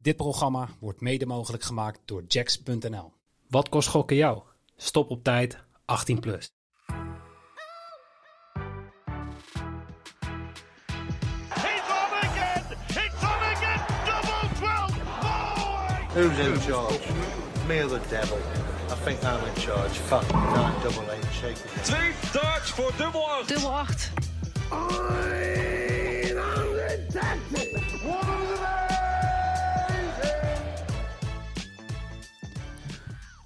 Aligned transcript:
Dit 0.00 0.16
programma 0.16 0.68
wordt 0.80 1.00
mede 1.00 1.26
mogelijk 1.26 1.62
gemaakt 1.62 2.00
door 2.04 2.24
Jacks.nl. 2.28 3.12
Wat 3.48 3.68
kost 3.68 3.88
gokken 3.88 4.16
jou? 4.16 4.42
Stop 4.76 5.10
op 5.10 5.24
tijd 5.24 5.58
18 5.84 6.20
plus. 6.20 6.52
He's 11.48 11.82
on 11.88 12.12
again! 12.12 12.62
It's 12.88 13.22
on 13.22 13.42
again! 13.52 13.80
Double 14.04 14.48
12! 14.54 14.92
Who's 16.14 16.38
in 16.38 16.60
charge? 16.60 17.12
Me 17.66 17.82
or 17.82 17.88
the 17.88 18.00
devil? 18.08 18.38
I 18.90 18.94
think 19.04 19.22
I'm 19.22 19.44
in 19.48 19.60
charge. 19.60 19.94
Fuck, 19.94 20.32
nine 20.32 20.74
double 20.82 21.12
eight, 21.12 21.26
shake 21.32 21.50
it. 21.50 21.84
Twee 21.84 22.12
darts 22.32 22.70
voor 22.70 22.92
dubbel 22.96 23.30
8. 23.30 23.48
Dubbel 23.48 23.78
8. 23.78 24.10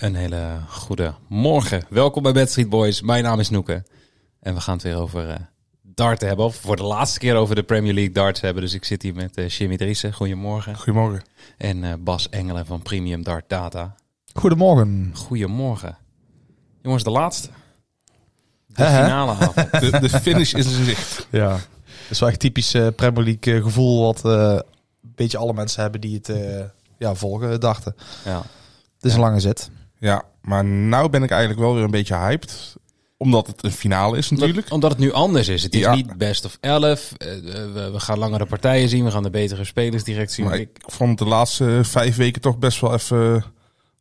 Een 0.02 0.14
hele 0.14 0.60
goede 0.68 1.14
morgen. 1.28 1.84
Welkom 1.88 2.22
bij 2.22 2.32
Bad 2.32 2.50
Street 2.50 2.68
Boys. 2.68 3.00
Mijn 3.00 3.22
naam 3.22 3.40
is 3.40 3.50
Noeke. 3.50 3.82
En 4.40 4.54
we 4.54 4.60
gaan 4.60 4.74
het 4.74 4.82
weer 4.82 4.96
over 4.96 5.28
eh 5.28 5.36
darten 5.82 6.26
hebben. 6.26 6.44
Of 6.44 6.56
voor 6.56 6.76
de 6.76 6.82
laatste 6.82 7.18
keer 7.18 7.34
over 7.34 7.54
de 7.54 7.62
Premier 7.62 7.94
League 7.94 8.12
darts 8.12 8.40
hebben. 8.40 8.62
Dus 8.62 8.74
ik 8.74 8.84
zit 8.84 9.02
hier 9.02 9.14
met 9.14 9.36
eh 9.36 9.48
Jimmy 9.48 9.76
Driessen. 9.76 10.12
Goedemorgen. 10.12 10.76
Goedemorgen. 10.76 11.22
En 11.58 11.84
eh, 11.84 11.92
Bas 11.98 12.28
Engelen 12.28 12.66
van 12.66 12.82
Premium 12.82 13.22
Dart 13.22 13.48
Data. 13.48 13.94
Goedemorgen. 14.34 15.10
Goedemorgen. 15.14 15.98
Jongens, 16.82 17.04
de 17.04 17.10
laatste. 17.10 17.48
De 18.66 18.84
finale 18.84 19.30
avond. 19.30 19.70
De, 19.80 20.00
de 20.00 20.08
finish 20.08 20.52
is 20.52 20.78
in 20.78 20.84
zicht. 20.84 21.26
Ja. 21.30 21.50
Dat 21.50 22.10
is 22.10 22.18
wel 22.18 22.28
echt 22.28 22.40
typisch 22.40 22.70
Premier 22.96 23.24
League 23.24 23.62
gevoel 23.62 24.02
wat 24.02 24.24
een 24.24 24.62
beetje 25.02 25.38
alle 25.38 25.52
mensen 25.52 25.82
hebben 25.82 26.00
die 26.00 26.20
het 26.22 26.32
ja, 26.98 27.14
volgen, 27.14 27.60
dachten. 27.60 27.94
Ja. 28.24 28.42
Het 28.96 29.04
is 29.04 29.14
een 29.14 29.20
lange 29.20 29.40
zit. 29.40 29.70
Ja, 30.02 30.22
maar 30.40 30.64
nou 30.64 31.08
ben 31.08 31.22
ik 31.22 31.30
eigenlijk 31.30 31.60
wel 31.60 31.74
weer 31.74 31.84
een 31.84 31.90
beetje 31.90 32.14
hyped. 32.16 32.74
Omdat 33.16 33.46
het 33.46 33.64
een 33.64 33.72
finale 33.72 34.16
is 34.18 34.30
natuurlijk. 34.30 34.56
Omdat, 34.56 34.72
omdat 34.72 34.90
het 34.90 34.98
nu 35.00 35.12
anders 35.12 35.48
is. 35.48 35.62
Het 35.62 35.74
is 35.74 35.80
Ja. 35.80 35.94
niet 35.94 36.16
best 36.18 36.44
of 36.44 36.58
11. 36.60 37.12
Eh, 37.16 37.28
we, 37.72 37.90
we 37.92 38.00
gaan 38.00 38.18
langere 38.18 38.46
partijen 38.46 38.88
zien. 38.88 39.04
We 39.04 39.10
gaan 39.10 39.22
de 39.22 39.30
betere 39.30 39.64
spelers 39.64 40.04
direct 40.04 40.32
zien. 40.32 40.44
Maar 40.46 40.58
Ik- 40.58 40.68
ik 40.84 40.90
vond 40.92 41.18
de 41.18 41.24
laatste 41.24 41.80
vijf 41.82 42.16
weken 42.16 42.40
toch 42.40 42.58
best 42.58 42.80
wel 42.80 42.92
even 42.94 43.44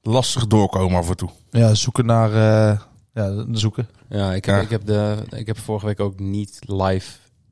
lastig 0.02 0.48
doorkomen 0.48 0.98
af 1.00 1.10
en 1.10 1.16
toe. 1.18 1.30
Ja, 1.52 1.74
zoeken 1.74 2.06
naar... 2.06 2.30
eh, 2.34 2.80
ja, 3.14 3.46
zoeken. 3.52 3.88
Ja, 4.10 4.34
ik 4.34 4.46
heb, 4.46 4.56
Ja. 4.56 4.62
Ik, 4.62 4.70
heb 4.70 4.86
de, 4.86 5.16
ik 5.30 5.48
heb 5.48 5.58
vorige 5.60 5.86
week 5.86 6.00
ook 6.00 6.20
niet 6.20 6.60
live 6.66 7.12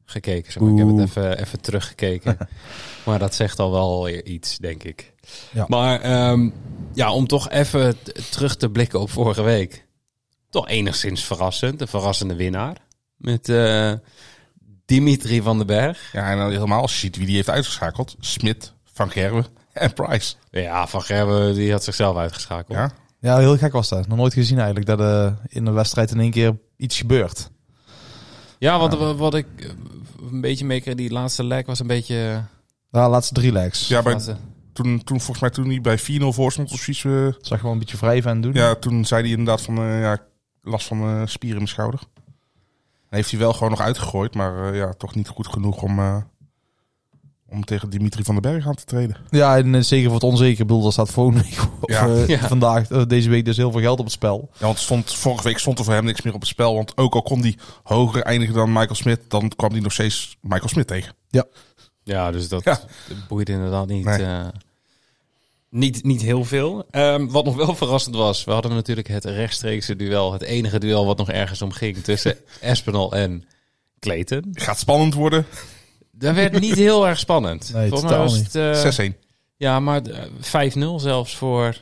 gekeken. 0.09 0.51
Zeg 0.51 0.61
maar. 0.61 0.71
Ik 0.71 0.77
heb 0.77 0.87
het 0.87 0.99
even, 0.99 1.39
even 1.39 1.61
teruggekeken. 1.61 2.37
maar 3.05 3.19
dat 3.19 3.35
zegt 3.35 3.59
al 3.59 3.71
wel 3.71 4.03
weer 4.03 4.25
iets, 4.25 4.57
denk 4.57 4.83
ik. 4.83 5.13
Ja. 5.51 5.65
Maar 5.67 6.01
ehm, 6.01 6.49
ja, 6.93 7.13
om 7.13 7.27
toch 7.27 7.49
even 7.49 7.97
terug 8.29 8.55
te 8.55 8.69
blikken 8.69 8.99
op 8.99 9.09
vorige 9.09 9.41
week. 9.41 9.87
Toch 10.49 10.67
enigszins 10.67 11.23
verrassend. 11.23 11.81
Een 11.81 11.87
verrassende 11.87 12.35
winnaar. 12.35 12.77
Met 13.17 13.49
eh, 13.49 13.93
Dimitri 14.85 15.41
van 15.41 15.57
den 15.57 15.67
Berg. 15.67 16.09
Ja, 16.11 16.31
en 16.31 16.37
dan 16.37 16.51
helemaal 16.51 16.81
als 16.81 16.93
je 16.93 16.99
ziet 16.99 17.17
wie 17.17 17.25
die 17.25 17.35
heeft 17.35 17.49
uitgeschakeld. 17.49 18.15
Smit, 18.19 18.73
Van 18.93 19.09
Gerwen 19.09 19.45
en 19.73 19.93
Price. 19.93 20.35
Ja, 20.51 20.87
Van 20.87 21.01
Gerwen 21.01 21.53
die 21.53 21.71
had 21.71 21.83
zichzelf 21.83 22.17
uitgeschakeld. 22.17 22.77
Ja, 22.77 22.91
Ja, 23.19 23.37
heel 23.37 23.57
gek 23.57 23.71
was 23.71 23.89
dat. 23.89 24.07
Nog 24.07 24.17
nooit 24.17 24.33
gezien 24.33 24.57
eigenlijk, 24.57 24.87
dat 24.87 24.99
er 24.99 25.37
in 25.47 25.65
een 25.65 25.73
wedstrijd 25.73 26.11
in 26.11 26.19
één 26.19 26.31
keer 26.31 26.57
iets 26.77 26.97
gebeurt. 26.97 27.49
Ja, 28.59 28.79
wat, 28.79 28.97
wat, 28.97 29.17
wat 29.17 29.33
ik 29.33 29.45
een 30.31 30.41
beetje 30.41 30.65
meekreeg, 30.65 30.95
die 30.95 31.11
laatste 31.11 31.43
leg 31.43 31.65
was 31.65 31.79
een 31.79 31.87
beetje... 31.87 32.43
Ja, 32.91 33.09
laatste 33.09 33.33
drie 33.33 33.51
legs. 33.51 33.87
ja 33.87 34.01
bij, 34.01 34.11
laatste- 34.11 34.37
toen, 34.73 35.03
toen 35.03 35.17
volgens 35.19 35.39
mij 35.39 35.49
toen 35.49 35.67
hij 35.69 35.81
bij 35.81 35.99
4-0 35.99 36.03
voor 36.27 36.51
stond 36.51 36.71
of 36.71 36.79
zoiets. 36.79 37.05
eh, 37.05 37.41
Zag 37.41 37.59
gewoon 37.59 37.73
een 37.73 37.79
beetje 37.79 37.97
wrijven 37.97 38.31
en 38.31 38.41
doen. 38.41 38.53
ja, 38.53 38.75
toen 38.75 39.05
zei 39.05 39.21
hij 39.21 39.31
inderdaad 39.31 39.61
van 39.61 39.77
eh, 39.77 40.01
ja, 40.01 40.17
last 40.61 40.87
van 40.87 40.99
eh 41.01 41.21
spieren 41.25 41.57
in 41.57 41.63
mijn 41.63 41.67
schouder. 41.67 41.99
Heeft 43.09 43.29
hij 43.31 43.39
wel 43.39 43.53
gewoon 43.53 43.69
nog 43.69 43.81
uitgegooid, 43.81 44.35
maar 44.35 44.69
eh, 44.71 44.77
ja, 44.77 44.93
toch 44.93 45.15
niet 45.15 45.27
goed 45.27 45.47
genoeg 45.47 45.81
om, 45.81 45.99
eh, 45.99 46.17
om 47.51 47.63
tegen 47.65 47.89
Dimitri 47.89 48.23
van 48.23 48.33
den 48.41 48.51
Berg 48.51 48.67
aan 48.67 48.75
te 48.75 48.85
treden. 48.85 49.15
Ja, 49.29 49.57
en 49.57 49.75
eh, 49.75 49.81
zeker 49.81 50.05
voor 50.05 50.13
het 50.13 50.23
onzeker. 50.23 50.61
Ik 50.61 50.67
bedoel, 50.67 50.85
er 50.85 50.91
staat 50.91 51.09
volgende 51.11 51.41
week 51.43 51.59
of 51.81 51.89
Ja. 51.89 52.07
eh, 52.07 52.27
Ja. 52.27 52.47
vandaag, 52.47 52.89
eh, 52.91 53.01
deze 53.07 53.29
week 53.29 53.45
dus 53.45 53.57
heel 53.57 53.71
veel 53.71 53.81
geld 53.81 53.99
op 53.99 54.05
het 54.05 54.13
spel. 54.13 54.49
Ja, 54.59 54.65
want 54.65 54.79
stond, 54.79 55.13
vorige 55.13 55.43
week 55.43 55.57
stond 55.59 55.79
er 55.79 55.85
voor 55.85 55.93
hem 55.93 56.05
niks 56.05 56.21
meer 56.21 56.33
op 56.33 56.39
het 56.39 56.49
spel. 56.49 56.75
Want 56.75 56.97
ook 56.97 57.13
al 57.13 57.21
kon 57.21 57.41
hij 57.41 57.57
hoger 57.83 58.21
eindigen 58.21 58.55
dan 58.55 58.71
Michael 58.73 58.95
Smit, 58.95 59.19
dan 59.27 59.51
kwam 59.55 59.71
hij 59.71 59.79
nog 59.79 59.93
steeds 59.93 60.37
Michael 60.41 60.69
Smit 60.69 60.87
tegen. 60.87 61.13
Ja, 62.03 62.31
dus 62.31 62.47
dat 62.49 62.63
Ja. 62.63 62.79
boeide 63.27 63.51
inderdaad 63.51 63.87
niet, 63.87 64.05
Nee. 64.05 64.23
eh, 64.23 64.47
niet, 65.69 66.03
niet 66.03 66.21
heel 66.21 66.43
veel. 66.45 66.85
Ehm, 66.91 67.27
wat 67.27 67.45
nog 67.45 67.55
wel 67.55 67.75
verrassend 67.75 68.15
was, 68.15 68.43
we 68.43 68.51
hadden 68.51 68.73
natuurlijk 68.73 69.07
het 69.07 69.25
rechtstreekse 69.25 69.95
duel, 69.95 70.33
het 70.33 70.41
enige 70.41 70.79
duel 70.79 71.05
wat 71.05 71.17
nog 71.17 71.29
ergens 71.29 71.61
om 71.61 71.71
ging 71.71 71.97
tussen 71.97 72.37
Espinal 72.61 73.13
en 73.13 73.43
Clayton. 73.99 74.45
Gaat 74.53 74.79
spannend 74.79 75.13
worden. 75.13 75.45
Dat 76.19 76.35
werd 76.35 76.59
niet 76.59 76.75
heel 76.75 77.07
erg 77.07 77.19
spannend. 77.19 77.73
Nee, 77.73 77.89
Volgens 77.89 78.09
mij 78.11 78.19
was 78.19 78.37
het 78.37 78.55
eh, 78.99 79.09
6-1. 79.11 79.13
ja, 79.57 79.79
maar 79.79 80.01
eh, 80.01 80.71
5-0 80.75 80.79
zelfs 80.95 81.35
voor 81.35 81.75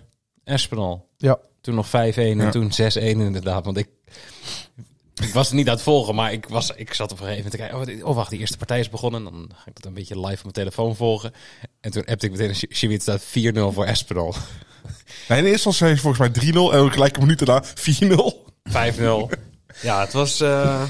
Espinal. 0.43 1.07
Ja. 1.17 1.37
Toen 1.61 1.75
nog 1.75 1.87
5-1 1.87 1.89
en 2.15 2.37
Ja. 2.37 2.49
toen 2.49 2.71
6-1 2.71 3.01
inderdaad. 3.01 3.65
Want 3.65 3.77
ik, 3.77 3.87
ik 5.21 5.33
was 5.33 5.47
het 5.47 5.55
niet 5.55 5.67
aan 5.67 5.73
het 5.73 5.83
volgen, 5.83 6.15
maar 6.15 6.31
ik, 6.31 6.47
was, 6.47 6.71
ik 6.75 6.93
zat 6.93 7.11
op 7.11 7.19
een 7.19 7.25
gegeven 7.25 7.51
moment 7.51 7.71
te 7.73 7.83
kijken. 7.85 8.03
Oh, 8.03 8.09
oh, 8.09 8.15
wacht, 8.15 8.29
die 8.29 8.39
eerste 8.39 8.57
partij 8.57 8.79
is 8.79 8.89
begonnen. 8.89 9.23
Dan 9.23 9.49
ga 9.55 9.63
ik 9.65 9.75
dat 9.75 9.85
een 9.85 9.93
beetje 9.93 10.19
live 10.19 10.35
op 10.37 10.41
mijn 10.41 10.53
telefoon 10.53 10.95
volgen. 10.95 11.33
En 11.81 11.91
toen 11.91 12.05
appte 12.05 12.25
ik 12.25 12.31
meteen, 12.31 12.51
Jimmy, 12.69 12.93
het 12.95 13.03
staat 13.03 13.23
4-0 13.23 13.73
voor 13.73 13.85
Espinal. 13.85 14.35
Nee, 15.27 15.39
in 15.39 15.45
eerste 15.45 15.85
hij 15.85 15.97
volgens 15.97 16.29
mij 16.41 16.51
3-0 16.51 16.73
en 16.73 16.91
gelijk 16.91 17.15
een 17.17 17.21
minuut 17.21 17.45
daarna 17.45 17.63
4-0. 17.65 17.71
5-0. 18.69 19.39
ja, 19.81 19.99
het 20.01 20.13
was... 20.13 20.39
eh, 20.39 20.83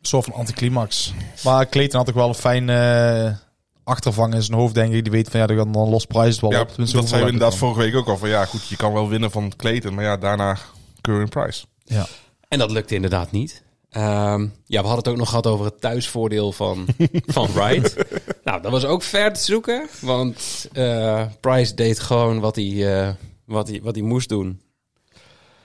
Een 0.00 0.06
soort 0.06 0.24
van 0.24 0.34
anticlimax. 0.34 1.12
Maar 1.44 1.68
Clayton 1.68 1.98
had 1.98 2.08
ook 2.08 2.14
wel 2.14 2.28
een 2.28 2.34
fijn 2.34 2.68
eh, 2.68 3.36
achtervang 3.84 4.34
in 4.34 4.42
zijn 4.42 4.58
hoofd, 4.58 4.74
denk 4.74 4.92
ik. 4.92 5.02
Die 5.02 5.12
weet 5.12 5.28
van, 5.30 5.40
ja, 5.40 5.46
dan, 5.46 5.70
Price 6.08 6.30
het 6.30 6.40
wel 6.40 6.52
Ja, 6.52 6.60
op. 6.60 6.68
Tenminste, 6.68 6.96
dat 6.96 7.08
zei 7.08 7.20
we 7.22 7.30
inderdaad 7.30 7.56
vorige 7.56 7.80
week 7.80 7.94
ook 7.94 8.08
al. 8.08 8.16
Van 8.16 8.28
ja, 8.28 8.44
goed, 8.44 8.68
je 8.68 8.76
kan 8.76 8.92
wel 8.92 9.08
winnen 9.08 9.30
van 9.30 9.52
Clayton, 9.56 9.94
maar 9.94 10.04
ja, 10.04 10.16
daarna 10.16 10.56
Curry 11.00 11.20
en 11.20 11.28
Price. 11.28 11.64
Ja. 11.84 12.06
En 12.48 12.58
dat 12.58 12.70
lukte 12.70 12.94
inderdaad 12.94 13.30
niet. 13.30 13.62
Ehm, 13.90 14.46
ja, 14.64 14.80
we 14.80 14.86
hadden 14.86 14.96
het 14.96 15.08
ook 15.08 15.16
nog 15.16 15.28
gehad 15.28 15.46
over 15.46 15.64
het 15.64 15.80
thuisvoordeel 15.80 16.52
van, 16.52 16.86
van 17.26 17.52
Wright. 17.52 17.96
nou, 18.44 18.62
dat 18.62 18.70
was 18.70 18.84
ook 18.84 19.02
ver 19.02 19.32
te 19.32 19.40
zoeken. 19.40 19.88
Want 20.00 20.68
eh, 20.72 21.26
Price 21.40 21.74
deed 21.74 22.00
gewoon 22.00 22.40
wat 22.40 22.56
hij, 22.56 22.98
eh, 23.00 23.12
wat, 23.44 23.68
hij, 23.68 23.80
wat 23.82 23.94
hij 23.94 24.04
moest 24.04 24.28
doen. 24.28 24.60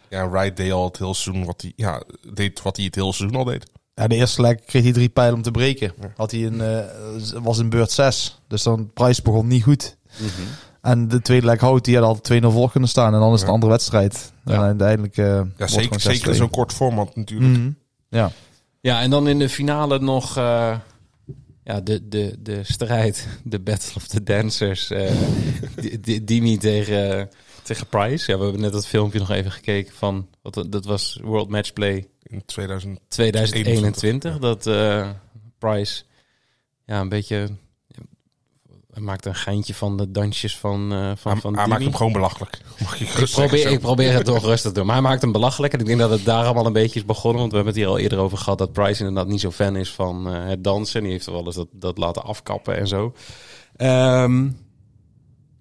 Ja, 0.09 0.29
Wright 0.29 0.57
deed 0.57 0.72
al 0.72 0.85
het 0.85 0.97
hele 0.97 1.13
seizoen 1.13 1.46
wat 1.46 1.62
hij, 1.62 1.73
ja, 1.75 2.03
deed 2.34 2.62
wat 2.62 2.75
hij 2.75 2.85
het 2.85 2.96
hele 2.96 3.13
seizoen 3.13 3.38
al 3.38 3.44
deed. 3.44 3.66
Ja, 3.95 4.07
de 4.07 4.16
eerste 4.16 4.41
leg 4.41 4.56
kreeg 4.66 4.83
hij 4.83 4.91
drie 4.91 5.09
pijlen 5.09 5.35
om 5.35 5.41
te 5.41 5.51
breken. 5.51 5.94
Had 6.16 6.31
hij 6.31 6.45
een, 6.45 6.61
eh, 6.61 6.79
was 7.44 7.59
in 7.59 7.69
beurt 7.69 7.91
6. 7.91 8.41
Dus 8.47 8.63
dan 8.63 8.91
Price 8.94 9.22
begon 9.22 9.47
niet 9.47 9.63
goed. 9.63 9.97
En 10.81 11.07
de 11.07 11.22
tweede 11.22 11.45
leg 11.45 11.59
houdt 11.59 11.85
hij 11.85 11.95
had 11.95 12.03
al 12.03 12.22
2-0 12.22 12.51
voor 12.51 12.72
kunnen 12.72 12.89
staan. 12.89 13.13
En 13.13 13.19
dan 13.19 13.34
is 13.34 13.39
het 13.39 13.47
een 13.47 13.53
andere 13.53 13.72
wedstrijd. 13.72 14.31
En 14.45 14.59
uiteindelijk... 14.59 15.17
eh, 15.17 15.41
Ja, 15.57 15.67
zeker, 15.67 16.00
zeker 16.00 16.28
in 16.28 16.34
6-2. 16.34 16.38
zo'n 16.38 16.50
kort 16.50 16.73
format 16.73 17.16
natuurlijk. 17.16 17.57
Mhm. 17.57 17.69
Ja. 18.09 18.31
Ja, 18.81 19.01
en 19.01 19.09
dan 19.09 19.28
in 19.28 19.39
de 19.39 19.50
finale 19.50 20.00
nog 20.00 20.38
eh, 20.38 20.78
ja, 21.63 21.81
de, 21.81 22.07
de, 22.07 22.35
de 22.39 22.59
strijd. 22.63 23.28
De 23.44 23.59
Battle 23.59 23.95
of 23.95 24.07
the 24.07 24.23
Dancers. 24.23 24.89
eh 24.91 25.11
Di- 25.75 26.00
Di- 26.01 26.23
Dimi 26.23 26.57
tegen, 26.57 27.29
tegen 27.63 27.88
Price. 27.88 28.31
Ja, 28.31 28.38
we 28.38 28.44
hebben 28.44 28.61
net 28.61 28.72
dat 28.72 28.88
filmpje 28.88 29.19
nog 29.19 29.29
even 29.31 29.51
gekeken 29.51 29.94
van... 29.95 30.28
Wat, 30.45 30.66
dat 30.69 30.85
was 30.85 31.19
World 31.23 31.50
Matchplay 31.50 32.07
In 32.23 32.45
2000. 32.45 33.00
2021 33.07 34.39
dat 34.39 34.67
eh, 34.67 35.09
Price 35.57 36.03
ja 36.85 37.00
een 37.00 37.09
beetje 37.09 37.50
hij 38.95 39.03
maakte 39.03 39.29
een 39.29 39.35
geintje 39.35 39.73
van 39.73 39.97
de 39.97 40.11
dansjes 40.11 40.57
van 40.57 40.94
eh 40.94 41.11
van 41.16 41.31
Hij, 41.31 41.41
van 41.41 41.58
hij 41.58 41.67
maakt 41.67 41.84
hem 41.84 41.96
gewoon 41.96 42.11
belachelijk. 42.11 42.58
Mag 42.84 43.02
ik 43.02 43.29
probeer, 43.31 43.72
ik 43.72 43.79
probeer 43.79 44.14
het 44.14 44.25
toch 44.25 44.43
rustig 44.43 44.72
te 44.72 44.78
doen. 44.78 44.85
Maar 44.85 44.96
hij 44.96 45.03
maakt 45.03 45.22
hem 45.22 45.31
belachelijk. 45.31 45.73
En 45.73 45.79
ik 45.79 45.85
denk 45.85 45.99
dat 45.99 46.09
het 46.09 46.25
daar 46.25 46.43
allemaal 46.46 46.66
een 46.66 46.73
beetje 46.73 46.99
is 46.99 47.05
begonnen. 47.05 47.40
Want 47.40 47.52
we 47.52 47.55
hebben 47.58 47.73
het 47.73 47.84
hier 47.84 47.91
al 47.91 47.99
eerder 47.99 48.20
over 48.20 48.37
gehad 48.37 48.58
dat 48.58 48.73
Price 48.73 49.05
inderdaad 49.05 49.31
niet 49.31 49.41
zo 49.41 49.52
fan 49.52 49.75
is 49.75 49.91
van 49.91 50.29
eh, 50.29 50.46
het 50.46 50.64
dansen. 50.64 50.96
En 50.96 51.03
die 51.03 51.11
heeft 51.11 51.25
wel 51.25 51.46
eens 51.46 51.55
dat, 51.55 51.67
dat 51.72 51.97
laten 51.97 52.23
afkappen 52.23 52.78
en 52.78 52.87
zo. 52.87 53.14
Ehm, 53.75 54.49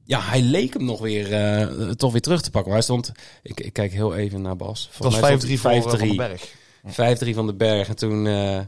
ja, 0.05 0.21
hij 0.21 0.43
leek 0.43 0.73
hem 0.73 0.85
nog 0.85 1.01
weer 1.01 1.33
eh, 1.33 1.91
toch 1.91 2.13
weer 2.13 2.21
terug 2.21 2.43
te 2.43 2.51
pakken. 2.51 2.71
Maar 2.73 2.79
hij 2.81 2.89
stond... 2.89 3.13
Ik, 3.43 3.61
ik 3.61 3.73
kijk 3.73 3.93
heel 3.93 4.15
even 4.15 4.43
naar 4.43 4.57
Bas. 4.57 4.89
Het 4.93 5.03
was 5.05 5.15
5-3 5.15 5.19
Volgens 5.19 5.63
mij 5.63 5.81
voor 5.83 5.91
stond 5.91 5.93
eh, 5.93 5.99
hij 6.01 6.09
Van 6.09 6.17
den 6.17 7.19
Berg. 7.23 7.33
5-3 7.33 7.35
van 7.35 7.47
de 7.47 7.55
berg. 7.55 7.89
En 7.89 7.97
toen 7.97 8.27
eh, 8.27 8.61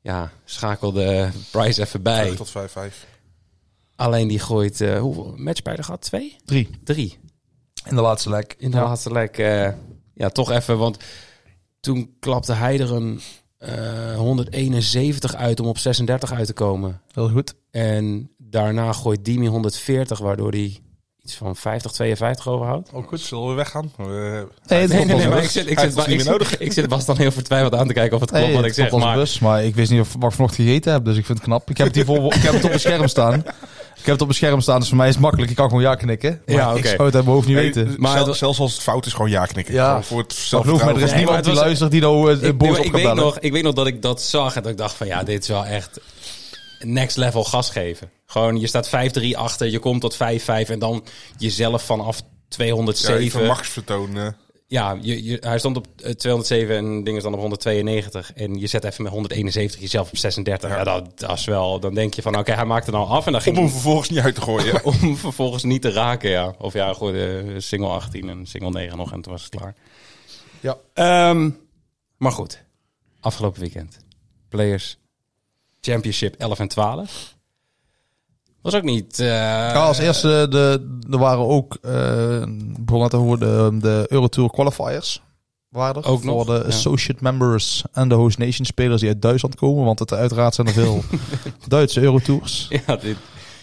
ja, 0.00 0.30
schakelde 0.44 1.30
Price 1.50 1.80
even 1.82 2.02
bij. 2.02 2.30
Terug 2.30 2.50
tot 2.50 2.90
5-5. 2.90 2.94
Alleen 3.96 4.28
die 4.28 4.38
gooit... 4.38 4.80
eh 4.80 4.98
hoeveel 5.00 5.34
matchpijlen 5.36 5.84
gehad? 5.84 6.00
Twee? 6.02 6.36
Drie. 6.44 6.68
Drie. 6.84 7.18
In 7.88 7.94
de 7.96 8.02
laatste 8.02 8.30
leg. 8.30 8.44
In 8.58 8.70
de 8.70 8.76
Ja. 8.76 8.82
laatste 8.82 9.12
lek. 9.12 9.38
eh, 9.38 9.72
ja, 10.14 10.28
toch 10.28 10.50
even. 10.50 10.78
Want 10.78 10.96
toen 11.80 12.16
klapte 12.20 12.52
hij 12.52 12.80
er 12.80 12.92
een 12.92 13.20
eh, 13.58 14.16
171 14.16 15.34
uit 15.34 15.60
om 15.60 15.66
op 15.66 15.78
36 15.78 16.32
uit 16.32 16.46
te 16.46 16.52
komen. 16.52 17.00
Heel 17.12 17.28
goed. 17.28 17.54
En 17.70 18.30
daarna 18.50 18.92
gooit 18.92 19.24
Dimi 19.24 19.46
140, 19.46 20.18
waardoor 20.18 20.50
hij 20.50 20.78
iets 21.22 21.34
van 21.36 21.56
50, 21.56 21.92
52 21.92 22.48
overhoudt. 22.48 22.90
Ook 22.92 23.08
goed. 23.08 23.20
Zullen 23.20 23.48
we 23.48 23.54
weggaan? 23.54 23.92
We- 23.96 24.46
Nee, 24.66 24.80
het 24.80 24.90
Nee, 24.92 25.04
nee, 25.04 25.16
nee, 25.16 25.28
maar 25.28 25.42
ik 25.42 25.50
zit, 25.50 25.70
ik, 25.70 25.78
zit, 25.78 25.96
ik, 26.08 26.20
zit, 26.20 26.56
ik 26.58 26.72
zit 26.72 26.88
Bas 26.88 27.04
dan 27.04 27.16
heel 27.16 27.30
vertwijfeld 27.30 27.74
aan 27.74 27.86
te 27.86 27.92
kijken 27.92 28.14
of 28.14 28.20
het 28.20 28.30
klopt 28.30 28.44
Nee, 28.44 28.54
wat 28.54 28.64
het 28.64 28.76
ik 28.78 28.84
zeg. 28.90 29.00
Maar 29.00 29.16
bus, 29.16 29.38
maar 29.38 29.64
ik 29.64 29.74
wist 29.74 29.90
niet 29.90 30.00
of 30.00 30.12
wat 30.18 30.30
ik 30.30 30.36
vanochtend 30.36 30.66
gegeten 30.66 30.92
heb, 30.92 31.04
dus 31.04 31.16
ik 31.16 31.24
vind 31.26 31.38
het 31.38 31.46
knap. 31.46 31.70
Ik 31.70 31.76
heb 31.76 31.86
het, 31.86 31.96
hier 31.96 32.04
voor, 32.04 32.16
ik 32.34 32.42
heb 32.42 32.52
het 32.52 32.62
op 32.62 32.68
mijn 32.68 32.80
scherm 32.80 33.08
staan. 33.08 33.34
Ik 33.34 34.04
heb 34.04 34.12
het 34.12 34.20
op 34.20 34.26
mijn 34.26 34.34
scherm 34.38 34.60
staan, 34.60 34.78
dus 34.78 34.88
voor 34.88 34.96
mij 34.96 35.08
is 35.08 35.12
het 35.14 35.22
makkelijk. 35.22 35.50
Ik 35.50 35.56
kan 35.56 35.68
gewoon 35.68 35.82
ja 35.82 35.94
knikken. 35.94 36.42
Maar 36.46 36.56
Ja, 36.56 36.70
ik 36.70 36.76
oké. 36.76 36.88
zou 36.88 37.02
het 37.04 37.14
uit 37.14 37.24
mijn 37.24 37.26
hoofd 37.36 37.46
niet 37.46 37.56
Nee, 37.56 37.64
weten. 37.64 37.86
maar 37.86 37.96
Maar 38.16 38.26
het- 38.26 38.36
zelfs 38.36 38.58
als 38.58 38.72
het 38.72 38.82
fout 38.82 39.06
is, 39.06 39.12
gewoon 39.12 39.30
ja 39.30 39.44
knikken. 39.46 39.74
Ja. 39.74 39.86
Gewoon 39.88 40.04
voor 40.04 40.18
het 40.18 40.48
Maar 40.50 40.60
geloof 40.62 40.84
mij, 40.84 40.94
er 40.94 40.94
is 40.94 41.00
Nee, 41.00 41.08
maar 41.08 41.16
niemand 41.16 41.36
het 41.36 41.44
die 41.44 41.54
luistert 41.54 41.90
die 41.90 42.00
nou 42.00 42.32
eh, 42.32 42.48
ik, 42.48 42.58
boos 42.58 42.68
ik, 42.68 42.76
op 42.76 42.82
kan 42.82 42.92
weet 42.92 43.02
bellen. 43.02 43.16
nog, 43.24 43.38
ik 43.38 43.52
weet 43.52 43.62
nog 43.62 43.74
dat 43.74 43.86
ik 43.86 44.02
dat 44.02 44.22
zag 44.22 44.56
en 44.56 44.62
dat 44.62 44.70
ik 44.72 44.78
dacht 44.78 44.94
van 44.94 45.06
ja, 45.06 45.22
dit 45.22 45.42
is 45.42 45.48
wel 45.48 45.64
echt 45.64 46.00
next 46.80 47.16
level 47.16 47.44
gas 47.44 47.70
geven. 47.70 48.10
Gewoon, 48.26 48.60
je 48.60 48.66
staat 48.66 48.88
5-3 48.88 48.90
achter, 49.32 49.66
je 49.70 49.78
komt 49.78 50.00
tot 50.00 50.14
5-5 50.14 50.18
en 50.70 50.78
dan 50.78 51.04
jezelf 51.38 51.82
vanaf 51.82 52.18
Ja, 52.18 52.24
207... 52.48 53.20
even 53.20 53.46
machtsvertoon. 53.46 54.16
eh. 54.18 54.28
Ja, 54.66 54.98
je, 55.00 55.24
je, 55.24 55.36
hij 55.40 55.58
stond 55.58 55.76
op 55.76 55.86
eh, 56.02 56.10
207 56.12 56.76
en 56.76 57.04
dingen 57.04 57.22
dan 57.22 57.32
op 57.32 57.38
192. 57.40 58.32
En 58.32 58.54
je 58.60 58.66
zet 58.66 58.84
even 58.84 59.02
met 59.02 59.12
171 59.12 59.80
jezelf 59.80 60.08
op 60.08 60.16
36. 60.16 60.70
Ja, 60.70 60.84
dat, 60.84 61.18
dat 61.18 61.38
is 61.38 61.44
wel... 61.44 61.80
Dan 61.80 61.94
denk 61.94 62.14
je 62.14 62.22
van, 62.22 62.38
oké, 62.38 62.52
hij 62.52 62.64
maakt 62.64 62.86
er 62.86 62.92
nou 62.92 63.08
af. 63.08 63.26
En 63.26 63.32
dan 63.32 63.40
Om 63.40 63.46
ging 63.46 63.56
hem 63.56 63.68
vervolgens 63.68 64.08
niet 64.08 64.18
uit 64.18 64.34
te 64.34 64.40
gooien. 64.40 64.66
ja. 64.66 64.80
om 65.02 65.16
vervolgens 65.16 65.62
niet 65.62 65.82
te 65.82 65.90
raken, 65.92 66.30
ja. 66.30 66.54
Of 66.58 66.72
ja, 66.72 66.92
gewoon 66.92 67.12
de 67.12 67.54
single 67.56 67.88
18 67.88 68.28
en 68.28 68.46
single 68.46 68.70
9 68.70 68.96
nog 68.96 69.12
en 69.12 69.20
toen 69.20 69.32
was 69.32 69.42
het 69.42 69.50
klaar. 69.56 69.74
Ja. 70.60 70.76
Ehm, 70.94 71.50
maar 72.16 72.32
goed, 72.32 72.64
afgelopen 73.20 73.60
weekend. 73.60 73.98
Players 74.48 74.98
Championship 75.92 76.34
11 76.38 76.58
en 76.58 76.68
12. 76.68 77.36
Was 78.62 78.74
ook 78.74 78.82
niet... 78.82 79.18
eh, 79.20 79.26
Ja, 79.26 79.72
als 79.84 79.98
eerste, 79.98 80.46
de, 80.50 80.96
er 81.10 81.18
waren 81.18 81.46
ook, 81.48 81.78
eh 81.82 82.42
begon 82.80 83.00
net 83.02 83.14
over 83.14 83.38
de, 83.38 83.76
de 83.80 84.06
Eurotour 84.08 84.50
qualifiers. 84.50 85.22
Waren 85.68 86.02
er 86.02 86.08
Ook 86.08 86.22
voor 86.22 86.26
nog, 86.36 86.46
de 86.46 86.52
ja. 86.52 86.58
associate 86.62 87.22
members 87.22 87.82
en 87.92 88.08
de 88.08 88.14
host 88.14 88.38
nation 88.38 88.66
spelers 88.66 89.00
die 89.00 89.08
uit 89.10 89.22
Duitsland 89.22 89.54
komen. 89.54 89.84
Want 89.84 89.98
het, 89.98 90.12
uiteraard 90.12 90.54
zijn 90.54 90.66
er 90.66 90.72
veel 90.72 91.02
Duitse 91.68 92.00
Eurotours. 92.00 92.66
Ja, 92.86 92.96
dit, 92.96 93.16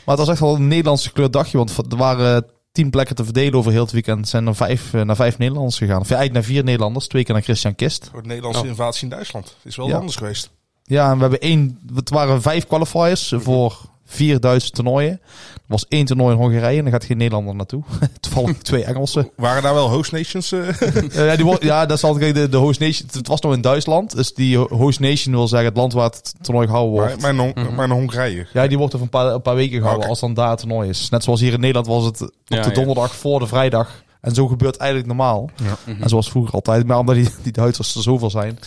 Maar 0.05 0.17
het 0.17 0.25
was 0.25 0.27
echt 0.29 0.39
wel 0.39 0.55
een 0.55 0.67
Nederlandse 0.67 1.11
kleurd 1.11 1.33
dagje. 1.33 1.57
Want 1.57 1.77
er 1.91 1.97
waren 1.97 2.45
tien 2.71 2.89
plekken 2.89 3.15
te 3.15 3.23
verdelen 3.23 3.53
over 3.59 3.71
heel 3.71 3.81
het 3.83 3.91
weekend. 3.91 4.27
Zijn 4.27 4.47
er 4.47 4.55
vijf, 4.55 4.93
eh, 4.93 5.01
naar 5.01 5.15
vijf 5.15 5.37
Nederlanders 5.37 5.77
gegaan. 5.77 5.99
Of 6.01 6.09
eigenlijk 6.11 6.33
naar 6.33 6.43
vier 6.55 6.63
Nederlanders. 6.63 7.07
Twee 7.07 7.23
keer 7.23 7.33
naar 7.33 7.43
Christian 7.43 7.75
Kist. 7.75 8.07
Voor 8.11 8.21
de 8.21 8.27
Nederlandse 8.27 8.61
Oh. 8.61 8.67
invasie 8.67 9.03
in 9.03 9.09
Duitsland. 9.09 9.55
Is 9.63 9.75
wel 9.75 9.87
Ja. 9.87 9.97
anders 9.97 10.15
geweest. 10.15 10.49
Ja, 10.87 11.09
en 11.09 11.15
we 11.15 11.21
hebben 11.21 11.39
één. 11.41 11.79
Het 11.95 12.09
waren 12.09 12.41
vijf 12.41 12.67
qualifiers 12.67 13.33
voor 13.35 13.77
vier 14.05 14.39
Duitse 14.39 14.69
toernooien. 14.71 15.11
Er 15.55 15.71
was 15.71 15.85
één 15.87 16.05
toernooi 16.05 16.35
in 16.35 16.41
Hongarije 16.41 16.77
en 16.77 16.83
daar 16.83 16.93
gaat 16.93 17.03
geen 17.05 17.17
Nederlander 17.17 17.55
naartoe. 17.55 17.83
Toevallig 18.19 18.57
twee 18.57 18.83
Engelsen. 18.83 19.29
Waren 19.35 19.63
daar 19.63 19.73
wel 19.73 19.89
host 19.89 20.11
nations? 20.11 20.51
eh? 20.51 20.59
Eh, 20.81 21.25
ja, 21.27 21.35
die, 21.35 21.65
ja, 21.65 21.85
dat 21.85 21.97
is 21.97 22.03
altijd 22.03 22.35
de, 22.35 22.49
de 22.49 22.57
host 22.57 22.79
nation. 22.79 23.09
Het 23.11 23.27
was 23.27 23.41
nog 23.41 23.53
in 23.53 23.61
Duitsland. 23.61 24.15
Dus 24.15 24.33
die 24.33 24.57
ho- 24.57 24.67
host 24.69 24.99
nation 24.99 25.35
wil 25.35 25.47
zeggen 25.47 25.67
het 25.67 25.77
land 25.77 25.93
waar 25.93 26.09
het 26.09 26.33
toernooi 26.41 26.67
gehouden 26.67 26.93
wordt. 26.93 27.21
maar, 27.21 27.35
maar, 27.35 27.45
in 27.47 27.53
Hong- 27.63 27.75
maar 27.75 27.85
in 27.85 27.91
Hongarije. 27.91 28.47
Ja, 28.53 28.67
die 28.67 28.77
wordt 28.77 28.93
over 28.93 29.05
een 29.05 29.11
paar, 29.11 29.33
een 29.33 29.41
paar 29.41 29.55
weken 29.55 29.79
gehouden 29.79 30.09
als 30.09 30.19
dan 30.19 30.33
daar 30.33 30.49
het 30.49 30.59
toernooi 30.59 30.89
is. 30.89 31.09
Net 31.09 31.23
zoals 31.23 31.39
hier 31.39 31.53
in 31.53 31.59
Nederland 31.59 31.87
was 31.87 32.05
het 32.05 32.21
op 32.21 32.31
Ja, 32.45 32.61
de 32.61 32.67
ja. 32.69 32.73
donderdag 32.75 33.15
voor 33.15 33.39
de 33.39 33.47
vrijdag. 33.47 34.03
En 34.21 34.33
zo 34.35 34.47
gebeurt 34.47 34.77
eigenlijk 34.77 35.07
normaal. 35.09 35.49
En 36.01 36.09
zoals 36.09 36.29
vroeger 36.29 36.53
altijd. 36.53 36.85
Maar 36.87 36.97
omdat 36.99 37.15
die, 37.15 37.29
die 37.43 37.51
Duitsers 37.51 37.95
er 37.95 38.01
zoveel 38.01 38.29
zijn. 38.29 38.59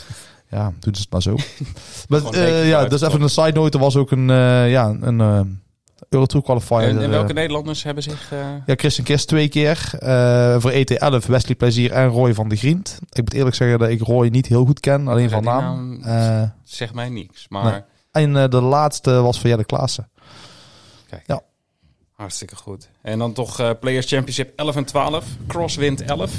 Ja, 0.50 0.72
doen 0.80 0.94
ze 0.94 1.00
het 1.00 1.10
maar 1.10 1.22
zo. 1.22 1.36
maar, 2.08 2.22
weekje 2.22 2.64
ja, 2.64 2.84
dus 2.84 3.00
even 3.00 3.22
een 3.22 3.28
side 3.28 3.52
note. 3.52 3.78
Er 3.78 3.84
was 3.84 3.96
ook 3.96 4.10
een, 4.10 4.30
eh, 4.30 4.70
ja, 4.70 4.96
een 5.00 5.60
Eurotour 6.08 6.44
qualifier. 6.44 6.80
en, 6.80 7.02
en 7.02 7.10
welke 7.10 7.32
Nederlanders 7.32 7.82
hebben 7.82 8.02
zich... 8.02 8.30
ja, 8.66 8.74
Christian 8.76 9.06
Kist 9.06 9.28
twee 9.28 9.48
keer. 9.48 9.76
Voor 10.60 10.72
ET11 10.72 11.26
Wesley 11.26 11.54
Plezier 11.56 11.92
en 11.92 12.08
Roy 12.08 12.34
van 12.34 12.48
de 12.48 12.56
Grient. 12.56 12.98
Ik 13.10 13.22
moet 13.22 13.32
eerlijk 13.34 13.56
zeggen 13.56 13.78
dat 13.78 13.88
ik 13.88 14.00
Roy 14.00 14.28
niet 14.28 14.46
heel 14.46 14.64
goed 14.64 14.80
ken. 14.80 15.08
Alleen 15.08 15.22
Ja, 15.22 15.28
van 15.28 15.44
naam. 15.44 15.98
naam 16.00 16.52
zegt 16.64 16.94
mij 16.94 17.08
niks, 17.08 17.48
maar... 17.48 17.86
Nee. 18.12 18.34
en 18.34 18.50
de 18.50 18.60
laatste 18.60 19.10
was 19.10 19.40
van 19.40 19.50
Jelle 19.50 19.64
Klaassen. 19.64 20.10
Kijk. 21.08 21.22
Ja. 21.26 21.40
Hartstikke 22.12 22.56
goed. 22.56 22.88
En 23.02 23.18
dan 23.18 23.32
toch 23.32 23.78
Players 23.80 24.06
Championship 24.06 24.52
11 24.58 24.76
en 24.76 24.84
12. 24.84 25.24
Cross 25.46 25.76
wint 25.76 26.02
11. 26.02 26.32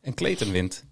En 0.00 0.14
Clayton 0.14 0.50
wint 0.50 0.84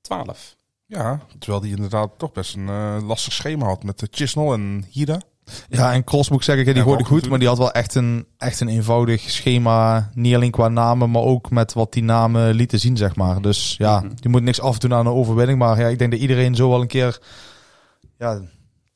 12. 0.00 0.56
Ja, 0.90 1.20
terwijl 1.38 1.62
die 1.62 1.74
inderdaad 1.74 2.10
toch 2.16 2.32
best 2.32 2.54
een 2.54 2.68
eh, 2.68 2.96
lastig 3.06 3.32
schema 3.32 3.66
had 3.66 3.82
met 3.82 3.98
de 3.98 4.08
Chisnell 4.10 4.52
en 4.52 4.84
Hida. 4.90 5.20
Ja, 5.68 5.92
en 5.92 6.04
Cross 6.04 6.28
moet 6.28 6.38
ik 6.38 6.44
zeggen, 6.44 6.64
die 6.64 6.74
Ja, 6.74 6.84
Walker 6.84 7.06
goed. 7.06 7.28
Maar 7.28 7.38
die 7.38 7.48
had 7.48 7.58
wel 7.58 7.72
echt 7.72 7.94
een, 7.94 8.26
echt 8.38 8.60
een 8.60 8.68
eenvoudig 8.68 9.30
schema. 9.30 10.10
Niet 10.14 10.34
alleen 10.34 10.50
qua 10.50 10.68
namen, 10.68 11.10
maar 11.10 11.22
ook 11.22 11.50
met 11.50 11.72
wat 11.72 11.92
die 11.92 12.02
namen 12.02 12.54
lieten 12.54 12.78
zien, 12.80 12.96
zeg 12.96 13.16
maar. 13.16 13.40
Dus 13.42 13.74
ja, 13.78 14.00
Mhm. 14.00 14.08
die 14.14 14.30
moet 14.30 14.42
niks 14.42 14.60
afdoen 14.60 14.94
aan 14.94 15.06
een 15.06 15.12
overwinning. 15.12 15.58
Maar 15.58 15.80
ja, 15.80 15.86
ik 15.86 15.98
denk 15.98 16.10
dat 16.10 16.20
iedereen 16.20 16.54
zo 16.54 16.68
wel 16.68 16.80
een 16.80 16.86
keer... 16.86 17.18
Ja, 18.18 18.34
zo'n 18.34 18.46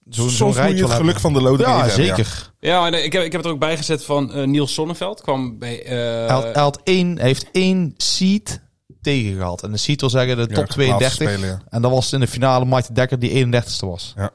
zo'n 0.09 0.31
Soms 0.31 0.41
moet 0.41 0.55
rijtje 0.55 0.77
je 0.77 0.83
het 0.85 0.93
geluk 0.93 1.21
van 1.21 1.33
de 1.33 1.41
loterij 1.43 1.73
hebben. 1.73 1.91
Ja, 1.91 1.97
hebben, 1.97 2.25
zeker. 2.27 2.53
Ja, 2.61 2.87
en, 2.87 2.95
eh, 2.95 3.05
ik, 3.05 3.13
heb, 3.13 3.23
ik 3.23 3.33
heb 3.33 3.41
het 3.41 3.51
er 3.51 3.55
ook 3.57 3.61
bij 3.61 3.77
gezet 3.77 4.05
van 4.05 4.33
eh, 4.33 4.47
Niels 4.47 4.75
Sonneveld. 4.75 5.21
Kwam 5.21 5.59
bij... 5.59 5.83
eh, 5.85 5.91
Hij, 6.27 6.27
had, 6.29 6.43
hij, 6.43 6.63
had 6.63 6.81
één, 6.85 7.17
hij 7.17 7.27
heeft 7.27 7.47
één 7.53 7.95
seed 7.97 8.61
tegen 9.03 9.37
gehad. 9.37 9.63
En 9.63 9.73
de 9.73 9.95
wil 9.97 10.11
zeggen 10.11 10.37
de 10.37 10.47
top 10.47 10.71
geplaatst 10.71 10.73
32. 10.73 11.13
spelen, 11.13 11.49
ja. 11.49 11.63
En 11.69 11.83
dat 11.83 11.91
was 11.91 12.13
in 12.13 12.21
de 12.21 12.27
finale 12.27 12.65
Martin 12.65 12.95
Dekker 12.95 13.19
die 13.19 13.47
31ste 13.47 13.87
was. 13.87 14.13
Ja. 14.17 14.31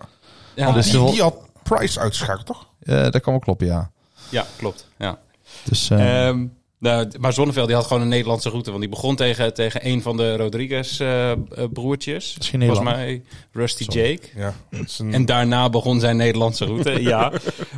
ja, 0.56 0.72
dus 0.72 0.92
Die, 0.92 1.22
had 1.22 1.36
Price 1.64 2.00
uitgeschakeld, 2.00 2.46
toch? 2.46 2.68
Eh, 2.80 2.96
dat 2.96 3.22
kan 3.22 3.34
wel 3.34 3.40
kloppen, 3.42 3.68
ja. 3.68 3.92
ja, 4.30 4.46
klopt. 4.58 4.88
Ja. 4.98 5.19
Dus 5.64 5.90
eh, 5.90 6.28
Ehm, 6.28 6.46
nou, 6.80 7.08
maar 7.19 7.34
Zonneveld 7.34 7.68
die 7.68 7.75
had 7.75 7.86
gewoon 7.86 8.02
een 8.02 8.08
Nederlandse 8.08 8.50
route. 8.50 8.69
Want 8.69 8.81
die 8.81 8.92
begon 8.92 9.16
tegen, 9.16 9.54
tegen 9.54 9.88
een 9.88 10.02
van 10.02 10.18
de 10.18 10.38
Rodriguez 10.38 11.00
eh, 11.00 11.31
eh, 11.31 11.38
geen 11.50 12.62
Volgens 12.62 12.80
mij 12.80 13.24
Rusty 13.52 13.84
Sorry. 13.84 14.10
Jake. 14.10 14.28
Ja. 14.36 14.54
Een, 14.98 15.14
En 15.14 15.25
daarna 15.25 15.69
begon 15.69 16.00
zijn 16.00 16.18
Nederlandse 16.18 16.66
route. 16.66 17.02
ja. 17.02 17.31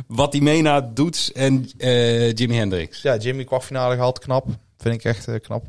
Wat 0.06 0.32
die 0.32 0.42
mena 0.42 0.80
Doets 0.80 1.32
en 1.32 1.70
eh, 1.78 2.32
Jimi 2.32 2.56
Hendrix. 2.56 3.02
ja, 3.02 3.16
Jimmy 3.16 3.44
kwartfinale 3.44 3.94
gehaald, 3.94 4.18
knap. 4.18 4.46
Vind 4.78 4.94
ik 4.94 5.04
echt 5.04 5.40
knap. 5.40 5.64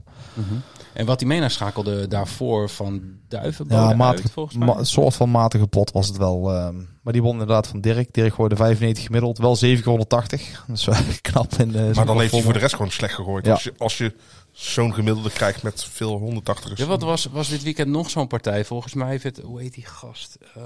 En 0.94 1.06
wat 1.06 1.20
die 1.20 1.28
mena 1.28 1.50
schakelde 1.50 2.08
daarvoor 2.08 2.70
van 2.70 3.02
Duivenbode 3.28 3.82
Ja, 3.82 3.88
uit, 3.88 3.98
matige, 3.98 4.30
volgens 4.30 4.58
mij. 4.58 4.68
ma- 4.68 4.78
een 4.78 4.86
soort 4.86 5.16
van 5.16 5.32
matige 5.32 5.68
pot 5.68 5.92
was 5.92 6.08
het 6.08 6.18
wel. 6.18 6.52
ehm, 6.54 6.76
maar 7.02 7.14
die 7.14 7.22
won 7.22 7.32
inderdaad 7.32 7.68
van 7.68 7.82
Dirk. 7.82 8.14
Dirk 8.14 8.34
gooide 8.34 8.56
95 8.56 9.04
gemiddeld. 9.06 9.38
Wel 9.38 9.56
780. 9.56 10.64
Dat 10.68 10.78
is 10.78 10.86
wel 10.86 10.96
knap. 11.22 11.54
In, 11.54 11.76
eh, 11.76 11.96
maar 11.96 12.06
dan 12.06 12.20
heeft 12.20 12.32
hij 12.32 12.42
voor 12.42 12.54
de 12.54 12.60
rest 12.60 12.76
gewoon 12.76 12.92
slecht 12.92 13.14
gegooid. 13.14 13.46
Ja. 13.46 13.52
Als 13.52 13.64
je, 13.64 13.74
als 13.78 13.98
je 13.98 14.14
zo'n 14.52 14.94
gemiddelde 14.94 15.30
krijgt 15.30 15.64
met 15.64 15.84
veel 15.84 16.18
180ers. 16.20 16.80
ja, 16.80 16.86
wat 16.86 17.02
was, 17.02 17.26
was 17.32 17.50
dit 17.50 17.64
weekend 17.64 17.90
nog 17.90 18.10
zo'n 18.10 18.28
partij? 18.28 18.66
Volgens 18.66 18.94
mij 18.94 19.10
heeft 19.10 19.24
het, 19.24 19.40
hoe 19.44 19.62
heet 19.62 19.74
die 19.74 19.86
gast? 19.86 20.38
Eh, 20.56 20.64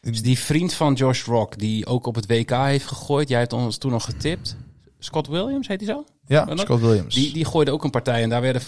is 0.00 0.22
die 0.22 0.38
vriend 0.38 0.72
van 0.72 0.94
Josh 0.94 1.24
Rock, 1.24 1.58
die 1.58 1.86
ook 1.86 2.06
op 2.06 2.14
het 2.14 2.26
WK 2.26 2.50
heeft 2.50 2.86
gegooid. 2.86 3.28
Jij 3.28 3.38
hebt 3.38 3.52
ons 3.52 3.76
toen 3.78 3.90
nog 3.90 4.04
getipt. 4.04 4.56
Scott 4.98 5.26
Williams, 5.28 5.68
heet 5.68 5.80
hij 5.80 5.88
zo? 5.94 6.04
Ja? 6.26 6.48
Scott 6.56 6.80
Williams. 6.80 7.14
Die, 7.14 7.32
die 7.32 7.44
gooide 7.44 7.70
ook 7.70 7.84
een 7.84 7.90
partij 7.90 8.22
en 8.22 8.28
daar 8.28 8.40
werden 8.40 8.62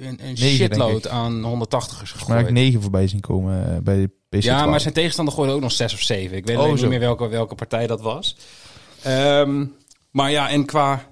een, 0.00 0.36
shitload 0.36 1.08
aan 1.08 1.32
180ers 1.42 1.46
maar 1.46 2.00
ik 2.02 2.08
gegooid. 2.18 2.50
9 2.50 2.82
voorbij 2.82 3.08
zien 3.08 3.20
komen 3.20 3.74
eh, 3.74 3.78
bij 3.82 3.96
de 3.96 4.10
PC. 4.38 4.42
Ja, 4.42 4.66
maar 4.66 4.80
zijn 4.80 4.94
tegenstander 4.94 5.34
gooide 5.34 5.52
ook 5.54 5.60
nog 5.60 5.72
6 5.72 5.92
of 5.94 6.00
7. 6.00 6.36
Ik 6.36 6.46
weet 6.46 6.56
Oh, 6.56 6.72
niet 6.72 6.88
meer 6.88 7.00
welke, 7.00 7.28
welke 7.28 7.54
partij 7.54 7.86
dat 7.86 8.00
was. 8.00 8.36
Ehm, 9.02 9.64
maar 10.10 10.30
ja, 10.30 10.50
en 10.50 10.64
qua, 10.64 11.06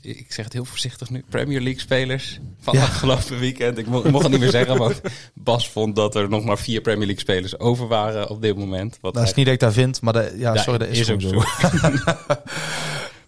ik 0.00 0.32
zeg 0.32 0.44
het 0.44 0.54
heel 0.54 0.64
voorzichtig 0.64 1.10
nu, 1.10 1.24
Premier 1.28 1.60
League 1.60 1.80
spelers 1.80 2.40
van 2.60 2.74
Ja. 2.74 2.82
afgelopen 2.82 3.38
weekend. 3.38 3.78
Ik, 3.78 3.86
mo 3.86 3.98
ik 4.02 4.10
mocht 4.10 4.22
het 4.22 4.32
niet 4.32 4.40
meer 4.40 4.50
zeggen, 4.50 4.76
want 4.78 5.00
Bas 5.34 5.68
vond 5.68 5.96
dat 5.96 6.14
er 6.14 6.28
nog 6.28 6.44
maar 6.44 6.58
vier 6.58 6.80
Premier 6.80 7.06
League 7.06 7.20
spelers 7.22 7.58
over 7.58 7.88
waren 7.88 8.28
op 8.28 8.42
dit 8.42 8.56
moment. 8.56 8.98
Wat 9.00 9.14
Dat 9.14 9.22
is 9.22 9.28
hij- 9.28 9.36
niet 9.38 9.46
dat 9.46 9.54
ik 9.54 9.60
daar 9.60 9.72
vind, 9.72 10.00
maar 10.00 10.12
dat, 10.12 10.32
ja, 10.36 10.54
Ja, 10.54 10.62
sorry, 10.62 10.78
dat 10.78 10.88
is, 10.88 10.98
is 10.98 11.10
ook 11.10 11.20
zo. 11.20 11.30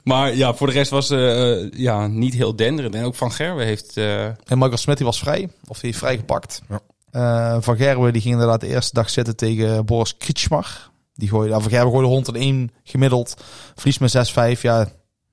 Maar 0.05 0.35
ja, 0.35 0.55
voor 0.55 0.67
de 0.67 0.73
rest 0.73 0.91
was 0.91 1.11
eh 1.11 1.71
ja, 1.71 2.07
niet 2.07 2.35
heel 2.35 2.57
denderend. 2.57 2.95
En 2.95 3.05
ook 3.05 3.15
Van 3.15 3.33
Gerwe 3.33 3.65
heeft... 3.65 3.97
eh, 3.97 4.25
En 4.25 4.37
Michael 4.59 4.77
Smit 4.77 4.97
die 4.97 5.07
was 5.07 5.19
vrij, 5.19 5.49
of 5.67 5.77
die 5.79 5.87
heeft 5.87 5.99
vrijgepakt. 5.99 6.63
Ja. 6.69 6.81
Eh, 7.11 7.57
van 7.63 7.77
Gerwen 7.77 8.13
die 8.13 8.23
ging 8.23 8.35
inderdaad 8.35 8.61
de 8.61 8.67
eerste 8.67 8.95
dag 8.95 9.11
zitten 9.11 9.37
tegen 9.37 9.85
Boris 9.85 10.17
Kritschmar. 10.17 10.91
Die 11.15 11.29
gooide, 11.29 11.51
nou, 11.51 11.63
van 11.63 11.71
Gerwen 11.71 11.91
gooide 11.91 12.09
101 12.09 12.71
gemiddeld, 12.83 13.35
verlies 13.75 13.99
met 13.99 14.11
6-5. 14.59 14.61
Ja, 14.61 14.87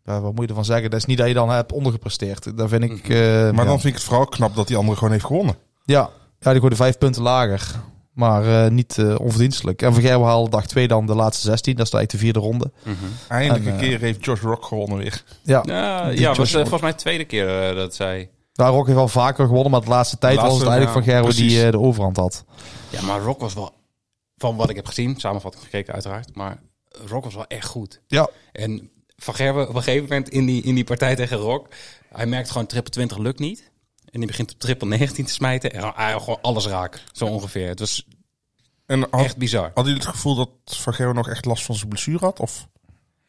ja, 0.06 0.22
wat 0.22 0.32
moet 0.34 0.42
je 0.42 0.48
ervan 0.48 0.66
zeggen? 0.66 0.90
Dat 0.90 1.00
is 1.00 1.06
niet 1.06 1.18
dat 1.18 1.28
je 1.28 1.34
dan 1.34 1.50
hebt 1.50 1.72
ondergepresteerd. 1.72 2.58
Daar 2.58 2.68
vind 2.68 2.84
ik... 2.84 3.10
eh, 3.10 3.18
Maar 3.20 3.54
ja. 3.54 3.64
dan 3.64 3.80
vind 3.80 3.84
ik 3.86 3.94
het 3.94 4.04
vooral 4.04 4.26
knap 4.26 4.56
dat 4.56 4.68
die 4.68 4.78
andere 4.78 4.98
gewoon 4.98 5.12
heeft 5.14 5.26
gewonnen. 5.26 5.56
Ja, 5.86 6.10
ja 6.40 6.50
die 6.52 6.60
gooide 6.60 6.76
vijf 6.76 6.98
punten 6.98 7.22
lager. 7.22 7.72
Maar 8.14 8.66
eh, 8.66 8.72
niet 8.72 8.98
eh, 8.98 9.20
onverdienstelijk. 9.20 9.82
En 9.82 9.94
Van 9.94 10.02
Gerwen 10.02 10.28
haalde 10.28 10.50
dag 10.50 10.68
2 10.68 10.88
dan 10.88 11.06
de 11.06 11.16
laatste 11.16 11.48
16. 11.48 11.76
Dat 11.76 11.86
is 11.86 11.94
eigenlijk 11.94 12.24
de 12.24 12.32
vierde 12.32 12.40
ronde. 12.40 12.72
Eindelijk 13.28 13.66
En, 13.66 13.72
een 13.72 13.80
eh, 13.80 13.88
keer 13.88 14.00
heeft 14.00 14.26
Josh 14.26 14.42
Rock 14.42 14.66
gewonnen 14.66 14.98
weer. 14.98 15.24
Ja, 15.44 15.64
ja, 15.66 16.08
ja 16.08 16.34
was 16.34 16.52
Rock. 16.52 16.62
volgens 16.62 16.82
mij 16.82 16.92
de 16.92 16.98
tweede 16.98 17.26
keer 17.26 17.76
dat 17.76 17.96
zij... 17.96 18.30
daar 18.54 18.74
ook 18.74 18.86
heeft 18.86 18.98
wel 18.98 19.08
vaker 19.08 19.46
gewonnen. 19.46 19.72
Maar 19.72 19.82
de 19.82 19.88
laatste 19.88 20.18
tijd 20.18 20.36
De 20.36 20.42
laatste, 20.42 20.60
was 20.60 20.68
het 20.68 20.78
eigenlijk 20.78 21.06
ja, 21.08 21.14
Van 21.14 21.22
Gerwen 21.22 21.48
die 21.48 21.66
eh, 21.66 21.72
de 21.72 21.80
overhand 21.80 22.18
had. 22.18 22.46
Ja, 22.90 23.02
maar 23.02 23.22
Rock 23.22 23.40
was 23.40 23.54
wel 23.54 23.74
van 24.38 24.56
wat 24.56 24.70
ik 24.70 24.76
heb 24.76 24.86
gezien, 24.86 25.20
samenvatting 25.20 25.64
gekeken 25.64 25.94
uiteraard, 25.94 26.36
maar 26.36 26.62
Rock 27.08 27.24
was 27.24 27.36
wel 27.36 27.48
echt 27.48 27.68
goed. 27.68 28.02
Ja, 28.08 28.30
En 28.52 28.90
Van 29.16 29.34
Gerwen 29.34 29.70
op 29.70 29.76
een 29.76 29.84
gegeven 29.84 30.08
moment 30.10 30.30
in 30.30 30.46
die, 30.46 30.64
in 30.64 30.76
die 30.76 30.84
partij 30.84 31.16
tegen 31.16 31.38
Rock, 31.38 31.68
hij 32.14 32.26
merkt 32.26 32.52
gewoon 32.52 32.68
triple 32.68 32.92
20 32.92 33.18
lukt 33.18 33.40
niet. 33.40 33.71
En 34.12 34.20
die 34.20 34.28
begint 34.28 34.54
op 34.54 34.60
triple 34.60 34.88
19 34.88 35.26
te 35.26 35.32
smijten 35.32 35.74
en 35.74 35.92
hij 35.96 36.12
had 36.12 36.22
gewoon 36.22 36.42
alles 36.42 36.68
raak, 36.68 37.04
zo 37.12 37.26
ongeveer. 37.26 37.68
Het 37.68 37.80
was 37.80 38.08
En 38.86 39.08
had, 39.12 39.22
echt 39.24 39.38
bizar. 39.38 39.64
hadden 39.64 39.86
jullie 39.94 40.08
het 40.08 40.16
gevoel 40.16 40.36
dat 40.36 40.50
Van 40.66 41.16
nog 41.16 41.30
echt 41.30 41.46
last 41.46 41.66
van 41.66 41.76
zijn 41.76 41.90
blessure 41.90 42.26
had? 42.26 42.40
Of? 42.40 42.68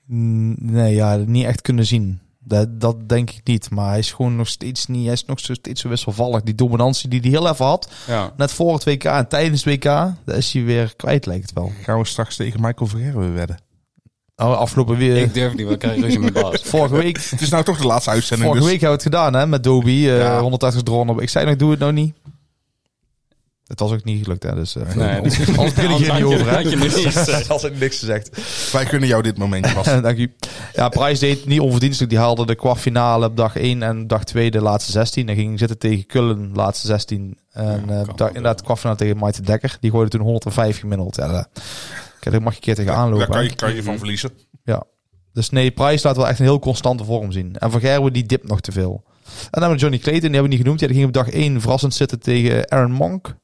Nee, 0.07 0.95
ja, 0.95 1.17
niet 1.17 1.45
echt 1.45 1.61
kunnen 1.61 1.87
zien. 1.87 2.21
Dat, 2.45 2.81
dat 2.81 3.09
denk 3.09 3.31
ik 3.31 3.41
niet. 3.45 3.71
Maar 3.71 3.89
hij 3.89 3.99
is 3.99 4.13
gewoon 4.13 4.37
nog 4.37 4.49
steeds 4.49 4.87
niet. 4.87 5.05
Hij 5.05 5.13
is 5.13 5.25
nog 5.25 5.39
steeds 5.39 5.81
zo 5.81 5.89
wisselvallig. 5.89 6.43
Die 6.43 6.55
dominantie 6.55 7.09
die 7.09 7.21
hij 7.21 7.31
heel 7.31 7.49
even 7.49 7.65
had. 7.65 7.93
Ja. 8.07 8.33
Net 8.37 8.53
voor 8.53 8.73
het 8.73 8.85
WK 8.85 9.05
en 9.05 9.29
tijdens 9.29 9.65
het 9.65 9.75
WK. 9.75 9.83
Daar 10.25 10.37
is 10.37 10.53
hij 10.53 10.65
weer 10.65 10.97
kwijt, 10.97 11.27
lijkt 11.27 11.43
het 11.43 11.53
wel. 11.53 11.73
Gaan 11.83 11.99
we 11.99 12.05
straks 12.05 12.37
tegen 12.37 12.61
Michael 12.61 12.91
Van 12.91 13.01
Gerwen 13.01 13.35
wedden? 13.35 13.59
Oh, 14.37 14.57
afgelopen 14.57 14.97
weer. 14.97 15.17
Ik 15.17 15.35
durf 15.35 15.51
niet, 15.55 15.61
want 15.63 15.73
ik 15.73 15.79
krijg 15.79 16.01
ruzie 16.01 16.19
met 16.19 16.33
Bas. 16.33 16.61
Vorige 16.65 16.95
week, 16.95 17.17
Het 17.31 17.41
is 17.41 17.49
nou 17.49 17.65
toch 17.65 17.79
de 17.79 17.87
laatste 17.87 18.11
uitzending. 18.11 18.49
vorige 18.49 18.65
dus. 18.65 18.73
week 18.73 18.81
hebben 18.83 18.99
we 18.99 19.05
het 19.05 19.15
gedaan 19.15 19.41
hè, 19.41 19.47
met 19.47 19.65
Dobie. 19.65 20.11
eh 20.13 20.19
Ja. 20.19 20.41
180 20.41 20.83
dronen 20.83 21.15
op. 21.15 21.21
Ik 21.21 21.29
zei 21.29 21.47
nog, 21.47 21.57
doe 21.57 21.71
het 21.71 21.79
nou 21.81 21.93
niet. 21.93 22.15
Het 23.67 23.81
was 23.81 23.91
ook 23.93 24.05
niet 24.05 24.23
gelukt, 24.25 24.43
hè. 24.43 24.55
Dus, 24.55 24.77
eh, 24.77 24.95
Nee, 24.95 25.17
anders 25.17 25.37
dus- 25.37 25.49
anders 25.49 25.75
begin 25.75 25.91
ik 25.91 25.97
hier 25.97 26.11
Anders 26.11 26.11
niet 26.11 26.11
had 26.11 26.19
je- 26.19 26.25
over, 26.25 26.51
hè. 26.51 27.35
niet. 27.41 27.49
Als 27.51 27.65
ik 27.65 27.79
niks 27.81 27.99
gezegd. 27.99 28.31
Wij 28.73 28.85
kunnen 28.85 29.09
jou 29.09 29.23
dit 29.23 29.39
momentje 29.39 29.75
was. 29.75 29.85
Dank 29.87 30.19
u. 30.19 30.33
Ja, 30.75 30.89
Price 30.89 31.21
deed 31.21 31.47
niet 31.47 31.61
onverdienstelijk. 31.61 32.11
Die 32.13 32.21
haalde 32.21 32.47
de 32.47 32.55
kwartfinale 32.55 33.27
op 33.27 33.37
dag 33.37 33.57
1 33.57 33.83
en 33.83 34.07
dag 34.07 34.25
2 34.25 34.51
de 34.51 34.61
laatste 34.61 34.93
16. 34.93 35.27
Dan 35.27 35.35
ging 35.35 35.59
zitten 35.59 35.79
tegen 35.79 36.07
Kullen, 36.07 36.51
laatste 36.55 36.87
16. 36.87 37.39
En 37.53 37.65
Ja, 37.65 37.95
eh, 38.01 38.05
kan 38.07 38.17
dag, 38.17 38.29
inderdaad 38.29 38.59
de 38.59 38.65
kwartfinale 38.65 38.99
tegen 38.99 39.17
Maite 39.17 39.43
Dekker. 39.43 39.77
Die 39.81 39.91
gooide 39.91 40.11
toen 40.11 40.21
105 40.21 40.79
gemiddeld. 40.79 41.17
Ja, 41.17 41.47
daar, 42.31 42.43
mag 42.43 42.53
je 42.53 42.59
een 42.59 42.65
keer 42.65 42.75
tegen 42.75 42.95
aanlopen. 42.95 43.27
Daar 43.27 43.37
kan 43.37 43.45
je, 43.45 43.55
kan 43.55 43.75
je 43.75 43.83
van 43.83 43.99
verliezen. 43.99 44.31
Dus 45.33 45.51
nee, 45.51 45.71
Price 45.71 46.07
laat 46.07 46.17
wel 46.17 46.29
echt 46.29 46.39
een 46.39 46.45
heel 46.45 46.59
constante 46.59 47.05
vorm 47.05 47.33
zien. 47.33 47.57
En 47.59 47.71
Van 47.71 47.81
Gerwen 47.81 48.13
die 48.13 48.27
dipt 48.27 48.49
nog 48.49 48.61
te 48.61 48.73
veel. 48.73 49.03
En 49.05 49.49
dan 49.51 49.63
hebben 49.63 49.71
we 49.71 49.77
Johnny 49.77 49.99
Clayton, 49.99 50.31
die 50.31 50.31
hebben 50.31 50.43
we 50.43 50.57
niet 50.57 50.65
genoemd. 50.65 50.81
Ja, 50.81 50.87
die 50.87 50.97
ging 50.97 51.09
op 51.09 51.15
dag 51.15 51.29
1 51.29 51.61
verrassend 51.61 51.95
zitten 51.95 52.21
tegen 52.21 52.71
Aaron 52.71 52.93
Monk. 52.93 53.35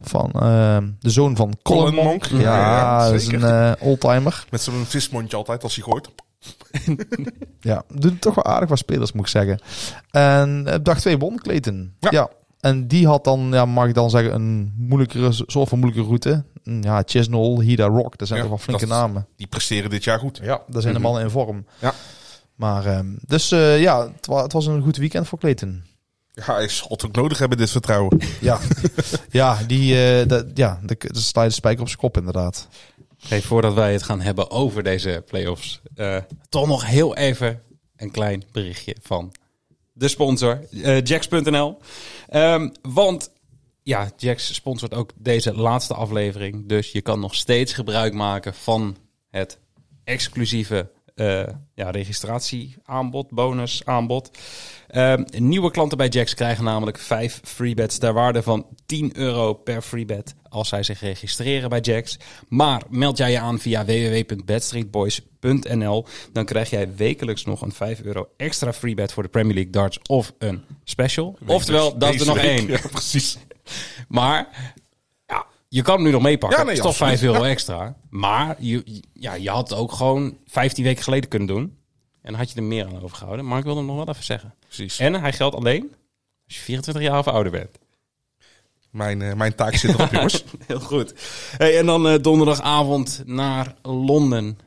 Van 0.00 0.30
eh, 0.32 0.78
de 0.98 1.10
zoon 1.10 1.36
van 1.36 1.56
Colin, 1.62 1.80
Colin 1.82 1.94
Monk. 1.94 2.30
Monk. 2.30 2.42
Ja, 2.42 2.56
Ja, 2.56 3.04
dat 3.04 3.14
is 3.14 3.26
een 3.26 3.42
eh, 3.42 3.72
oldtimer. 3.78 4.44
Met 4.50 4.60
zo'n 4.60 4.84
vismondje 4.84 5.36
altijd 5.36 5.62
als 5.62 5.74
hij 5.74 5.84
gooit. 5.84 6.08
Ja, 7.60 7.82
doet 7.94 8.20
toch 8.20 8.34
wel 8.34 8.44
aardig 8.44 8.68
wat 8.68 8.78
spelers, 8.78 9.12
moet 9.12 9.24
ik 9.24 9.30
zeggen. 9.30 9.60
En 10.10 10.74
op 10.74 10.84
dag 10.84 11.00
2 11.00 11.18
won 11.18 11.38
Clayton. 11.38 11.94
Ja. 11.98 12.08
Ja. 12.10 12.30
En 12.60 12.88
die 12.88 13.06
had 13.06 13.24
dan, 13.24 13.48
ja, 13.52 13.64
mag 13.64 13.88
ik 13.88 13.94
dan 13.94 14.10
zeggen, 14.10 14.34
een 14.34 14.72
moeilijkere, 14.76 15.32
soort 15.46 15.68
van 15.68 15.78
moeilijke 15.78 16.06
route. 16.08 16.44
Mm, 16.64 16.82
Ja, 16.82 17.02
Chisnall, 17.06 17.60
Hida 17.60 17.86
Rock, 17.86 18.18
dat 18.18 18.28
zijn 18.28 18.40
Ja, 18.42 18.46
toch 18.46 18.54
wel 18.56 18.64
flinke 18.64 18.86
dat- 18.86 18.98
namen. 18.98 19.26
Die 19.36 19.46
presteren 19.46 19.90
dit 19.90 20.04
jaar 20.04 20.18
goed. 20.18 20.40
Ja, 20.42 20.62
daar 20.68 20.82
zijn 20.82 20.94
de 20.94 21.00
mannen 21.00 21.22
in 21.22 21.30
vorm. 21.30 21.66
Ja. 21.80 21.94
Maar, 22.54 22.86
ehm, 22.86 23.06
dus 23.26 23.50
eh, 23.52 23.80
ja, 23.80 24.06
het, 24.16 24.26
wa- 24.26 24.42
het 24.42 24.52
was 24.52 24.66
een 24.66 24.82
goed 24.82 24.96
weekend 24.96 25.28
voor 25.28 25.38
Clayton. 25.38 25.82
Ja, 26.32 26.54
hij 26.54 26.68
zal 26.68 26.88
het 26.88 27.04
ook 27.04 27.14
nodig 27.16 27.38
hebben, 27.38 27.58
dit 27.58 27.70
vertrouwen. 27.70 28.18
Ja, 28.40 28.58
ja, 29.30 29.58
die, 29.66 30.04
eh 30.04 30.28
dat, 30.28 30.46
ja, 30.54 30.80
de, 30.82 30.96
de 30.98 31.20
sta 31.20 31.42
je 31.42 31.48
de 31.48 31.54
spijker 31.54 31.80
op 31.80 31.86
zijn 31.88 32.00
kop 32.00 32.16
inderdaad. 32.16 32.68
Hey, 33.28 33.42
voordat 33.42 33.74
wij 33.74 33.92
het 33.92 34.02
gaan 34.02 34.20
hebben 34.20 34.50
over 34.50 34.82
deze 34.82 35.22
playoffs, 35.26 35.80
eh 35.94 36.16
toch 36.48 36.66
nog 36.66 36.86
heel 36.86 37.16
even 37.16 37.60
een 37.96 38.10
klein 38.10 38.42
berichtje 38.52 38.96
van 39.02 39.32
de 40.00 40.08
sponsor, 40.08 40.60
eh 40.82 41.02
Jax.nl. 41.02 41.76
Ehm, 42.28 42.68
want 42.82 43.32
ja, 43.82 44.10
Jax 44.16 44.54
sponsort 44.54 44.94
ook 44.94 45.12
deze 45.16 45.54
laatste 45.54 45.94
aflevering. 45.94 46.68
Dus 46.68 46.92
je 46.92 47.00
kan 47.00 47.20
nog 47.20 47.34
steeds 47.34 47.72
gebruik 47.72 48.14
maken 48.14 48.54
van 48.54 48.96
het 49.30 49.58
exclusieve 50.04 50.90
eh, 51.20 51.42
ja, 51.74 51.90
registratieaanbod, 51.90 53.30
bonusaanbod. 53.30 54.30
Ehm, 54.88 55.24
nieuwe 55.36 55.70
klanten 55.70 55.98
bij 55.98 56.08
Jax 56.08 56.34
krijgen 56.34 56.64
namelijk 56.64 56.98
5 56.98 57.40
freebets 57.44 57.98
ter 57.98 58.12
waarde 58.12 58.42
van 58.42 58.66
10 58.86 59.16
euro 59.16 59.54
per 59.54 59.82
freebet 59.82 60.34
als 60.48 60.68
zij 60.68 60.82
zich 60.82 61.00
registreren 61.00 61.68
bij 61.68 61.80
Jax. 61.80 62.18
Maar 62.48 62.82
meld 62.88 63.16
jij 63.16 63.30
je 63.30 63.40
aan 63.40 63.58
via 63.58 63.84
www.badstreetboys.nl, 63.84 66.06
dan 66.32 66.44
krijg 66.44 66.70
jij 66.70 66.94
wekelijks 66.96 67.44
nog 67.44 67.62
een 67.62 67.72
5 67.72 68.00
euro 68.00 68.28
extra 68.36 68.72
freebet 68.72 69.12
voor 69.12 69.22
de 69.22 69.28
Premier 69.28 69.54
League 69.54 69.72
darts 69.72 69.98
of 70.08 70.32
een 70.38 70.64
special. 70.84 71.38
Oftewel, 71.46 71.98
dat 71.98 72.14
is 72.14 72.20
er 72.20 72.26
nog 72.26 72.38
één. 72.38 72.68
Ja, 72.70 72.80
precies. 72.90 73.38
Maar 74.08 74.74
je 75.72 75.82
kan 75.82 75.94
hem 75.94 76.04
nu 76.04 76.10
nog 76.10 76.22
meepakken. 76.22 76.58
Ja, 76.58 76.64
nee, 76.64 76.74
het 76.74 76.84
is 76.84 76.90
toch 76.90 77.00
absoluut. 77.00 77.20
5 77.20 77.32
euro 77.32 77.44
extra. 77.44 77.96
Maar 78.08 78.56
je, 78.58 79.02
ja, 79.12 79.34
je 79.34 79.50
had 79.50 79.70
het 79.70 79.78
ook 79.78 79.92
gewoon 79.92 80.36
15 80.46 80.84
weken 80.84 81.02
geleden 81.02 81.28
kunnen 81.28 81.48
doen. 81.48 81.62
En 82.22 82.30
dan 82.30 82.34
had 82.34 82.50
je 82.50 82.56
er 82.56 82.62
meer 82.62 82.86
aan 82.86 83.02
overgehouden. 83.02 83.46
Maar 83.46 83.58
ik 83.58 83.64
wilde 83.64 83.78
hem 83.78 83.88
nog 83.88 83.96
wel 83.96 84.08
even 84.08 84.24
zeggen. 84.24 84.54
precies. 84.66 84.98
En 84.98 85.14
hij 85.14 85.32
geldt 85.32 85.56
alleen 85.56 85.94
als 86.46 86.56
je 86.56 86.60
24 86.60 87.02
jaar 87.02 87.18
of 87.18 87.28
ouder 87.28 87.52
bent. 87.52 87.78
Mijn, 88.90 89.22
eh, 89.22 89.34
mijn 89.34 89.54
taak 89.54 89.74
zit 89.74 89.90
erop, 89.94 90.12
jongens. 90.14 90.44
Heel 90.66 90.80
goed. 90.80 91.14
Hey, 91.56 91.78
en 91.78 91.86
dan 91.86 92.08
eh, 92.08 92.22
donderdagavond 92.22 93.22
naar 93.26 93.74
Londen. 93.82 94.58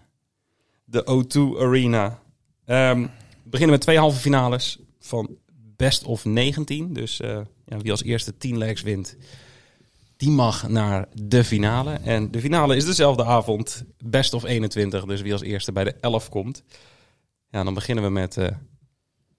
De 0.85 1.03
O2 1.03 1.61
Arena. 1.61 2.19
Ehm, 2.65 3.01
we 3.43 3.49
beginnen 3.49 3.75
met 3.75 3.81
twee 3.81 3.97
halve 3.97 4.19
finales 4.19 4.79
van 4.99 5.37
best 5.75 6.03
of 6.03 6.25
19. 6.25 6.93
Dus 6.93 7.19
eh, 7.19 7.39
ja, 7.65 7.77
wie 7.77 7.91
als 7.91 8.03
eerste 8.03 8.37
10 8.37 8.57
legs 8.57 8.81
wint, 8.81 9.15
die 10.23 10.31
mag 10.31 10.67
naar 10.67 11.05
de 11.13 11.43
finale. 11.43 11.91
En 11.93 12.31
de 12.31 12.39
finale 12.39 12.75
is 12.75 12.85
dezelfde 12.85 13.25
avond, 13.25 13.83
best 14.03 14.33
of 14.33 14.43
21. 14.43 15.05
Dus 15.05 15.21
wie 15.21 15.31
als 15.31 15.41
eerste 15.41 15.71
bij 15.71 15.83
de 15.83 15.93
11 16.01 16.29
komt. 16.29 16.63
Ja, 17.49 17.63
dan 17.63 17.73
beginnen 17.73 18.03
we 18.03 18.09
met 18.09 18.37
eh, 18.37 18.47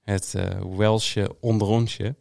het 0.02 0.34
eh 0.34 0.60
Welsche 0.76 1.36
onderrondje. 1.40 2.14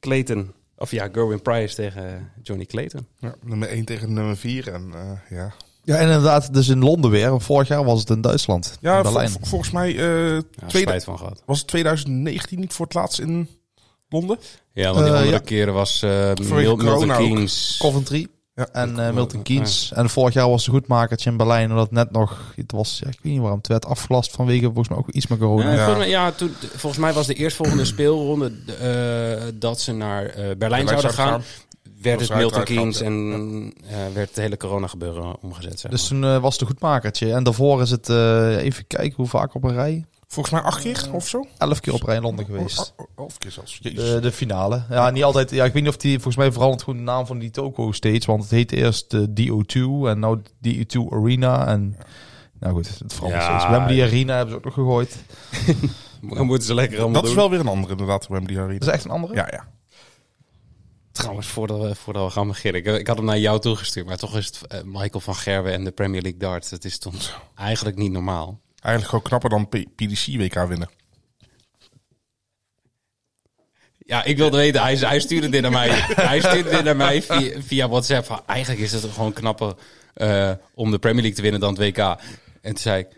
Clayton, 0.00 0.52
of 0.76 0.90
ja, 0.90 1.08
Gerwin 1.12 1.42
Price 1.42 1.74
tegen 1.74 2.32
Johnny 2.42 2.64
Clayton. 2.64 3.06
Ja, 3.18 3.34
nummer 3.42 3.68
1 3.68 3.84
tegen 3.84 4.12
nummer 4.12 4.36
4. 4.36 4.72
En 4.72 4.90
eh, 4.94 5.10
ja, 5.38 5.52
Ja, 5.84 5.96
en 5.96 6.02
inderdaad, 6.06 6.52
dus 6.54 6.68
in 6.68 6.78
Londen 6.78 7.10
weer. 7.10 7.40
Vorig 7.40 7.68
jaar 7.68 7.84
was 7.84 8.00
het 8.00 8.10
in 8.10 8.20
Duitsland. 8.20 8.78
ja 8.80 8.98
in 8.98 9.28
vol- 9.28 9.40
volgens 9.44 9.70
mij 9.70 9.88
eh, 9.88 10.34
Ja, 10.34 10.42
tweede, 10.66 10.88
spijt 10.88 11.04
van 11.04 11.18
gehad. 11.18 11.42
was 11.46 11.58
het 11.58 11.68
2019 11.68 12.60
niet 12.60 12.72
voor 12.72 12.84
het 12.86 12.94
laatst 12.94 13.20
in 13.20 13.48
Londen. 14.08 14.38
Ja, 14.72 14.84
want 14.92 14.96
die 15.04 15.06
Eh, 15.06 15.12
andere 15.18 15.32
ja. 15.36 15.38
keren 15.38 15.74
was 15.74 16.02
eh 16.02 16.32
Mil 16.50 16.76
Milton. 16.76 17.08
Keynes. 17.08 17.76
Coventry 17.82 18.26
Ja. 18.54 18.68
en 18.72 19.06
eh, 19.06 19.12
Milton 19.14 19.42
Keynes. 19.42 19.92
En 19.94 20.10
vorig 20.10 20.34
jaar 20.34 20.48
was 20.48 20.64
de 20.64 20.70
goedmakertje 20.70 21.30
in 21.30 21.36
Berlijn. 21.36 21.70
Omdat 21.70 21.84
het 21.84 21.92
net 21.94 22.10
nog, 22.10 22.52
het 22.56 22.72
was, 22.72 22.98
ja, 23.04 23.10
ik 23.10 23.18
weet 23.22 23.32
niet 23.32 23.40
waarom, 23.40 23.58
het 23.58 23.66
werd 23.68 23.86
afgelast 23.86 24.30
vanwege 24.30 24.64
volgens 24.64 24.88
mij 24.88 24.98
ook 24.98 25.08
iets 25.10 25.26
met 25.26 25.38
corona. 25.38 25.62
Ja, 25.64 25.72
Ja. 25.72 25.76
volgens, 25.84 25.98
mij, 25.98 26.08
ja, 26.08 26.30
toen, 26.32 26.50
volgens 26.76 27.02
mij 27.02 27.12
was 27.12 27.26
de 27.26 27.34
eerstvolgende 27.34 27.84
speelronde 27.94 28.52
eh, 28.80 29.46
dat 29.54 29.80
ze 29.80 29.92
naar 29.92 30.24
eh, 30.26 30.56
Berlijn, 30.56 30.88
zouden 30.88 31.12
gaan. 31.12 31.42
Werd 32.02 32.20
het 32.20 32.34
Milton 32.34 32.64
Keynes 32.64 33.00
en 33.00 33.72
eh, 33.90 33.96
werd 34.14 34.28
het 34.28 34.36
hele 34.36 34.56
corona 34.56 34.86
gebeuren 34.86 35.36
omgezet. 35.42 35.80
Zeg 35.80 35.90
Dus 35.90 36.06
toen 36.06 36.40
was 36.40 36.50
het 36.50 36.60
de 36.60 36.66
goedmakertje. 36.66 37.32
En 37.32 37.42
daarvoor 37.42 37.82
is 37.82 37.90
het, 37.90 38.08
eh, 38.08 38.56
even 38.56 38.86
kijken 38.86 39.14
hoe 39.16 39.26
vaak 39.26 39.54
op 39.54 39.64
een 39.64 39.74
rij. 39.74 40.04
Volgens 40.30 40.54
mij 40.54 40.64
acht 40.64 40.82
keer 40.82 41.08
of 41.12 41.28
zo. 41.28 41.46
Elf 41.58 41.80
keer 41.80 41.92
op 41.94 42.02
rij 42.02 42.16
in 42.16 42.22
Londen 42.22 42.44
geweest. 42.44 42.78
Oh, 42.96 43.06
oh, 43.16 43.24
elf 43.24 43.38
keer 43.38 43.50
zelfs. 43.50 43.78
De, 43.82 44.18
de 44.20 44.32
finale. 44.32 44.82
Ja, 44.90 45.10
niet 45.10 45.24
altijd. 45.24 45.50
Ja, 45.50 45.64
ik 45.64 45.72
weet 45.72 45.82
niet 45.82 45.90
of 45.92 45.96
die 45.96 46.14
volgens 46.14 46.36
mij 46.36 46.52
verandert 46.52 46.82
gewoon 46.82 46.98
de 46.98 47.04
naam 47.04 47.26
van 47.26 47.38
die 47.38 47.50
toko 47.50 47.92
steeds. 47.92 48.26
Want 48.26 48.42
het 48.42 48.50
heette 48.50 48.76
eerst 48.76 49.10
de 49.10 49.28
DO2 49.28 50.08
en 50.08 50.18
nou 50.18 50.40
DO2 50.66 51.12
Arena. 51.12 51.66
En 51.66 51.96
nou 52.60 52.74
goed, 52.74 52.98
het 52.98 53.12
verandert 53.14 53.42
Ja. 53.42 53.58
steeds. 53.58 53.70
Wembley 53.70 54.02
Arena 54.06 54.32
hebben 54.36 54.50
ze 54.50 54.56
ook 54.58 54.64
nog 54.64 54.74
gegooid. 54.74 55.16
Dan 56.36 56.46
moeten 56.46 56.66
ze 56.66 56.74
lekker 56.74 56.98
allemaal 57.00 57.20
dat 57.22 57.30
is 57.30 57.36
wel 57.36 57.50
weer 57.50 57.60
een 57.60 57.68
andere 57.68 57.92
inderdaad, 57.92 58.26
Wembley 58.28 58.58
Arena. 58.58 58.78
Dat 58.78 58.88
is 58.88 58.94
echt 58.94 59.04
een 59.04 59.10
andere? 59.10 59.34
Ja, 59.34 59.48
ja. 59.50 59.68
Trouwens, 61.12 61.46
voordat 61.46 61.80
we, 61.80 61.94
voordat 61.94 62.24
we 62.26 62.30
gaan 62.30 62.48
beginnen. 62.48 62.80
Ik, 62.86 62.98
ik 63.00 63.06
had 63.06 63.16
hem 63.16 63.26
naar 63.26 63.38
jou 63.38 63.60
toegestuurd, 63.60 64.06
maar 64.06 64.16
toch 64.16 64.36
is 64.36 64.46
het 64.46 64.66
eh, 64.66 64.80
Michael 64.84 65.20
van 65.20 65.34
Gerwen 65.34 65.72
en 65.72 65.84
de 65.84 65.90
Premier 65.90 66.22
League 66.22 66.40
darts. 66.40 66.68
Dat 66.70 66.84
is 66.84 66.98
soms 67.00 67.34
eigenlijk 67.54 67.96
niet 67.96 68.12
normaal. 68.12 68.60
Eigenlijk 68.80 69.04
gewoon 69.14 69.24
knapper 69.24 69.50
dan 69.50 69.68
P- 69.68 69.96
PDC 69.96 70.26
WK 70.26 70.68
winnen. 70.68 70.88
Ja, 73.98 74.24
ik 74.24 74.36
wilde 74.36 74.56
weten, 74.56 74.82
hij, 74.82 74.94
hij 74.96 75.20
stuurde 75.20 75.48
dit 75.48 75.62
naar 75.62 75.70
mij. 75.70 75.88
hij 76.14 76.40
stuurde 76.40 76.70
dit 76.70 76.84
naar 76.84 76.96
mij 76.96 77.22
via, 77.22 77.60
via 77.62 77.88
WhatsApp. 77.88 78.26
Van, 78.26 78.40
Eigenlijk 78.46 78.80
is 78.80 78.92
het 78.92 79.04
gewoon 79.04 79.32
knapper 79.32 79.74
eh, 80.14 80.52
om 80.74 80.90
de 80.90 80.98
Premier 80.98 81.20
League 81.22 81.36
te 81.36 81.42
winnen 81.42 81.60
dan 81.60 81.70
het 81.74 81.78
WK. 81.96 81.98
En 81.98 82.18
toen 82.62 82.76
zei 82.78 82.98
ik, 83.00 83.08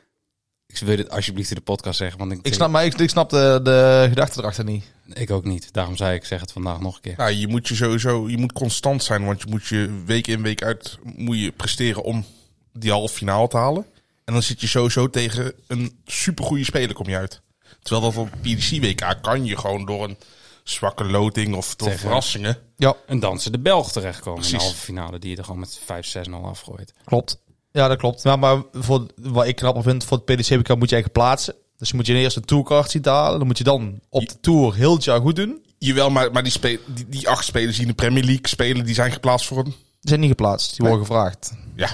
ik 0.67 0.79
wil 0.79 0.97
dit 0.97 1.11
alsjeblieft 1.11 1.50
in 1.50 1.57
de 1.57 1.62
podcast 1.62 1.99
zeggen. 1.99 2.19
Want 2.19 2.33
ik, 2.33 2.38
Ik 2.43 2.55
snap, 2.55 2.71
maar 2.71 2.85
ik, 2.85 2.95
ik 2.99 3.11
snap 3.11 3.31
de, 3.31 3.61
de 3.62 4.07
gedachte 4.09 4.40
erachter 4.40 4.64
niet. 4.64 4.85
ik 5.12 5.31
ook 5.31 5.45
niet. 5.45 5.73
Daarom 5.73 5.97
zei 5.97 6.14
ik, 6.14 6.25
zeg 6.25 6.40
het 6.40 6.52
vandaag 6.52 6.81
nog 6.81 6.95
een 6.95 7.00
keer. 7.00 7.14
Nou, 7.17 7.31
je 7.31 7.49
moet 7.49 7.69
je 7.69 7.75
sowieso, 7.75 8.29
je 8.29 8.38
moet 8.38 8.52
constant 8.52 9.02
zijn, 9.02 9.25
want 9.25 9.40
je 9.40 9.47
moet 9.50 9.67
je 9.67 10.02
week 10.05 10.26
in 10.26 10.43
week 10.43 10.62
uit 10.62 10.99
moet 11.02 11.38
je 11.40 11.52
presteren 11.52 12.02
om 12.02 12.25
die 12.73 12.90
halve 12.90 13.14
finale 13.14 13.49
te 13.49 13.57
halen. 13.57 13.87
En 14.25 14.33
dan 14.33 14.43
zit 14.43 14.61
je 14.61 14.67
sowieso 14.67 15.11
tegen 15.11 15.53
een 15.67 16.00
supergoeie 16.07 16.65
speler 16.65 16.95
kom 16.95 17.09
je 17.09 17.17
uit. 17.17 17.41
Terwijl 17.83 18.12
dat 18.12 18.17
op 18.23 18.31
PDC 18.41 18.71
WK 18.83 19.19
kan 19.23 19.45
je 19.45 19.57
gewoon 19.57 19.85
door 19.87 20.05
een 20.05 20.17
zwakke 20.65 21.05
loting 21.05 21.55
of 21.55 21.77
door 21.77 21.89
Tegen- 21.89 22.03
verrassingen. 22.03 22.59
Ja, 22.77 22.95
En 23.07 23.21
dan 23.21 23.41
ze 23.41 23.50
de 23.50 23.59
Belg 23.59 23.93
terechtkomen 23.93 24.43
in 24.43 24.45
de 24.45 24.49
Precies. 24.50 24.69
halve 24.69 24.85
finale. 24.85 25.19
Die 25.19 25.31
je 25.31 25.37
er 25.37 25.45
gewoon 25.45 25.61
met 25.61 25.81
5-6-0 25.85 26.45
afgooit. 26.45 26.93
klopt. 27.05 27.39
Ja, 27.73 27.89
dat 27.89 27.99
klopt. 27.99 28.25
Maar, 28.25 28.39
maar 28.39 28.62
voor, 28.73 29.07
wat 29.17 29.47
ik 29.47 29.57
knapper 29.57 29.83
vind, 29.83 30.05
voor 30.05 30.17
het 30.17 30.27
PDCBK 30.27 30.69
moet 30.69 30.89
je 30.89 30.95
eigenlijk 30.97 31.12
plaatsen. 31.12 31.55
Dus 31.77 31.89
je 31.89 31.95
moet 31.97 32.07
je 32.07 32.15
eerst 32.15 32.37
een 32.37 32.45
tourkaart 32.45 32.91
zien 32.91 33.03
te 33.03 33.11
halen. 33.11 33.39
Dan 33.39 33.47
moet 33.47 33.59
je 33.59 33.65
dan 33.65 34.00
op 34.09 34.29
de 34.29 34.41
tour 34.41 34.75
heel 34.75 34.95
het 34.95 35.05
jaar 35.05 35.21
goed 35.21 35.37
doen. 35.37 35.65
Jawel, 35.79 36.11
maar, 36.11 36.33
maar 36.33 36.43
die, 36.43 36.53
spe- 36.53 36.81
die, 36.87 37.07
die 37.09 37.29
acht 37.29 37.45
spelers 37.45 37.73
die 37.77 37.83
in 37.83 37.89
de 37.89 37.95
Premier 37.95 38.25
League 38.25 38.49
spelen, 38.49 38.85
die 38.85 38.95
zijn 38.95 39.12
geplaatst 39.12 39.47
voor 39.47 39.59
een... 39.59 39.65
Die 39.65 39.75
zijn 40.09 40.21
niet 40.21 40.29
geplaatst. 40.29 40.71
Die 40.71 40.81
Nee. 40.81 40.89
worden 40.91 41.07
gevraagd. 41.07 41.53
Ja, 41.77 41.89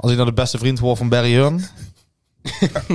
Als 0.00 0.10
ik 0.10 0.16
nou 0.16 0.28
de 0.28 0.34
beste 0.34 0.58
vriend 0.58 0.78
word 0.78 0.98
van 0.98 1.08
Barry 1.08 1.32
Hearn, 1.32 1.64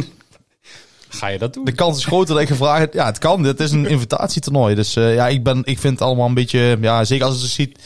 Ga 1.09 1.27
je 1.27 1.37
dat 1.37 1.53
doen? 1.53 1.65
de 1.65 1.71
kans 1.71 1.97
is 1.97 2.05
groter 2.05 2.33
dat 2.33 2.43
ik 2.43 2.49
gevraagd 2.49 2.93
Ja, 2.93 3.05
het 3.05 3.17
kan. 3.17 3.43
Dit 3.43 3.59
is 3.59 3.71
een 3.71 3.85
invitatietoernooi. 3.95 4.75
Dus 4.75 4.95
eh, 4.95 5.13
ja, 5.13 5.27
ik, 5.27 5.43
ben, 5.43 5.61
ik 5.63 5.79
vind 5.79 5.93
het 5.93 6.07
allemaal 6.07 6.27
een 6.27 6.33
beetje... 6.33 6.77
Ja, 6.81 7.03
zeker 7.03 7.25
als 7.25 7.41
je 7.41 7.47
ziet 7.47 7.79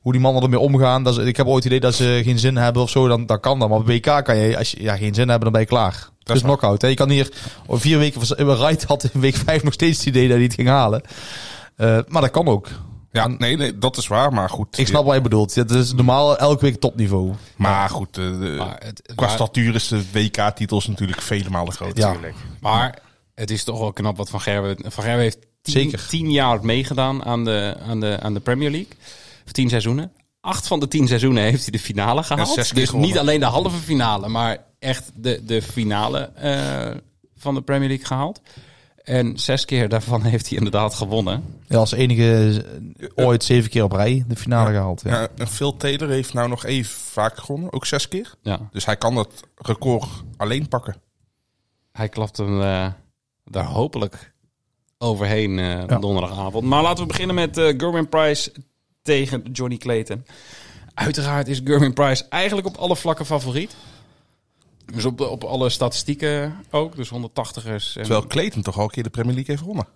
hoe 0.00 0.12
die 0.12 0.20
mannen 0.20 0.42
ermee 0.42 0.58
omgaan. 0.58 1.02
Dat 1.02 1.18
is, 1.18 1.24
ik 1.24 1.36
heb 1.36 1.46
ooit 1.46 1.64
het 1.64 1.72
idee 1.72 1.80
dat 1.80 1.94
ze 1.94 2.20
geen 2.24 2.38
zin 2.38 2.56
hebben 2.56 2.82
of 2.82 2.90
zo. 2.90 3.08
Dan, 3.08 3.26
dan 3.26 3.40
kan 3.40 3.58
dat. 3.58 3.68
Maar 3.68 3.78
op 3.78 3.86
WK 3.86 4.24
kan 4.24 4.36
je, 4.36 4.58
als 4.58 4.70
je 4.70 4.82
ja, 4.82 4.96
geen 4.96 5.14
zin 5.14 5.28
hebben, 5.28 5.40
dan 5.40 5.52
ben 5.52 5.60
je 5.60 5.66
klaar. 5.66 6.08
Het 6.22 6.36
is 6.36 6.42
knock-out. 6.42 6.82
Je 6.82 6.94
kan 6.94 7.10
hier 7.10 7.32
vier 7.68 7.98
weken... 7.98 8.46
Wright 8.46 8.84
had 8.84 9.04
in 9.12 9.20
week 9.20 9.36
vijf 9.36 9.62
nog 9.62 9.72
steeds 9.72 9.98
het 9.98 10.06
idee 10.06 10.26
dat 10.26 10.36
hij 10.36 10.44
het 10.44 10.54
ging 10.54 10.68
halen. 10.68 11.02
Eh, 11.76 11.98
maar 12.06 12.22
dat 12.22 12.30
kan 12.30 12.46
ook. 12.46 12.68
Ja 13.20 13.26
nee, 13.38 13.56
nee, 13.56 13.78
dat 13.78 13.96
is 13.96 14.06
waar, 14.06 14.32
maar 14.32 14.50
goed. 14.50 14.78
Ik 14.78 14.86
snap 14.86 15.04
wat 15.04 15.14
je 15.14 15.20
bedoelt. 15.20 15.54
Het 15.54 15.70
is 15.70 15.92
normaal 15.92 16.38
elke 16.38 16.64
week 16.64 16.80
topniveau. 16.80 17.32
Maar 17.56 17.88
goed, 17.90 18.18
eh, 18.18 18.24
de- 18.24 18.54
Maar 18.58 18.80
het, 18.84 19.02
qua 19.14 19.26
maar- 19.26 19.34
statuur 19.34 19.74
is 19.74 19.88
de 19.88 20.02
WK-titels 20.12 20.86
natuurlijk 20.86 21.20
vele 21.20 21.50
malen 21.50 21.72
groter. 21.72 21.98
Ja. 21.98 22.16
Maar 22.60 22.98
het 23.34 23.50
is 23.50 23.64
toch 23.64 23.78
wel 23.78 23.92
knap 23.92 24.16
wat 24.16 24.30
Van 24.30 24.40
Gerwen... 24.40 24.76
Van 24.86 25.02
Gerwen 25.04 25.22
heeft 25.22 25.38
tien, 25.62 25.74
Zeker. 25.74 26.06
tien 26.08 26.30
jaar 26.30 26.64
meegedaan 26.64 27.24
aan 27.24 27.44
de, 27.44 27.76
aan, 27.88 28.00
de, 28.00 28.18
aan 28.22 28.34
de 28.34 28.40
Premier 28.40 28.70
League. 28.70 28.92
Of 29.46 29.52
tien 29.52 29.68
seizoenen. 29.68 30.12
Acht 30.40 30.66
van 30.66 30.80
de 30.80 30.88
tien 30.88 31.06
seizoenen 31.08 31.42
heeft 31.42 31.62
hij 31.62 31.70
de 31.72 31.78
finale 31.78 32.22
gehaald. 32.22 32.54
dus 32.54 32.70
gewonnen. 32.70 33.08
niet 33.08 33.18
alleen 33.18 33.40
de 33.40 33.46
halve 33.46 33.76
finale, 33.76 34.28
maar 34.28 34.58
echt 34.78 35.10
de, 35.14 35.40
de 35.44 35.62
finale 35.62 36.18
eh, 36.18 36.96
van 37.36 37.54
de 37.54 37.60
Premier 37.62 37.88
League 37.88 38.06
gehaald. 38.06 38.40
En 39.08 39.38
zes 39.38 39.64
keer 39.64 39.88
daarvan 39.88 40.22
heeft 40.32 40.48
hij 40.48 40.56
inderdaad 40.58 40.94
gewonnen. 40.94 41.44
Ja, 41.66 41.78
als 41.78 41.92
enige 41.92 42.64
ooit 43.14 43.44
zeven 43.44 43.70
keer 43.70 43.84
op 43.84 43.92
rij 43.92 44.24
de 44.28 44.36
finale 44.36 44.70
gehaald. 44.70 45.02
Ja. 45.04 45.28
Phil 45.48 45.76
Taylor 45.76 46.08
heeft 46.08 46.32
nou 46.34 46.48
nog 46.48 46.64
even 46.64 46.90
vaak 47.00 47.38
gewonnen, 47.38 47.72
ook 47.72 47.86
zes 47.86 48.08
keer. 48.08 48.34
Ja, 48.42 48.68
Dus 48.70 48.84
hij 48.84 48.96
kan 48.96 49.14
dat 49.14 49.30
record 49.56 50.08
alleen 50.36 50.68
pakken. 50.68 50.96
hij 51.92 52.08
klapt 52.08 52.36
hem 52.36 52.62
eh, 52.62 52.86
daar 53.44 53.64
hopelijk 53.64 54.32
overheen 54.98 55.58
eh, 55.58 55.66
Ja. 55.86 55.98
donderdagavond. 55.98 56.64
Maar 56.64 56.82
laten 56.82 57.02
we 57.02 57.08
beginnen 57.08 57.34
met 57.34 57.56
eh 57.58 57.64
Gerwin 57.76 58.08
Price 58.08 58.52
tegen 59.02 59.42
Johnny 59.52 59.76
Clayton. 59.76 60.24
Uiteraard 60.94 61.48
is 61.48 61.60
Gerwin 61.64 61.92
Price 61.92 62.24
eigenlijk 62.28 62.66
op 62.66 62.76
alle 62.76 62.96
vlakken 62.96 63.26
favoriet. 63.26 63.76
Dus 64.94 65.04
op, 65.04 65.20
op 65.20 65.44
alle 65.44 65.68
statistieken 65.68 66.54
ook. 66.70 66.96
Dus 66.96 67.08
180ers. 67.08 67.94
En 67.94 68.02
Terwijl 68.02 68.26
Clayton 68.26 68.62
toch 68.62 68.78
al 68.78 68.84
een 68.84 68.90
keer 68.90 69.02
de 69.02 69.10
Premier 69.10 69.34
League 69.34 69.50
heeft 69.54 69.60
gewonnen. 69.60 69.86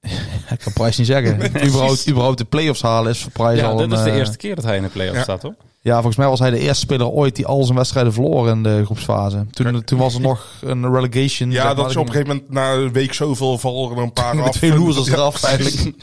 Ik 0.50 0.58
kan 0.58 0.72
Price 0.72 1.00
niet 1.00 1.08
zeggen. 1.08 1.34
überhaupt, 1.66 2.08
überhaupt 2.08 2.38
de 2.38 2.44
play-offs 2.44 2.82
halen 2.82 3.10
is 3.10 3.22
voor 3.22 3.32
Price 3.32 3.56
ja, 3.56 3.68
al 3.68 3.76
dit 3.76 3.86
een... 3.86 3.98
is 3.98 4.04
de 4.04 4.10
eh, 4.10 4.16
eerste 4.16 4.36
keer 4.36 4.54
dat 4.54 4.64
hij 4.64 4.76
in 4.76 4.82
de 4.82 4.88
play-off 4.88 5.16
ja. 5.16 5.22
staat, 5.22 5.42
hoor. 5.42 5.54
Ja, 5.80 5.94
volgens 5.94 6.16
mij 6.16 6.28
was 6.28 6.38
hij 6.38 6.50
de 6.50 6.58
eerste 6.58 6.80
speler 6.80 7.08
ooit 7.08 7.36
die 7.36 7.46
al 7.46 7.64
zijn 7.64 7.76
wedstrijden 7.76 8.12
verloor 8.12 8.48
in 8.48 8.62
de 8.62 8.84
groepsfase. 8.84 9.46
Toen, 9.50 9.84
toen 9.84 9.98
was 9.98 10.14
er 10.14 10.20
nog 10.20 10.46
een 10.60 10.92
relegation. 10.92 11.50
Ja, 11.50 11.62
zeg 11.62 11.74
dat 11.74 11.90
is 11.90 11.96
op 11.96 12.06
een 12.06 12.12
gegeven 12.12 12.34
moment 12.34 12.50
na 12.50 12.72
een 12.72 12.92
week 12.92 13.12
zoveel 13.12 13.58
vallen 13.58 13.96
er 13.96 14.02
een 14.02 14.12
paar 14.12 14.42
af. 14.42 14.50
twee 14.50 14.78
losers 14.78 15.08
eraf 15.08 15.42
eigenlijk. 15.42 15.94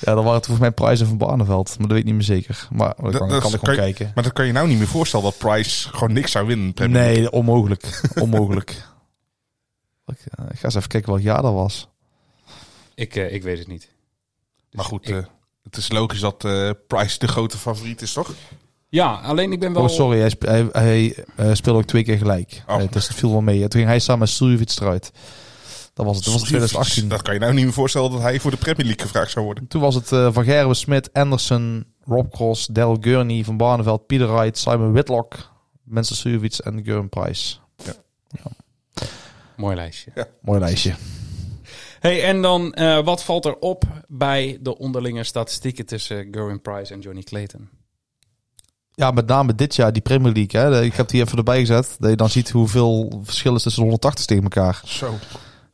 Ja, 0.00 0.14
dan 0.14 0.24
waren 0.24 0.32
het 0.38 0.46
volgens 0.46 0.58
mij 0.68 0.70
Price 0.86 1.02
en 1.02 1.08
Van 1.08 1.18
Barneveld. 1.18 1.68
Maar 1.68 1.78
dat 1.78 1.88
weet 1.90 1.98
ik 1.98 2.04
niet 2.04 2.14
meer 2.14 2.22
zeker. 2.22 2.68
Maar 2.72 2.94
dat 3.00 3.16
kan, 3.16 3.28
Dat- 3.28 3.40
kan 3.42 3.52
ik 3.52 3.58
gewoon 3.58 3.74
je- 3.74 3.80
kijken. 3.80 4.12
Maar 4.14 4.24
dat 4.24 4.32
kan 4.32 4.46
je 4.46 4.52
nou 4.52 4.68
niet 4.68 4.78
meer 4.78 4.86
voorstellen 4.86 5.24
dat 5.26 5.38
Price 5.38 5.88
gewoon 5.88 6.12
niks 6.12 6.30
zou 6.30 6.46
winnen. 6.46 6.72
Nee, 6.90 7.30
onmogelijk. 7.30 8.00
onmogelijk. 8.22 8.70
Ik, 10.06 10.16
eh, 10.30 10.44
ik 10.50 10.58
ga 10.58 10.64
eens 10.64 10.74
even 10.74 10.88
kijken 10.88 11.10
welk 11.12 11.22
jaar 11.22 11.42
dat 11.42 11.52
was. 11.52 11.88
Ik, 12.94 13.16
eh, 13.16 13.32
ik 13.34 13.42
weet 13.42 13.58
het 13.58 13.68
niet. 13.68 13.88
Maar 14.72 14.84
goed, 14.84 15.08
ik- 15.08 15.14
eh, 15.16 15.22
het 15.62 15.76
is 15.76 15.90
logisch 15.90 16.20
dat 16.20 16.44
eh, 16.44 16.70
Price 16.86 17.18
de 17.18 17.28
grote 17.28 17.58
favoriet 17.58 18.02
is, 18.02 18.12
toch? 18.12 18.34
Ja, 18.88 19.12
alleen 19.14 19.52
ik 19.52 19.60
ben 19.60 19.72
wel... 19.72 19.82
Oh, 19.82 19.88
sorry. 19.88 20.18
Hij, 20.18 20.28
sp- 20.28 20.42
hij, 20.46 20.68
hij 20.72 21.14
speelde 21.54 21.78
ook 21.78 21.84
twee 21.86 22.04
keer 22.04 22.18
gelijk. 22.18 22.62
Oh. 22.66 22.82
Dus 22.90 23.08
het 23.08 23.16
viel 23.16 23.30
wel 23.30 23.40
mee. 23.40 23.60
Toen 23.60 23.70
ging 23.70 23.86
hij 23.86 23.98
samen 23.98 24.20
met 24.20 24.28
Suljovic 24.28 24.76
eruit. 24.80 25.10
Dat 25.98 26.06
was 26.06 26.16
het. 26.16 26.24
Dat 26.24 26.34
was 26.34 26.42
2018. 26.42 27.08
Dat 27.08 27.22
kan 27.22 27.34
je 27.34 27.40
nou 27.40 27.54
niet 27.54 27.64
meer 27.64 27.72
voorstellen 27.72 28.10
dat 28.10 28.20
hij 28.20 28.40
voor 28.40 28.50
de 28.50 28.56
Premier 28.56 28.86
League 28.86 29.06
gevraagd 29.06 29.30
zou 29.30 29.44
worden. 29.44 29.66
Toen 29.66 29.80
was 29.80 29.94
het 29.94 30.12
eh, 30.12 30.28
Van 30.32 30.44
Gerwen, 30.44 30.76
Smit, 30.76 31.12
Anderson, 31.12 31.84
Rob 32.04 32.32
Cross, 32.32 32.66
Daryl 32.66 32.96
Gurney, 33.00 33.44
Van 33.44 33.56
Barneveld, 33.56 34.06
Pieter 34.06 34.32
Wright, 34.32 34.58
Simon 34.58 34.92
Whitlock, 34.92 35.34
Mensen 35.82 36.16
Suljovic 36.16 36.58
en 36.58 36.84
Gurren 36.84 37.08
Price. 37.08 37.56
Mooi 39.56 39.76
lijstje. 39.76 40.10
Mooi 40.40 40.60
lijstje. 40.60 40.94
Hey, 42.00 42.24
en 42.24 42.42
dan, 42.42 42.74
eh, 42.74 43.04
wat 43.04 43.24
valt 43.24 43.44
er 43.44 43.58
op 43.58 43.84
bij 44.08 44.58
de 44.60 44.78
onderlinge 44.78 45.24
statistieken 45.24 45.86
tussen 45.86 46.28
Gerwin 46.30 46.62
Price 46.62 46.92
en 46.92 47.00
Johnny 47.00 47.22
Clayton? 47.22 47.68
Ja, 48.94 49.10
met 49.10 49.26
name 49.26 49.54
dit 49.54 49.74
jaar, 49.74 49.92
die 49.92 50.02
Premier 50.02 50.32
League. 50.32 50.60
Hè. 50.60 50.82
Ik 50.82 50.94
heb 50.94 51.08
die 51.08 51.22
even 51.22 51.38
erbij 51.38 51.58
gezet. 51.58 51.96
Dat 51.98 52.10
je 52.10 52.16
dan 52.16 52.30
ziet 52.30 52.50
hoeveel 52.50 53.20
verschil 53.22 53.54
is 53.54 53.62
tussen 53.62 53.82
de 53.82 53.88
180 53.88 54.24
tegen 54.24 54.42
elkaar. 54.42 54.80
Zo. 54.84 55.14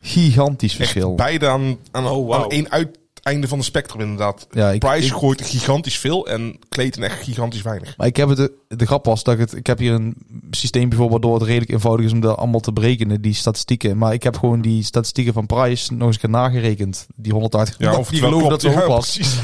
Gigantisch 0.06 0.70
Echt 0.70 0.76
verschil. 0.90 1.14
beide 1.14 1.48
aan, 1.48 1.78
aan, 1.90 2.06
Oh, 2.06 2.34
aan 2.34 2.48
één 2.50 2.70
uiteinde 2.70 3.48
van 3.48 3.58
de 3.58 3.64
spectrum 3.64 4.00
inderdaad. 4.00 4.46
Ja, 4.50 4.70
ik, 4.70 4.78
Price 4.80 5.06
ik- 5.06 5.12
gooit 5.12 5.42
gigantisch 5.46 5.98
veel 5.98 6.26
en 6.26 6.58
Clayton 6.68 7.02
echt 7.02 7.22
gigantisch 7.22 7.62
weinig. 7.62 7.96
maar 7.96 8.06
ik 8.06 8.16
heb 8.16 8.28
het, 8.28 8.36
de, 8.36 8.52
de 8.68 8.86
grap 8.86 9.04
was 9.04 9.22
dat 9.24 9.34
ik 9.34 9.40
het, 9.40 9.54
ik 9.56 9.66
heb 9.66 9.78
hier 9.78 9.92
een 9.92 10.16
systeem 10.50 10.88
bijvoorbeeld 10.88 11.20
waardoor 11.22 11.38
het 11.38 11.48
redelijk 11.48 11.70
eenvoudig 11.72 12.06
is 12.06 12.12
om 12.12 12.20
dat 12.20 12.36
allemaal 12.36 12.60
te 12.60 12.72
berekenen, 12.72 13.20
die 13.22 13.34
statistieken. 13.34 13.98
Maar 13.98 14.12
ik 14.12 14.22
heb 14.22 14.36
gewoon 14.38 14.60
die 14.60 14.82
statistieken 14.82 15.32
van 15.32 15.46
Price 15.46 15.92
nog 15.94 16.06
eens 16.06 16.14
een 16.16 16.20
keer 16.20 16.30
nagerekend. 16.30 17.06
Die 17.16 17.32
180. 17.32 17.78
Ja, 17.78 17.96
of 17.98 18.08
die 18.10 18.18
het 18.20 18.28
geloven 18.28 18.48
dat 18.48 18.62
hoog 18.62 18.86
was. 18.86 19.12
precies. 19.14 19.36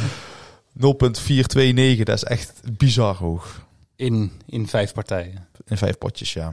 0.429, 1.99 2.03
dat 2.03 2.17
is 2.17 2.25
echt 2.25 2.61
bizar 2.79 3.17
hoog. 3.17 3.67
In, 3.97 4.33
in 4.47 4.69
vijf 4.69 4.93
partijen. 4.93 5.49
In 5.67 5.77
vijf 5.77 5.99
potjes, 5.99 6.33
ja. 6.33 6.53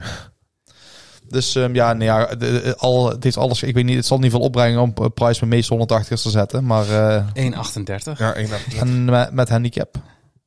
Dus 1.30 1.54
ehm, 1.54 1.74
ja, 1.74 1.92
nee, 1.92 2.06
ja 2.08 2.26
de- 2.26 2.36
de- 2.36 2.74
al, 2.76 3.08
het 3.10 3.24
heeft 3.24 3.36
alles. 3.36 3.62
Ik 3.62 3.74
weet 3.74 3.84
niet, 3.84 3.96
het 3.96 4.06
zal 4.06 4.18
niet 4.18 4.30
veel 4.30 4.40
opbrengen 4.40 4.80
om 4.80 4.92
eh, 4.94 5.06
Price 5.14 5.40
met 5.40 5.48
meeste 5.48 5.74
180ers 5.74 6.22
te 6.22 6.30
zetten. 6.30 6.64
Maar 6.66 6.90
eh, 6.90 7.26
1,38. 7.34 8.18
Ja, 8.18 8.34
één 8.34 8.48
en 8.78 9.04
met, 9.04 9.32
met 9.32 9.48
handicap. 9.48 9.96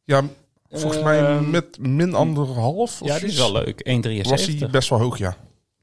Ja, 0.03 0.21
volgens 0.69 1.03
mij 1.03 1.19
Ehm, 1.25 1.49
met 1.49 1.77
min 1.79 2.13
anderhalf 2.13 3.01
of 3.01 3.07
Ja, 3.07 3.19
die 3.19 3.27
is 3.27 3.37
wel 3.37 3.51
leuk. 3.51 3.81
1,73. 3.83 4.29
was 4.29 4.45
hij 4.45 4.69
best 4.71 4.89
wel 4.89 4.99
hoog, 4.99 5.17
ja. 5.17 5.35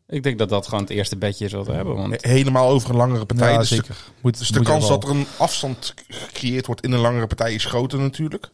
Ik 0.07 0.23
denk 0.23 0.39
dat 0.39 0.49
dat 0.49 0.65
gewoon 0.69 0.81
het 0.81 0.91
eerste 0.93 1.17
bedje 1.17 1.45
is 1.45 1.53
wat 1.53 1.67
we 1.67 1.73
hebben. 1.73 1.95
Want 1.97 2.25
Helemaal 2.25 2.69
over 2.69 2.91
een 2.91 2.97
langere 2.97 3.25
partij. 3.27 3.53
Ja, 3.53 3.59
dus 3.59 3.69
de, 3.69 3.75
zeker. 3.75 3.97
Moet, 4.21 4.39
dus 4.39 4.49
de 4.49 4.59
moet 4.59 4.67
kans 4.69 4.83
er 4.83 4.89
wel. 4.89 4.99
dat 4.99 5.09
er 5.11 5.17
een 5.17 5.27
afstand 5.37 5.95
gecreëerd 6.09 6.67
wordt 6.67 6.85
in 6.85 6.93
een 6.93 7.01
langere 7.01 7.27
partij 7.27 7.55
is 7.55 7.65
groter 7.65 7.99
natuurlijk. 7.99 8.49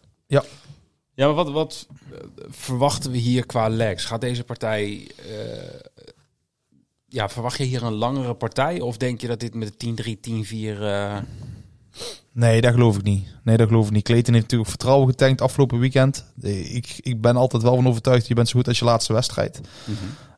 Ja, 1.16 1.26
maar 1.26 1.34
wat, 1.34 1.50
wat 1.50 1.86
eh, 2.12 2.18
verwachten 2.50 3.10
we 3.10 3.16
hier 3.18 3.46
qua 3.46 3.68
legs? 3.68 4.04
Gaat 4.04 4.20
deze 4.20 4.44
partij... 4.44 5.10
eh, 5.16 5.24
ja, 7.14 7.28
verwacht 7.28 7.58
je 7.58 7.64
hier 7.64 7.82
een 7.82 7.92
langere 7.92 8.34
partij? 8.34 8.80
Of 8.80 8.96
denk 8.96 9.20
je 9.20 9.26
dat 9.26 9.40
dit 9.40 9.54
met 9.54 9.74
de 9.80 10.16
10-3, 10.74 10.76
10-4... 10.76 10.80
eh, 10.80 11.16
Nee, 12.32 12.60
dat 12.60 12.72
geloof 12.72 12.96
ik 12.96 13.02
niet. 13.02 13.26
Nee, 13.42 13.56
dat 13.56 13.68
geloof 13.68 13.86
ik 13.86 13.92
niet. 13.92 14.04
Clayton 14.04 14.32
heeft 14.32 14.44
natuurlijk 14.44 14.70
vertrouwen 14.70 15.08
getankt 15.08 15.40
afgelopen 15.40 15.78
weekend. 15.78 16.24
Ik, 16.40 16.98
ik 17.02 17.20
ben 17.20 17.36
altijd 17.36 17.62
wel 17.62 17.74
van 17.74 17.86
overtuigd, 17.88 18.26
je 18.26 18.34
bent 18.34 18.48
zo 18.48 18.58
goed 18.58 18.68
als 18.68 18.78
je 18.78 18.84
laatste 18.84 19.12
wedstrijd. 19.12 19.60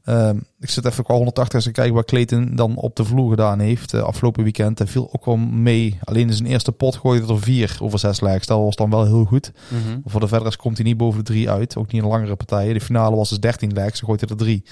Ehm, 0.05 0.37
ik 0.61 0.71
zit 0.71 0.85
even 0.85 1.05
qua 1.05 1.15
180 1.15 1.63
te 1.63 1.71
kijken 1.71 1.95
wat 1.95 2.05
Clayton 2.05 2.57
dan 2.57 2.77
op 2.77 2.97
de 2.97 3.05
vloer 3.05 3.31
gedaan 3.31 3.59
heeft 3.59 3.95
eh, 3.95 4.03
afgelopen 4.03 4.43
weekend. 4.43 4.79
Hij 4.79 4.87
viel 4.87 5.09
ook 5.13 5.25
wel 5.25 5.37
mee. 5.37 5.99
Alleen 6.05 6.27
in 6.29 6.35
zijn 6.35 6.49
eerste 6.49 6.73
pot 6.73 6.97
gooide 6.97 7.33
er 7.33 7.41
vier 7.41 7.77
over 7.81 7.99
zes 7.99 8.21
legs. 8.21 8.47
Dat 8.47 8.59
was 8.59 8.77
dan 8.77 8.91
wel 8.91 9.05
heel 9.05 9.25
goed. 9.25 9.53
mhm. 9.69 9.99
Voor 10.05 10.21
de 10.21 10.29
verdere 10.29 10.57
komt 10.57 10.77
hij 10.77 10.87
niet 10.87 10.97
boven 10.97 11.19
de 11.25 11.33
drie 11.33 11.51
uit. 11.51 11.77
Ook 11.77 11.93
niet 11.93 12.03
in 12.03 12.09
langere 12.09 12.37
partijen. 12.37 12.75
De 12.75 12.81
finale 12.81 13.17
was 13.17 13.29
dus 13.29 13.41
13 13.41 13.73
legs. 13.73 14.01
Dan 14.01 14.09
gooit 14.09 14.21
hij 14.21 14.29
er 14.31 14.37
drie. 14.37 14.63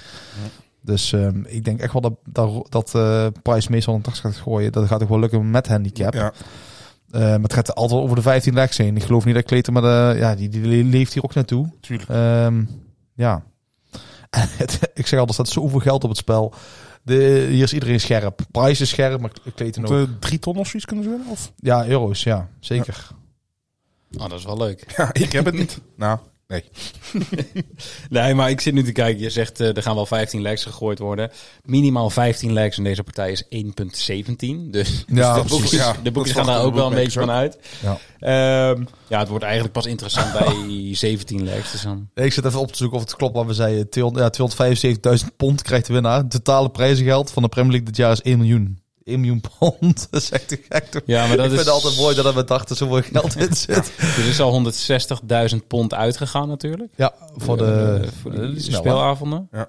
Dus 0.84 1.12
ehm, 1.12 1.42
ik 1.46 1.64
denk 1.64 1.80
echt 1.80 1.92
wel 1.92 2.02
dat, 2.02 2.14
dat, 2.24 2.66
dat 2.72 2.94
eh, 2.94 3.26
Price 3.42 3.70
meestal 3.70 3.92
180 3.92 4.32
gaat 4.32 4.42
gooien. 4.42 4.72
Dat 4.72 4.86
gaat 4.86 5.02
ook 5.02 5.08
wel 5.08 5.18
lukken 5.18 5.50
met 5.50 5.68
handicap. 5.68 6.14
Ja. 6.14 6.32
Eh, 7.10 7.20
maar 7.20 7.40
het 7.40 7.52
gaat 7.52 7.74
altijd 7.74 8.00
over 8.00 8.16
de 8.16 8.22
15 8.22 8.54
legs 8.54 8.76
heen. 8.76 8.96
Ik 8.96 9.02
geloof 9.02 9.24
niet 9.24 9.34
dat 9.34 9.44
Clayton, 9.44 9.74
maar 9.74 9.82
de, 9.82 10.18
ja, 10.18 10.34
die, 10.34 10.48
die 10.48 10.84
leeft 10.84 11.12
hier 11.12 11.24
ook 11.24 11.34
naartoe. 11.34 11.72
Tuurlijk. 11.80 12.10
Ehm, 12.10 12.64
ja. 13.14 13.42
Ik 14.94 15.06
zeg 15.06 15.18
altijd, 15.18 15.28
er 15.28 15.46
staat 15.46 15.62
zoveel 15.62 15.78
geld 15.78 16.04
op 16.04 16.08
het 16.08 16.18
spel. 16.18 16.54
De, 17.02 17.46
hier 17.50 17.62
is 17.62 17.72
iedereen 17.72 18.00
scherp. 18.00 18.40
Price 18.50 18.82
is 18.82 18.88
scherp, 18.88 19.20
maar 19.20 19.30
Clayton 19.54 19.84
ook. 19.84 19.90
De 19.90 20.18
drie 20.18 20.38
ton 20.38 20.56
of 20.56 20.66
zoiets 20.66 20.84
kunnen 20.84 21.04
ze 21.04 21.10
winnen? 21.10 21.28
Of? 21.28 21.52
Ja, 21.56 21.86
euro's, 21.86 22.22
ja. 22.22 22.48
Zeker. 22.60 23.08
Oh, 24.18 24.28
dat 24.28 24.38
is 24.38 24.44
wel 24.44 24.56
leuk. 24.56 24.94
Ja, 24.96 25.12
ik 25.12 25.32
heb 25.32 25.44
het 25.44 25.54
niet. 25.54 25.80
Nou, 25.96 26.18
Nee. 26.54 26.64
Nee, 28.10 28.34
maar 28.34 28.50
ik 28.50 28.60
zit 28.60 28.74
nu 28.74 28.82
te 28.82 28.92
kijken. 28.92 29.22
Je 29.22 29.30
zegt 29.30 29.60
eh, 29.60 29.76
er 29.76 29.82
gaan 29.82 29.94
wel 29.94 30.06
15 30.06 30.42
legs 30.42 30.62
gegooid 30.62 30.98
worden. 30.98 31.30
Minimaal 31.64 32.10
15 32.10 32.52
legs 32.52 32.78
in 32.78 32.84
deze 32.84 33.02
partij 33.02 33.32
is 33.32 33.44
1,17. 33.44 34.70
Dus 34.70 35.04
Ja, 35.06 35.34
de 35.42 35.48
boekjes, 35.48 35.70
Ja, 35.70 35.96
de 36.02 36.10
boekjes 36.10 36.36
gaan 36.36 36.46
daar 36.46 36.62
ook 36.62 36.74
wel 36.74 36.86
een 36.86 36.94
beetje 36.94 37.20
van 37.20 37.30
uit. 37.30 37.58
Ja. 37.82 37.98
Ehm, 38.18 38.84
ja, 39.08 39.18
het 39.18 39.28
wordt 39.28 39.44
eigenlijk 39.44 39.74
pas 39.74 39.86
interessant 39.86 40.32
bij 40.32 40.54
17 40.94 41.44
legs. 41.44 41.72
Dus 41.72 41.82
dan... 41.82 42.08
Ik 42.14 42.32
zit 42.32 42.44
even 42.44 42.60
op 42.60 42.70
te 42.70 42.76
zoeken 42.76 42.96
of 42.96 43.02
het 43.04 43.16
klopt 43.16 43.34
wat 43.34 43.46
we 43.46 43.54
zeiden. 43.54 43.88
200 43.88 44.36
ja, 44.36 45.18
275.000 45.22 45.36
pond 45.36 45.62
krijgt 45.62 45.86
de 45.86 45.92
winnaar. 45.92 46.28
Totale 46.28 46.70
prijzengeld 46.70 47.30
van 47.30 47.42
de 47.42 47.48
Premier 47.48 47.70
League 47.70 47.86
dit 47.88 47.96
jaar 47.96 48.12
is 48.12 48.22
1 48.22 48.38
miljoen. 48.38 48.83
1 49.04 49.20
miljoen 49.20 49.42
pond. 49.58 50.06
Dat 50.10 50.22
is 50.22 50.30
echt 50.30 50.48
te 50.48 50.60
gek 50.68 50.84
toch? 50.84 51.02
Ja, 51.06 51.26
maar 51.26 51.36
dat 51.36 51.46
ik 51.46 51.52
is 51.52 51.56
vind 51.56 51.66
het 51.66 51.74
altijd 51.74 51.96
mooi 51.96 52.14
dat 52.14 52.24
er 52.24 52.34
met 52.34 52.48
dachten 52.48 52.76
zoveel 52.76 53.02
geld 53.02 53.36
in 53.48 53.54
zit. 53.54 53.92
Er 53.98 54.28
is 54.28 54.40
al 54.40 54.72
160.000 55.50 55.56
pond 55.66 55.94
uitgegaan 55.94 56.48
natuurlijk. 56.48 56.92
Ja, 56.96 57.12
voor 57.36 57.56
de, 57.56 58.00
Eh, 58.04 58.10
voor 58.22 58.30
de 58.30 58.54
speelavonden. 58.56 59.48
Ja. 59.52 59.68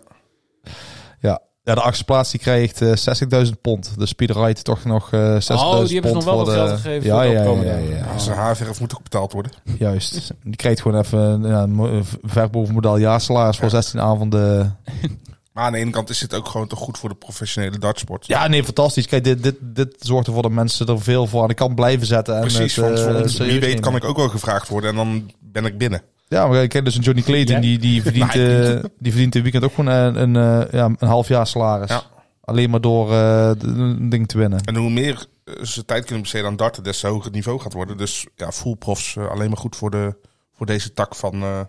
ja, 1.64 1.76
de 1.76 1.82
achtste 1.82 2.04
plaats 2.04 2.32
die 2.32 2.40
krijgt 2.40 2.82
eh 2.82 3.46
60.000 3.46 3.52
pond. 3.62 4.16
Peter 4.16 4.40
Wright 4.40 4.64
toch 4.64 4.86
nog 4.86 5.12
eh 5.14 5.36
60.000 5.36 5.40
Oh, 5.50 5.86
die 5.86 5.94
hebben 5.94 5.94
ze 5.94 6.00
pond 6.02 6.14
nog 6.14 6.24
wel 6.24 6.36
voor 6.36 6.46
wat 6.46 6.46
de... 6.46 6.52
geld 6.52 6.80
gegeven 6.80 7.08
ja, 7.08 7.16
voor 7.16 7.26
ja, 7.26 7.32
ja, 7.32 7.40
opkomende 7.40 7.72
ja, 7.72 7.78
jaar. 7.96 8.14
ja, 8.14 8.18
Zijn 8.18 8.38
haarverf 8.38 8.80
moet 8.80 8.96
ook 8.96 9.04
betaald 9.04 9.34
worden. 9.34 9.52
Juist. 9.80 10.34
Die 10.44 10.56
krijgt 10.56 10.82
gewoon 10.82 11.00
even 11.00 11.44
ja, 11.44 11.62
een 11.64 12.06
ver 12.24 12.50
boven 12.50 12.74
model 12.74 12.98
jaarsalaris 12.98 13.58
voor 13.58 13.70
16 13.70 14.02
avonden. 14.02 14.78
Maar 15.56 15.64
aan 15.66 15.72
de 15.72 15.78
ene 15.78 15.92
kant 15.92 16.10
is 16.10 16.20
dit 16.20 16.34
ook 16.34 16.48
gewoon 16.48 16.68
toch 16.68 16.80
goed 16.80 16.98
voor 16.98 17.10
de 17.10 17.16
professionele 17.16 17.78
dartsport. 17.78 18.28
Ja, 18.28 18.48
nee, 18.48 18.64
fantastisch. 18.64 19.08
Kijk, 19.08 19.24
dit, 19.24 19.44
dit, 19.44 19.56
dit 19.62 19.96
zorgt 20.00 20.28
ervoor 20.28 20.42
dat 20.42 20.52
mensen 20.52 20.88
er 20.88 21.02
veel 21.02 21.28
voor 21.28 21.42
aan 21.42 21.48
de 21.48 21.54
kant 21.54 21.76
blijven 21.76 22.08
zetten. 22.08 22.36
En 22.36 22.42
Precies, 22.42 22.76
het, 22.76 23.04
want 23.06 23.26
eh, 23.26 23.38
wie 23.38 23.48
weet 23.52 23.62
nemen. 23.62 23.80
kan 23.82 23.96
ik 23.96 24.04
ook 24.04 24.18
wel 24.18 24.30
gevraagd 24.30 24.68
worden 24.68 24.90
en 24.90 24.96
dan 24.96 25.32
ben 25.40 25.66
ik 25.66 25.78
binnen. 25.78 26.02
Ja, 26.28 26.48
maar 26.48 26.68
kijk, 26.68 26.86
dus 26.86 26.96
een 26.96 27.02
Johnny 27.02 27.22
Clayton, 27.22 27.60
die, 27.62 27.80
die, 27.80 28.02
verdient, 28.02 28.34
Nee, 28.36 28.74
eh, 28.76 28.84
die 29.00 29.12
verdient 29.12 29.36
een 29.36 29.42
weekend 29.42 29.64
ook 29.64 29.74
gewoon 29.74 29.94
een, 29.94 30.22
een, 30.22 30.36
eh, 30.66 30.72
ja, 30.72 30.86
een 30.98 31.08
half 31.08 31.28
jaar 31.28 31.48
salaris. 31.48 31.90
Ja. 31.90 32.04
Alleen 32.42 32.70
maar 32.70 32.82
door 32.82 33.12
eh, 33.12 33.52
een 33.60 34.10
ding 34.10 34.28
te 34.28 34.38
winnen. 34.38 34.62
En 34.64 34.76
hoe 34.76 34.90
meer 34.90 35.26
eh, 35.44 35.64
ze 35.64 35.86
tijd 35.86 36.04
kunnen 36.04 36.22
besteden 36.22 36.48
aan 36.48 36.56
darten, 36.56 36.84
des 36.84 37.00
te 37.00 37.08
hoger 37.08 37.24
het 37.24 37.34
niveau 37.34 37.60
gaat 37.60 37.74
worden. 37.74 37.98
Dus 37.98 38.26
ja, 38.36 38.52
full 38.52 38.76
profs 38.76 39.16
eh, 39.16 39.28
alleen 39.30 39.50
maar 39.50 39.58
goed 39.58 39.76
voor, 39.76 39.92
de, 39.92 40.16
voor 40.58 40.66
deze 40.66 40.94
tak 40.94 41.16
van... 41.16 41.34
eh, 41.42 41.60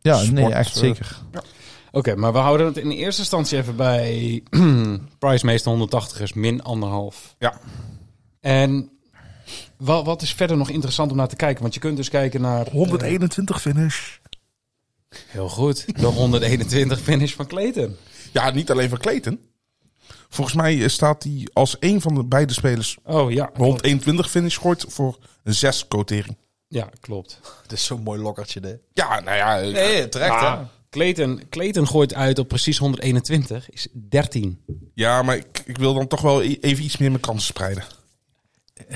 Ja, 0.00 0.14
sport, 0.16 0.32
nee, 0.32 0.52
echt 0.52 0.74
eh, 0.74 0.76
zeker. 0.80 1.18
Oké, 1.92 2.14
maar 2.16 2.32
we 2.32 2.38
houden 2.38 2.66
het 2.66 2.76
in 2.76 2.90
eerste 2.90 3.20
instantie 3.20 3.58
even 3.58 3.76
bij 3.76 4.42
price 5.18 5.46
meestal 5.46 5.72
180 5.72 6.20
is 6.20 6.32
min 6.32 6.62
anderhalf. 6.62 7.34
Ja. 7.38 7.60
En 8.40 8.90
wat, 9.76 10.04
wat 10.04 10.22
is 10.22 10.32
verder 10.34 10.56
nog 10.56 10.70
interessant 10.70 11.10
om 11.10 11.16
naar 11.16 11.28
te 11.28 11.36
kijken? 11.36 11.62
Want 11.62 11.74
je 11.74 11.80
kunt 11.80 11.96
dus 11.96 12.08
kijken 12.08 12.40
naar... 12.40 12.66
eh, 12.66 12.72
121 12.72 13.60
finish. 13.60 14.16
heel 15.26 15.48
goed. 15.48 16.00
De 16.00 16.06
121 16.06 17.00
finish 17.00 17.34
van 17.34 17.46
Clayton. 17.46 17.96
Ja, 18.32 18.50
niet 18.50 18.70
alleen 18.70 18.88
van 18.88 18.98
Clayton. 18.98 19.40
Volgens 20.28 20.56
mij 20.56 20.82
eh, 20.82 20.88
staat 20.88 21.22
hij 21.22 21.48
als 21.52 21.76
een 21.80 22.00
van 22.00 22.14
de 22.14 22.24
beide 22.24 22.52
spelers 22.52 22.96
Oh 23.04 23.30
ja. 23.32 23.50
rond 23.54 23.82
21 23.82 24.30
finish 24.30 24.58
gooit 24.58 24.84
voor 24.88 25.18
een 25.44 25.54
6 25.54 25.88
quotering. 25.88 26.36
Ja, 26.68 26.88
klopt. 27.00 27.40
Het 27.62 27.72
is 27.72 27.84
zo'n 27.84 28.02
mooi 28.02 28.20
lokkertje, 28.20 28.60
dit. 28.60 28.78
Ja, 28.92 29.20
nou 29.20 29.36
ja, 29.36 29.60
eh, 29.60 29.72
Nee, 29.72 30.08
terecht, 30.08 30.30
Ah, 30.32 30.60
Clayton, 30.90 31.42
Clayton 31.50 31.86
gooit 31.86 32.14
uit 32.14 32.38
op 32.38 32.48
precies 32.48 32.78
121. 32.78 33.70
Is 33.70 33.86
13. 34.08 34.58
ja 34.94 35.22
maar 35.22 35.36
ik, 35.36 35.62
ik 35.64 35.78
wil 35.78 35.94
dan 35.94 36.06
toch 36.06 36.20
wel 36.20 36.42
i- 36.42 36.58
even 36.60 36.84
iets 36.84 36.96
meer 36.96 37.08
mijn 37.10 37.20
kansen 37.22 37.46
spreiden. 37.46 37.84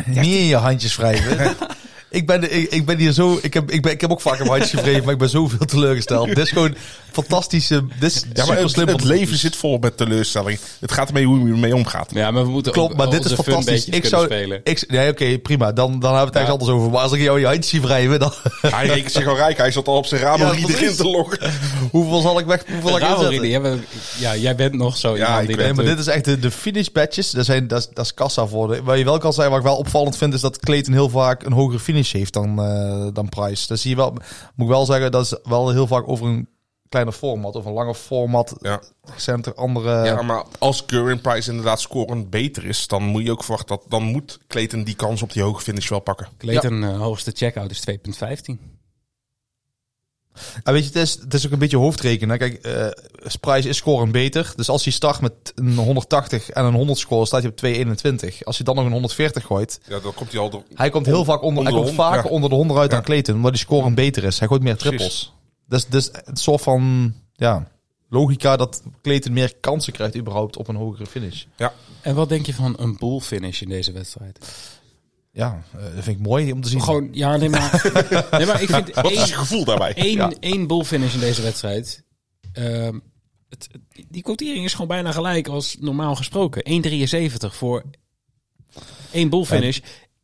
Niet 0.07 0.17
in 0.35 0.45
je 0.45 0.57
handjes 0.57 0.97
wrijven. 0.97 1.57
ik, 2.15 2.27
ben, 2.27 2.57
ik, 2.57 2.71
ik 2.71 2.87
ben 2.87 2.99
hier 2.99 3.13
zo... 3.13 3.39
Ik 3.43 3.55
heb, 3.55 3.71
ik, 3.71 3.83
ben, 3.83 3.93
ik 3.93 4.01
heb 4.01 4.11
ook 4.11 4.21
vaak 4.21 4.39
een 4.39 4.47
handje 4.47 4.77
gevreven, 4.77 5.05
maar 5.05 5.13
ik 5.13 5.19
ben 5.19 5.29
zoveel 5.29 5.67
teleurgesteld. 5.67 6.27
Dit 6.27 6.39
is 6.39 6.51
gewoon 6.51 6.75
fantastische... 7.13 7.85
Dit 7.99 8.13
is 8.15 8.25
Ja, 8.35 8.47
maar 8.47 8.59
het, 8.59 8.71
slim 8.71 8.89
het 8.89 9.05
leven 9.05 9.37
zit 9.37 9.57
vol 9.57 9.79
met 9.79 9.97
teleurstelling. 9.97 10.59
Het 10.81 10.93
gaat 10.93 11.09
ermee 11.09 11.27
hoe 11.27 11.47
je 11.47 11.53
ermee 11.53 11.75
omgaat. 11.75 12.11
Ja, 12.15 12.31
maar 12.31 12.45
we 12.45 12.51
moeten 12.51 12.73
Klopt, 12.73 12.93
ook 12.93 12.99
maar 12.99 13.11
dit 13.11 13.25
is 13.25 13.33
fantastisch. 13.33 13.85
Ik 13.85 14.05
zou, 14.05 14.25
spelen. 14.25 14.61
ik, 14.65 14.85
nee, 14.89 15.11
oké, 15.11 15.39
prima. 15.39 15.73
Dan, 15.73 16.01
dan 16.01 16.15
hebben 16.15 16.33
we 16.33 16.39
het 16.39 16.49
ergens 16.49 16.51
anders 16.51 16.71
over. 16.71 16.91
Maar 16.91 17.01
als 17.01 17.13
ik 17.13 17.21
jou 17.21 17.41
je 17.41 17.47
handjes 17.47 17.69
zie 17.69 17.81
wrijven, 17.81 18.19
dan... 18.19 18.33
Hij 18.61 18.87
rekent 18.87 19.13
zich 19.13 19.27
al 19.27 19.37
rijk. 19.37 19.57
Hij 19.57 19.71
zat 19.71 19.89
al 19.89 19.97
op 19.97 20.07
zijn 20.07 20.21
ramen 20.21 20.47
Ja, 20.47 20.53
om 20.53 20.59
iedereen 20.59 20.77
precies. 20.77 20.97
te 20.97 21.09
lokken. 21.09 21.53
hoeveel 21.91 22.21
zal 22.21 22.39
ik 22.39 22.47
weg... 22.47 22.65
Hoeveel 22.73 22.89
zal 22.99 23.31
ik 23.33 23.43
inzetten? 23.43 23.85
ja, 24.19 24.37
jij 24.37 24.55
bent 24.55 24.75
nog 24.75 24.97
zo 24.97 25.17
Ja, 25.17 25.41
ik 25.41 25.57
Nee, 25.57 25.73
maar 25.73 25.85
dit 25.85 25.99
is 25.99 26.07
echt 26.07 26.25
de, 26.25 26.39
de 26.39 26.51
finish 26.51 26.89
badges. 26.89 27.31
Dat, 27.31 27.45
zijn, 27.45 27.69
dat, 27.69 27.79
is, 27.79 27.89
dat 27.93 28.05
is 28.05 28.15
kassa 28.15 28.47
voor. 28.47 28.69
De, 28.69 28.83
waar 28.83 28.99
je 28.99 29.05
wel 29.05 29.19
kan 29.19 29.33
zeggen, 29.33 29.53
wat 29.53 29.61
ik 29.61 29.67
wel 29.67 29.77
opvallend 29.77 30.17
vind, 30.17 30.35
is 30.35 30.41
dat 30.41 30.59
Clayton 30.59 30.93
heel 30.93 31.09
vaak 31.09 31.43
een 31.43 31.53
hogere 31.53 31.79
finish 31.79 32.04
heeft 32.13 32.33
dan, 32.33 32.59
eh, 32.63 33.07
dan 33.13 33.29
Price. 33.29 33.67
Dat 33.67 33.79
zie 33.79 33.91
je 33.91 33.97
wel. 33.97 34.11
Moet 34.11 34.67
ik 34.67 34.73
wel 34.73 34.85
zeggen, 34.85 35.13
dat 35.13 35.25
is 35.25 35.39
wel 35.43 35.71
heel 35.71 35.87
vaak 35.87 36.09
over 36.09 36.27
een 36.27 36.49
kleiner 36.89 37.15
format 37.15 37.55
of 37.55 37.65
een 37.65 37.73
langer 37.73 37.95
format. 37.95 38.57
Ja. 38.61 38.83
Zijn 39.17 39.45
er 39.45 39.55
andere. 39.55 40.05
Ja, 40.05 40.23
maar 40.23 40.45
als 40.59 40.85
Curran 40.85 41.21
Price 41.21 41.51
inderdaad 41.51 41.81
scorend 41.81 42.31
beter 42.31 42.65
is, 42.65 42.87
dan 42.87 43.03
moet 43.03 43.25
je 43.25 43.31
ook 43.31 43.45
verwachten 43.45 43.77
dat 43.77 43.85
dan 43.89 44.03
moet 44.03 44.39
Clayton 44.47 44.85
die 44.85 44.95
kans 44.95 45.23
op 45.23 45.33
die 45.33 45.43
hoge 45.43 45.63
finish 45.63 45.89
wel 45.89 46.01
pakken. 46.01 46.29
Clayton 46.39 46.85
eh, 46.85 46.99
hoogste 46.99 47.31
checkout 47.35 47.71
is 47.71 47.85
2.15. 47.91 48.74
Ah, 50.63 50.73
weet 50.73 50.83
je, 50.83 50.89
het 50.89 50.97
is, 51.09 51.15
het 51.21 51.35
is 51.35 51.47
ook 51.47 51.53
een 51.53 51.59
beetje 51.59 51.77
hoofdrekenen. 51.77 52.39
Kijk, 52.39 52.55
eh 52.55 52.87
Price 53.41 53.69
is 53.69 53.77
scoren 53.77 54.11
beter. 54.11 54.53
Dus 54.57 54.69
als 54.69 54.85
je 54.85 54.91
start 54.91 55.21
met 55.21 55.33
een 55.55 55.77
180 55.77 56.51
en 56.51 56.65
een 56.65 56.75
100 56.75 56.99
score, 56.99 57.27
staat 57.27 57.43
je 57.43 57.49
op 57.49 57.57
221. 57.57 58.45
Als 58.45 58.59
je 58.59 58.65
dan 58.65 58.75
nog 58.75 58.85
een 58.85 58.93
140 58.93 59.45
gooit, 59.47 59.81
Ja, 59.89 59.99
dan 60.01 60.15
komt 60.15 60.31
hij 60.33 60.41
al 60.41 60.51
door. 60.51 60.63
Hij 60.75 60.91
komt 60.91 61.07
heel 61.07 61.25
vaak 61.25 61.43
onder, 61.43 61.59
Onder 61.59 61.63
hij 61.63 61.73
de 61.73 61.79
komt 61.79 61.97
hond- 61.97 62.09
vaker 62.09 62.25
ja. 62.25 62.31
onder 62.37 62.51
de 62.51 62.57
100 62.57 62.79
uit 62.81 62.91
dan 62.91 62.99
Ja. 62.99 63.05
Clayton, 63.05 63.35
omdat 63.35 63.51
die 63.53 63.61
score 63.61 63.91
beter 63.95 64.25
is. 64.25 64.39
Hij 64.39 64.49
gooit 64.49 64.63
meer 64.63 64.77
trippels. 64.77 65.33
Dus, 65.69 65.87
dus 65.87 66.09
het 66.25 66.39
soort 66.39 66.63
van 66.63 67.15
ja, 67.35 67.69
logica 68.09 68.57
dat 68.57 68.83
Clayton 69.03 69.33
meer 69.33 69.55
kansen 69.61 69.93
krijgt 69.93 70.17
überhaupt 70.17 70.57
op 70.57 70.69
een 70.69 70.77
hogere 70.77 71.07
finish. 71.07 71.45
En 72.01 72.15
wat 72.15 72.29
denk 72.29 72.47
je 72.47 72.55
van 72.55 72.75
een 72.79 72.97
bull 72.99 73.21
finish 73.21 73.61
in 73.61 73.69
deze 73.69 73.93
wedstrijd? 73.93 74.39
Ja, 75.37 75.63
eh, 75.77 75.83
dat 75.83 76.05
vind 76.05 76.17
ik 76.19 76.27
mooi 76.27 76.53
om 76.53 76.61
te 76.61 76.69
zien. 76.69 76.83
Gewoon, 76.83 77.09
ja, 77.13 77.37
nee, 77.37 77.49
maar, 77.49 77.91
nee, 78.31 78.47
maar 78.47 78.63
ik 78.63 78.69
vind 78.69 78.95
Wat 78.95 79.11
is 79.11 79.17
één, 79.19 79.27
je 79.27 79.35
gevoel 79.35 79.65
daarbij? 79.65 79.95
één, 79.95 80.17
Ja. 80.17 80.33
één 80.41 80.67
bull 80.67 80.85
finish 80.85 81.15
in 81.15 81.21
deze 81.21 81.43
wedstrijd. 81.43 82.05
ehm, 82.53 82.99
het, 83.49 83.69
het- 83.73 84.05
die 84.09 84.23
quotering 84.23 84.65
is 84.65 84.73
gewoon 84.73 84.89
bijna 84.89 85.13
gelijk 85.13 85.49
als 85.49 85.77
normaal 85.81 86.17
gesproken. 86.17 86.63
1,73 86.65 87.57
voor 87.57 87.83
één 89.13 89.29
bull 89.31 89.45
finish 89.45 89.79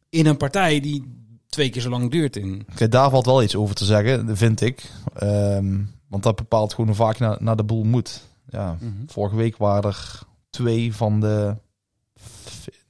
in 0.08 0.26
een 0.26 0.36
partij 0.36 0.80
die 0.80 1.18
twee 1.48 1.70
keer 1.70 1.82
zo 1.82 1.90
lang 1.90 2.10
duurt 2.10 2.36
in. 2.36 2.66
Kijk, 2.74 2.90
daar 2.90 3.10
valt 3.10 3.26
wel 3.26 3.42
iets 3.42 3.56
over 3.56 3.74
te 3.74 3.84
zeggen, 3.84 4.36
vind 4.36 4.60
ik. 4.60 4.82
Ehm, 5.14 5.78
want 6.08 6.22
dat 6.22 6.36
bepaalt 6.36 6.70
gewoon 6.70 6.86
hoe 6.86 6.96
vaak 6.96 7.16
je 7.16 7.24
naar, 7.24 7.36
naar 7.40 7.56
de 7.56 7.64
boel 7.64 7.84
moet. 7.84 8.20
Ja, 8.48 8.76
Mhm. 8.80 8.90
vorige 9.06 9.36
week 9.36 9.56
waren 9.56 9.90
er 9.90 10.20
twee 10.50 10.94
van 10.94 11.20
de 11.20 11.56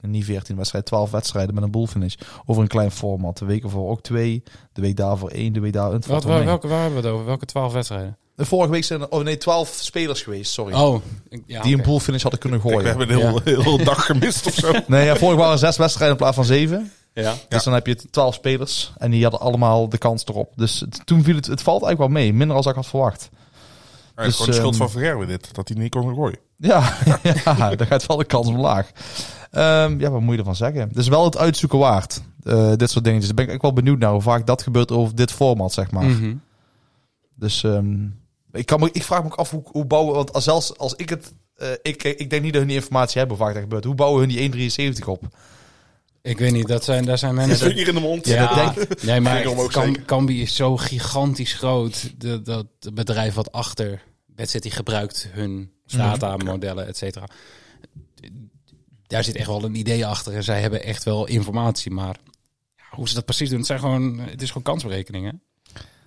niet 0.09 0.25
14 0.25 0.55
wedstrijden, 0.55 0.89
12 0.89 1.11
wedstrijden 1.11 1.53
met 1.55 1.63
een 1.63 1.71
boel 1.71 1.87
finish 1.87 2.15
over 2.45 2.61
een 2.61 2.67
klein 2.67 2.91
format. 2.91 3.37
De 3.37 3.45
week 3.45 3.63
ervoor 3.63 3.89
ook 3.89 4.01
twee, 4.01 4.43
de 4.73 4.81
week 4.81 4.95
daarvoor 4.95 5.29
één, 5.29 5.53
de 5.53 5.59
week 5.59 5.73
daar. 5.73 5.91
het 5.91 6.05
valt 6.05 6.23
Wat, 6.23 6.23
wel 6.23 6.35
waar, 6.37 6.45
welke, 6.45 6.67
waar 6.67 6.81
hebben 6.81 7.01
we 7.01 7.05
het 7.07 7.15
over? 7.15 7.25
Welke 7.27 7.45
12 7.45 7.73
wedstrijden? 7.73 8.17
De 8.35 8.45
vorige 8.45 8.71
week 8.71 8.83
zijn 8.83 9.01
er, 9.01 9.09
oh 9.09 9.23
nee, 9.23 9.37
12 9.37 9.77
spelers 9.81 10.21
geweest, 10.21 10.51
sorry. 10.51 10.73
Oh, 10.73 11.01
ik- 11.29 11.43
ja, 11.45 11.61
die 11.61 11.75
een 11.75 11.81
pool 11.81 11.99
finish 11.99 12.21
hadden 12.21 12.39
kunnen 12.39 12.61
gooien. 12.61 12.81
we 12.81 12.87
hebben 12.87 13.09
een 13.09 13.17
heel, 13.17 13.41
heel 13.63 13.83
dag 13.83 14.05
gemist 14.05 14.45
of 14.47 14.53
zo. 14.53 14.71
Nee, 14.87 15.05
ja, 15.05 15.15
vorig 15.15 15.37
waren 15.37 15.57
zes 15.59 15.77
wedstrijden 15.77 16.11
in 16.17 16.21
plaats 16.21 16.35
van 16.35 16.45
zeven. 16.45 16.91
Ja. 17.13 17.33
Dus 17.49 17.63
dan 17.63 17.73
heb 17.73 17.87
je 17.87 17.95
12 17.95 18.33
spelers 18.35 18.93
en 18.97 19.11
die 19.11 19.21
hadden 19.23 19.39
allemaal 19.39 19.89
de 19.89 19.97
kans 19.97 20.25
erop. 20.25 20.51
Dus 20.55 20.79
het- 20.79 21.01
toen 21.05 21.23
viel 21.23 21.35
het, 21.35 21.45
het 21.45 21.61
valt 21.61 21.83
eigenlijk 21.83 22.13
wel 22.13 22.21
mee, 22.23 22.33
minder 22.33 22.55
als 22.57 22.65
ik 22.65 22.75
had 22.75 22.87
verwacht. 22.87 23.29
Ja, 24.15 24.23
Dus, 24.23 24.33
gewoon 24.35 24.47
de 24.51 24.55
schuld 24.57 24.69
ehm, 24.73 24.81
van 24.81 24.91
Vergerwe 24.91 25.25
dit, 25.25 25.53
dat 25.55 25.67
hij 25.67 25.77
niet 25.77 25.91
kon 25.91 26.15
gooien. 26.15 26.39
Ja, 26.61 26.97
ja 27.23 27.75
daar 27.75 27.87
gaat 27.87 28.05
wel 28.05 28.17
de 28.17 28.25
kans 28.25 28.47
omlaag. 28.47 28.91
Ehm, 29.51 29.99
ja, 29.99 30.09
wat 30.09 30.21
moet 30.21 30.31
je 30.33 30.39
ervan 30.39 30.55
zeggen? 30.55 30.87
Het 30.87 30.97
is 30.97 31.07
wel 31.07 31.23
het 31.23 31.37
uitzoeken 31.37 31.79
waard, 31.79 32.21
eh, 32.43 32.75
dit 32.75 32.89
soort 32.89 33.03
dingetjes. 33.03 33.27
Daar 33.27 33.35
ben 33.35 33.47
ik 33.47 33.53
ook 33.53 33.61
wel 33.61 33.73
benieuwd 33.73 33.99
naar 33.99 34.11
hoe 34.11 34.21
vaak 34.21 34.47
dat 34.47 34.61
gebeurt 34.61 34.91
over 34.91 35.15
dit 35.15 35.31
format, 35.31 35.73
zeg 35.73 35.91
maar. 35.91 36.03
Mhm. 36.03 36.35
Dus 37.35 37.63
ehm, 37.63 38.05
ik, 38.51 38.65
kan 38.65 38.79
me, 38.79 38.89
ik 38.91 39.03
vraag 39.03 39.19
me 39.19 39.25
ook 39.25 39.35
af 39.35 39.49
hoe, 39.49 39.63
hoe 39.65 39.85
bouwen... 39.85 40.15
Want 40.15 40.33
als, 40.33 40.43
zelfs 40.43 40.77
als 40.77 40.93
ik 40.95 41.09
het... 41.09 41.33
eh, 41.55 41.67
ik, 41.81 42.03
ik 42.03 42.29
denk 42.29 42.41
niet 42.41 42.51
dat 42.51 42.61
hun 42.61 42.67
die 42.71 42.79
informatie 42.79 43.19
hebben 43.19 43.37
hoe 43.37 43.45
vaak 43.45 43.55
dat 43.55 43.63
gebeurt. 43.63 43.83
Hoe 43.83 43.95
bouwen 43.95 44.19
hun 44.19 44.51
die 44.51 44.99
1,73 45.01 45.05
op? 45.05 45.23
Ik 46.21 46.37
weet 46.37 46.51
niet, 46.51 46.67
dat 46.67 46.83
zijn, 46.83 47.05
daar 47.05 47.17
zijn 47.17 47.35
mensen... 47.35 47.67
vinger 47.71 47.87
in 47.87 47.93
de 47.93 47.99
mond. 47.99 48.27
Ja, 48.27 48.73
nee, 49.01 49.21
maar. 49.21 49.45
Cambi 50.05 50.41
is 50.41 50.55
zo 50.55 50.77
gigantisch 50.77 51.53
groot. 51.53 52.11
Dat, 52.17 52.45
dat 52.45 52.65
het 52.79 52.93
bedrijf 52.93 53.33
wat 53.33 53.51
achter 53.51 54.01
Bad 54.41 54.49
City 54.49 54.69
gebruikt 54.69 55.27
hun 55.31 55.71
data-modellen, 55.85 56.87
et 56.87 56.97
cetera. 56.97 57.27
Daar 59.07 59.23
zit 59.23 59.35
echt 59.35 59.47
wel 59.47 59.63
een 59.63 59.75
idee 59.75 60.05
achter. 60.05 60.33
En 60.35 60.43
zij 60.43 60.61
hebben 60.61 60.83
echt 60.83 61.03
wel 61.03 61.27
informatie. 61.27 61.91
Maar 61.91 62.15
hoe 62.89 63.07
ze 63.07 63.13
dat 63.13 63.25
precies 63.25 63.49
doen, 63.49 63.57
het, 63.57 63.67
zijn 63.67 63.79
gewoon, 63.79 64.19
het 64.19 64.41
is 64.41 64.47
gewoon 64.47 64.63
kansberekeningen. 64.63 65.41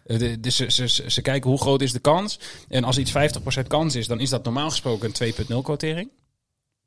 Eh, 0.07 0.33
Dus 0.41 0.57
ze, 0.57 0.71
ze, 0.71 0.89
ze, 0.89 1.11
ze 1.11 1.23
kijken 1.23 1.51
hoe 1.51 1.61
groot 1.61 1.81
is 1.81 1.93
de 1.93 1.99
kans. 1.99 2.39
En 2.69 2.85
als 2.85 2.99
iets 2.99 3.13
50% 3.63 3.67
kans 3.67 3.95
is, 3.95 4.07
dan 4.07 4.21
is 4.21 4.31
dat 4.31 4.45
normaal 4.45 4.71
gesproken 4.71 5.13
een 5.19 5.35
2.0 5.35 5.63
quotering. 5.63 6.11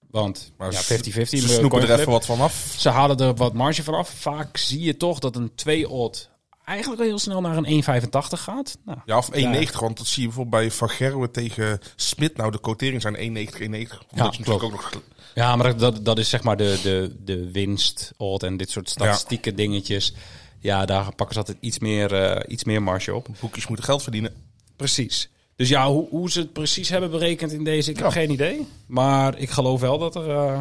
Want 0.10 0.52
Maar 0.58 0.72
ja, 0.72 0.82
50-50. 0.82 0.84
ze- 1.28 1.36
snoepen 1.38 1.82
er 1.82 2.00
even 2.00 2.12
wat 2.12 2.26
van 2.26 2.42
af. 2.42 2.76
Ze 2.78 2.90
halen 2.90 3.18
er 3.18 3.36
wat 3.36 3.54
marge 3.54 3.84
van 3.84 3.94
af. 3.94 4.10
Vaak 4.10 4.58
zie 4.58 4.80
je 4.82 4.98
toch 4.98 5.20
dat 5.20 5.36
een 5.36 5.52
2-odd 5.56 6.30
eigenlijk 6.68 7.02
heel 7.02 7.20
snel 7.20 7.42
naar 7.42 7.58
een 7.58 7.84
1,85 7.84 8.10
gaat. 8.30 8.78
Nou, 8.86 9.00
Ja, 9.06 9.18
of 9.18 9.30
1,90. 9.34 9.80
Want 9.80 9.98
dat 9.98 10.08
zie 10.08 10.22
je 10.22 10.28
bijvoorbeeld 10.28 10.62
bij 10.62 10.72
Van 10.72 10.90
Gerwen 10.90 11.32
tegen 11.32 11.80
Smit. 11.96 12.38
Nou, 12.38 12.52
de 12.52 12.60
quoteringen 12.60 13.02
zijn 13.02 13.16
1,90, 13.16 13.20
1,90. 13.20 13.58
Ja, 13.60 14.24
dat 14.24 14.32
is 14.32 14.38
natuurlijk 14.38 14.64
ook 14.64 14.72
nog... 14.72 14.92
Ja, 15.36 15.56
maar 15.56 15.78
dat, 15.78 16.06
dat 16.06 16.18
is 16.18 16.30
zeg 16.30 16.44
maar 16.44 16.58
de, 16.58 16.80
de, 16.84 17.16
de 17.24 17.52
winst, 17.52 18.14
odd 18.18 18.44
en 18.44 18.58
dit 18.58 18.70
soort 18.70 18.90
statistieke 18.90 19.54
dingetjes. 19.54 20.14
Ja, 20.60 20.86
daar 20.86 21.16
pakken 21.16 21.34
ze 21.34 21.40
altijd 21.40 21.58
iets 21.60 21.80
meer, 21.80 22.14
eh, 22.14 22.52
iets 22.52 22.64
meer 22.64 22.84
marge 22.84 23.16
op. 23.16 23.28
Boekjes 23.40 23.68
moeten 23.68 23.86
geld 23.86 24.04
verdienen. 24.04 24.34
Precies. 24.76 25.30
Dus 25.56 25.70
ja, 25.70 25.88
hoe, 25.88 26.08
hoe 26.10 26.32
ze 26.32 26.40
het 26.40 26.54
precies 26.54 26.90
hebben 26.90 27.12
berekend 27.12 27.52
in 27.52 27.64
deze, 27.64 27.92
ik 27.92 27.98
heb 27.98 28.08
geen 28.08 28.32
idee. 28.32 28.68
Maar 28.88 29.38
ik 29.38 29.50
geloof 29.50 29.82
wel 29.82 29.98
dat 29.98 30.16
er, 30.16 30.30
eh, 30.30 30.60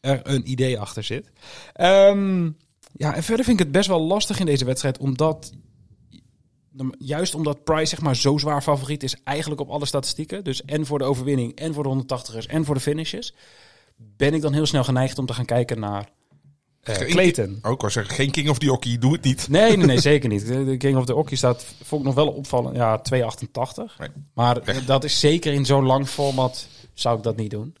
er 0.00 0.20
een 0.22 0.50
idee 0.50 0.78
achter 0.78 1.04
zit. 1.04 1.30
Ehm, 1.72 2.50
ja, 2.92 3.14
en 3.14 3.22
verder 3.22 3.44
vind 3.44 3.60
ik 3.60 3.64
het 3.64 3.74
best 3.74 3.88
wel 3.88 4.00
lastig 4.00 4.38
in 4.38 4.46
deze 4.46 4.64
wedstrijd, 4.64 4.98
omdat... 4.98 5.52
Juist 6.98 7.34
omdat 7.34 7.64
Price 7.64 7.86
zeg 7.86 8.00
maar 8.00 8.16
zo 8.16 8.38
zwaar 8.38 8.62
favoriet 8.62 9.02
is, 9.02 9.16
eigenlijk 9.24 9.60
op 9.60 9.68
alle 9.68 9.86
statistieken. 9.86 10.44
Dus 10.44 10.64
en 10.64 10.86
voor 10.86 10.98
de 10.98 11.04
overwinning, 11.04 11.54
en 11.54 11.74
voor 11.74 11.82
de 11.82 12.04
180ers, 12.04 12.46
en 12.46 12.64
voor 12.64 12.74
de 12.74 12.80
finishes. 12.80 13.34
Ben 13.96 14.34
ik 14.34 14.40
dan 14.40 14.52
heel 14.52 14.66
snel 14.66 14.84
geneigd 14.84 15.18
om 15.18 15.26
te 15.26 15.34
gaan 15.34 15.44
kijken 15.44 15.80
naar 15.80 16.08
Clayton. 16.82 17.58
Ook 17.62 17.82
al 17.82 17.90
zeggen, 17.90 18.14
geen 18.14 18.30
King 18.30 18.48
of 18.48 18.58
the 18.58 18.66
Hockey, 18.68 18.98
doe 18.98 19.12
het 19.12 19.22
niet. 19.22 19.48
Nee, 19.48 19.76
nee, 19.76 19.86
nee, 19.86 20.00
zeker 20.12 20.28
niet. 20.28 20.46
De 20.46 20.76
King 20.76 20.96
of 20.96 21.04
the 21.04 21.12
Hockey 21.12 21.36
staat, 21.36 21.64
vond 21.82 22.00
ik 22.00 22.06
nog 22.06 22.16
wel 22.16 22.28
opvallen, 22.28 22.74
ja, 22.74 23.02
2,88. 23.14 23.98
Nee. 23.98 24.08
Maar 24.34 24.84
dat 24.86 25.04
is 25.04 25.20
zeker 25.20 25.52
in 25.52 25.64
zo'n 25.64 25.84
lang 25.84 26.08
format 26.08 26.68
zou 26.94 27.16
ik 27.16 27.22
dat 27.22 27.36
niet 27.36 27.50
doen. 27.50 27.76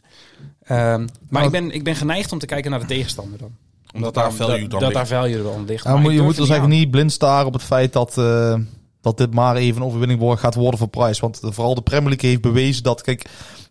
Ehm, 0.62 1.00
maar 1.00 1.08
Nou, 1.28 1.44
ik, 1.44 1.50
ben, 1.50 1.70
ik 1.70 1.84
ben 1.84 1.96
geneigd 1.96 2.32
om 2.32 2.38
te 2.38 2.46
kijken 2.46 2.70
naar 2.70 2.80
de 2.80 2.86
tegenstander 2.86 3.38
dan. 3.38 3.56
Omdat 3.92 4.14
daar 4.14 4.32
value 4.32 4.60
dat, 4.60 4.70
dan 4.70 4.80
dat 4.80 4.88
ligt. 4.88 4.94
daar 4.94 5.20
value 5.20 5.42
dan 5.42 5.64
ligt. 5.66 5.84
Ja, 5.84 5.90
Maar 5.92 6.00
moet, 6.00 6.10
ik 6.10 6.16
je 6.16 6.22
moet 6.22 6.36
dus 6.36 6.48
eigenlijk 6.48 6.80
niet 6.80 6.90
blind 6.90 7.12
staren 7.12 7.46
op 7.46 7.52
het 7.52 7.62
feit 7.62 7.92
dat, 7.92 8.18
eh, 8.18 8.54
dat 9.00 9.16
dit 9.18 9.34
maar 9.34 9.56
even 9.56 9.80
een 9.80 9.86
overwinning 9.86 10.20
wordt, 10.20 10.40
gaat 10.40 10.54
worden 10.54 10.78
voor 10.78 10.88
Price. 10.88 11.20
Want 11.20 11.40
eh, 11.42 11.50
vooral 11.50 11.74
de 11.74 11.82
Premier 11.82 12.08
League 12.08 12.28
heeft 12.30 12.42
bewezen 12.42 12.82
dat, 12.82 13.02
kijk, 13.02 13.26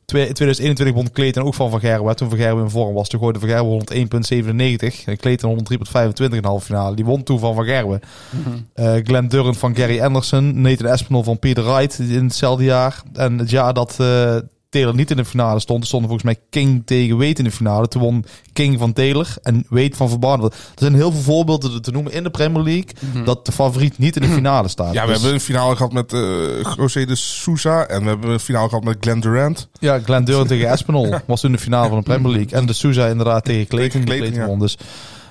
twee- 0.05 0.27
in 0.27 0.33
2021 0.33 0.95
won 0.95 1.11
Clayton 1.11 1.43
ook 1.43 1.53
van 1.53 1.69
Van 1.69 1.79
Gerwen. 1.79 2.15
Toen 2.15 2.29
Van 2.29 2.37
Gerwen 2.37 2.63
in 2.63 2.69
vorm 2.69 2.93
was, 2.93 3.09
toen 3.09 3.19
gooide 3.19 3.39
Van 3.39 3.49
Gerwen 3.49 3.69
101,97 3.71 5.05
en 5.05 5.17
Clayton 5.17 5.49
103,25 5.49 6.35
in 6.35 6.41
de 6.41 6.47
halve 6.47 6.65
finale. 6.65 6.95
Die 6.95 7.05
won 7.05 7.23
toen 7.23 7.39
van 7.39 7.55
Van 7.55 7.65
Gerwen. 7.65 7.99
Mhm. 8.29 8.49
Eh, 8.73 8.93
Glenn 9.03 9.27
Durant 9.27 9.57
van 9.57 9.75
Gary 9.75 10.01
Anderson, 10.01 10.61
Nathan 10.61 10.87
Espinel 10.87 11.23
van 11.23 11.39
Peter 11.39 11.63
Wright 11.63 11.99
in 11.99 12.23
hetzelfde 12.23 12.63
jaar. 12.63 13.01
En 13.13 13.37
het 13.37 13.49
jaar 13.49 13.73
dat 13.73 13.95
eh, 13.99 14.35
Taylor 14.71 14.95
niet 14.95 15.11
in 15.11 15.17
de 15.17 15.25
finale 15.25 15.59
stond, 15.59 15.85
stonden 15.87 16.09
volgens 16.09 16.33
mij 16.33 16.43
King 16.49 16.81
tegen 16.85 17.17
Wade 17.17 17.33
in 17.33 17.43
de 17.43 17.51
finale. 17.51 17.87
Toen 17.87 18.01
won 18.01 18.25
King 18.53 18.79
van 18.79 18.93
Taylor 18.93 19.27
en 19.41 19.65
Wade 19.69 19.95
van 19.95 20.19
Barneveld. 20.19 20.53
Er 20.53 20.59
zijn 20.75 20.93
heel 20.95 21.11
veel 21.11 21.21
voorbeelden 21.21 21.81
te 21.81 21.91
noemen 21.91 22.11
in 22.13 22.23
de 22.23 22.29
Premier 22.29 22.63
League 22.63 23.23
dat 23.23 23.45
de 23.45 23.51
favoriet 23.51 23.97
niet 23.97 24.15
in 24.15 24.21
de 24.21 24.27
finale 24.27 24.67
staat. 24.67 24.93
Ja, 24.93 25.01
we 25.01 25.07
Dus- 25.07 25.15
hebben 25.15 25.33
een 25.33 25.41
finale 25.45 25.75
gehad 25.75 25.93
met 25.93 26.13
eh 26.13 26.73
José 26.77 27.05
de 27.05 27.15
Sousa. 27.15 27.85
En 27.87 28.01
we 28.03 28.07
hebben 28.07 28.29
een 28.29 28.39
finale 28.39 28.69
gehad 28.69 28.83
met 28.83 28.97
Glenn 28.99 29.19
Durant. 29.19 29.69
Ja, 29.79 29.99
Glenn 29.99 30.25
Durant 30.25 30.47
tegen 30.47 30.69
Espinol 30.71 31.15
was 31.25 31.41
toen 31.41 31.51
de 31.51 31.57
finale 31.57 31.87
van 31.89 31.97
de 31.97 32.03
Premier 32.03 32.31
League. 32.31 32.59
En 32.59 32.65
de 32.65 32.73
Souza 32.73 33.07
inderdaad 33.07 33.43
tegen 33.45 33.67
Clayton. 33.67 33.99
die 34.01 34.09
Clayton, 34.09 34.27
Clayton 34.27 34.41
ja. 34.41 34.47
won. 34.47 34.59
Dus 34.59 34.77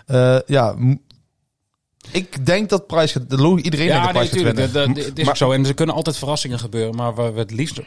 eh, 0.07 0.37
ja, 0.47 0.75
ik 2.13 2.47
denk 2.47 2.69
dat 2.69 2.89
de 2.89 3.37
lo- 3.37 3.57
Iedereen 3.57 3.87
denkt 3.89 4.05
Ja, 4.07 4.13
dat 4.13 4.13
nee, 4.13 4.29
Price 4.29 4.45
gaat 4.45 4.55
winnen. 4.55 4.73
dat- 4.73 4.97
dat- 4.97 5.05
Het 5.05 5.19
is 5.19 5.25
Maar- 5.25 5.33
ook 5.33 5.37
zo. 5.39 5.53
En 5.53 5.67
er 5.67 5.75
kunnen 5.75 5.95
altijd 5.95 6.17
verrassingen 6.17 6.59
gebeuren. 6.59 6.95
Maar 6.95 7.15
waar 7.15 7.33
we 7.35 7.39
het 7.39 7.51
liefst 7.51 7.81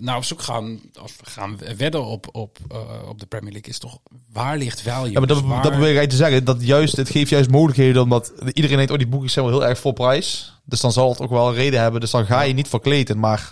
naar 0.00 0.16
op 0.16 0.24
zoek 0.24 0.42
gaan, 0.42 0.80
als 1.00 1.12
we 1.24 1.30
gaan 1.30 1.58
wedden 1.76 2.04
op, 2.04 2.28
op, 2.32 2.58
eh, 2.70 2.78
op 3.08 3.20
de 3.20 3.26
Premier 3.26 3.52
League, 3.52 3.70
is 3.72 3.78
toch 3.78 3.98
waar 4.32 4.56
ligt 4.58 4.80
value? 4.82 5.10
Ja, 5.12 5.18
maar 5.18 5.28
dat, 5.28 5.38
Dus 5.38 5.46
waar- 5.46 5.62
dat 5.62 5.70
probeer 5.72 5.90
ik 5.90 5.96
eigenlijk 5.96 6.10
te 6.10 6.16
zeggen. 6.16 6.44
Dat 6.44 6.66
juist, 6.66 6.96
het 6.96 7.10
geeft 7.10 7.30
juist 7.30 7.50
mogelijkheden. 7.50 8.02
Omdat 8.02 8.32
iedereen 8.52 8.76
denkt, 8.76 8.92
oh 8.92 8.98
die 8.98 9.06
boekjes 9.06 9.32
zijn 9.32 9.44
wel 9.46 9.58
heel 9.58 9.68
erg 9.68 9.78
voor 9.78 9.92
prijs. 9.92 10.52
Dus 10.64 10.80
dan 10.80 10.92
zal 10.92 11.08
het 11.10 11.20
ook 11.20 11.30
wel 11.30 11.48
een 11.48 11.54
reden 11.54 11.80
hebben. 11.80 12.00
Dus 12.00 12.10
dan 12.10 12.26
ga 12.26 12.40
je 12.42 12.54
niet 12.54 12.68
voor 12.68 12.80
Clayton. 12.80 13.18
Maar 13.18 13.50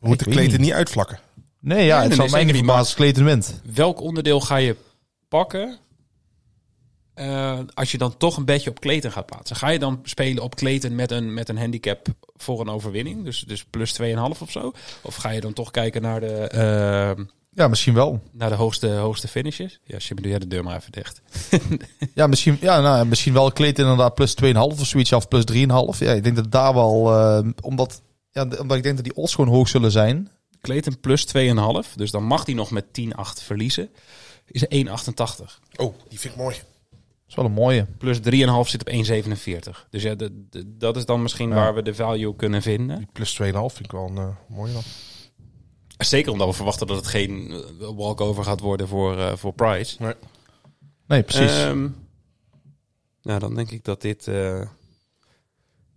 We 0.00 0.08
moeten 0.08 0.26
Clayton 0.30 0.52
niet. 0.52 0.60
niet 0.60 0.72
uitvlakken. 0.72 1.18
nee, 1.60 1.84
ja, 1.84 1.98
nee, 1.98 2.08
het 2.08 2.08
nee, 2.08 2.16
zal 2.16 2.26
mij 2.28 2.28
zeker 2.40 2.44
niet 2.44 2.54
verbazen 2.56 2.66
maar- 2.66 2.76
als 2.78 2.94
Clayton 2.94 3.24
wint. 3.24 3.60
welk 3.74 4.00
onderdeel 4.00 4.40
ga 4.40 4.56
je 4.56 4.76
pakken 5.28 5.78
eh, 7.14 7.58
als 7.74 7.90
je 7.92 7.98
dan 7.98 8.16
toch 8.16 8.36
een 8.36 8.44
beetje 8.44 8.70
op 8.70 8.80
Clayton 8.80 9.12
gaat 9.12 9.26
plaatsen? 9.26 9.56
Ga 9.56 9.68
je 9.68 9.78
dan 9.78 10.00
spelen 10.02 10.42
op 10.42 10.54
Clayton 10.54 10.94
met 10.94 11.10
een, 11.10 11.34
met 11.34 11.48
een 11.48 11.58
handicap 11.58 12.06
voor 12.36 12.60
een 12.60 12.68
overwinning? 12.68 13.24
Dus, 13.24 13.44
dus 13.46 13.64
plus 13.64 14.00
2,5 14.00 14.06
of 14.40 14.50
zo? 14.50 14.72
Of 15.02 15.14
ga 15.14 15.30
je 15.30 15.40
dan 15.40 15.52
toch 15.52 15.70
kijken 15.70 16.02
naar 16.02 16.20
de, 16.20 16.32
eh, 16.36 17.24
Ja, 17.50 17.68
misschien 17.68 17.94
wel. 17.94 18.22
naar 18.32 18.48
de 18.48 18.54
hoogste, 18.54 18.88
hoogste 18.88 19.28
finishes? 19.28 19.80
Ja, 19.84 19.96
Jimmy, 19.96 20.22
doe 20.22 20.30
jij 20.30 20.38
de 20.40 20.46
deur 20.46 20.64
maar 20.64 20.76
even 20.76 20.92
dicht. 20.92 21.20
Ja, 22.14 22.26
misschien, 22.26 22.56
ja, 22.60 22.80
nou, 22.80 23.06
misschien 23.06 23.32
wel 23.32 23.52
Clayton 23.52 23.84
inderdaad 23.84 24.14
plus 24.14 24.34
2,5 24.44 24.80
of 24.80 24.86
zoiets. 24.86 25.12
Of 25.12 25.28
plus 25.28 25.44
3,5. 25.52 25.98
Ja, 25.98 26.12
ik 26.12 26.22
denk 26.24 26.36
dat 26.36 26.50
daar 26.52 26.74
wel... 26.74 27.12
eh, 27.12 27.48
omdat, 27.62 28.02
ja, 28.30 28.42
omdat 28.42 28.76
ik 28.76 28.82
denk 28.82 28.94
dat 28.96 29.04
die 29.04 29.16
odds 29.16 29.34
gewoon 29.34 29.54
hoog 29.54 29.68
zullen 29.68 29.90
zijn. 29.90 30.30
Clayton 30.60 31.00
plus 31.00 31.26
2,5. 31.36 31.94
Dus 31.96 32.10
dan 32.10 32.22
mag 32.24 32.46
hij 32.46 32.54
nog 32.54 32.70
met 32.70 32.84
10,8 33.00 33.42
verliezen. 33.42 33.88
Is 34.46 34.64
1,88. 34.64 35.60
Oh, 35.76 35.94
die 36.08 36.18
vind 36.20 36.34
ik 36.34 36.40
mooi. 36.40 36.56
Dat 37.26 37.28
is 37.28 37.34
wel 37.34 37.44
een 37.44 37.52
mooie. 37.52 37.86
Plus 37.98 38.18
3,5 38.18 38.68
zit 38.70 38.80
op 38.80 38.88
1,47. 38.88 39.86
Dus 39.90 40.02
ja, 40.02 40.14
de- 40.14 40.46
de- 40.50 40.76
dat 40.76 40.96
is 40.96 41.04
dan 41.04 41.22
misschien 41.22 41.48
Ja. 41.48 41.54
waar 41.54 41.74
we 41.74 41.82
de 41.82 41.94
value 41.94 42.36
kunnen 42.36 42.62
vinden. 42.62 42.96
Die 42.98 43.08
plus 43.12 43.32
2,5 43.32 43.72
vind 43.74 43.84
ik 43.84 43.90
wel 43.92 44.06
een 44.06 44.34
mooie 44.48 44.72
dan. 44.72 44.82
Zeker 45.98 46.32
omdat 46.32 46.48
we 46.48 46.52
verwachten 46.54 46.86
dat 46.86 46.96
het 46.96 47.06
geen 47.06 47.50
eh, 47.50 47.88
walkover 47.96 48.44
gaat 48.44 48.60
worden 48.60 48.88
voor, 48.88 49.18
eh, 49.18 49.36
voor 49.36 49.52
Price. 49.52 50.14
Nee, 51.06 51.22
precies. 51.22 51.58
Ehm, 51.62 51.88
nou, 53.22 53.38
dan 53.40 53.54
denk 53.54 53.70
ik 53.70 53.84
dat 53.84 54.00
dit 54.00 54.24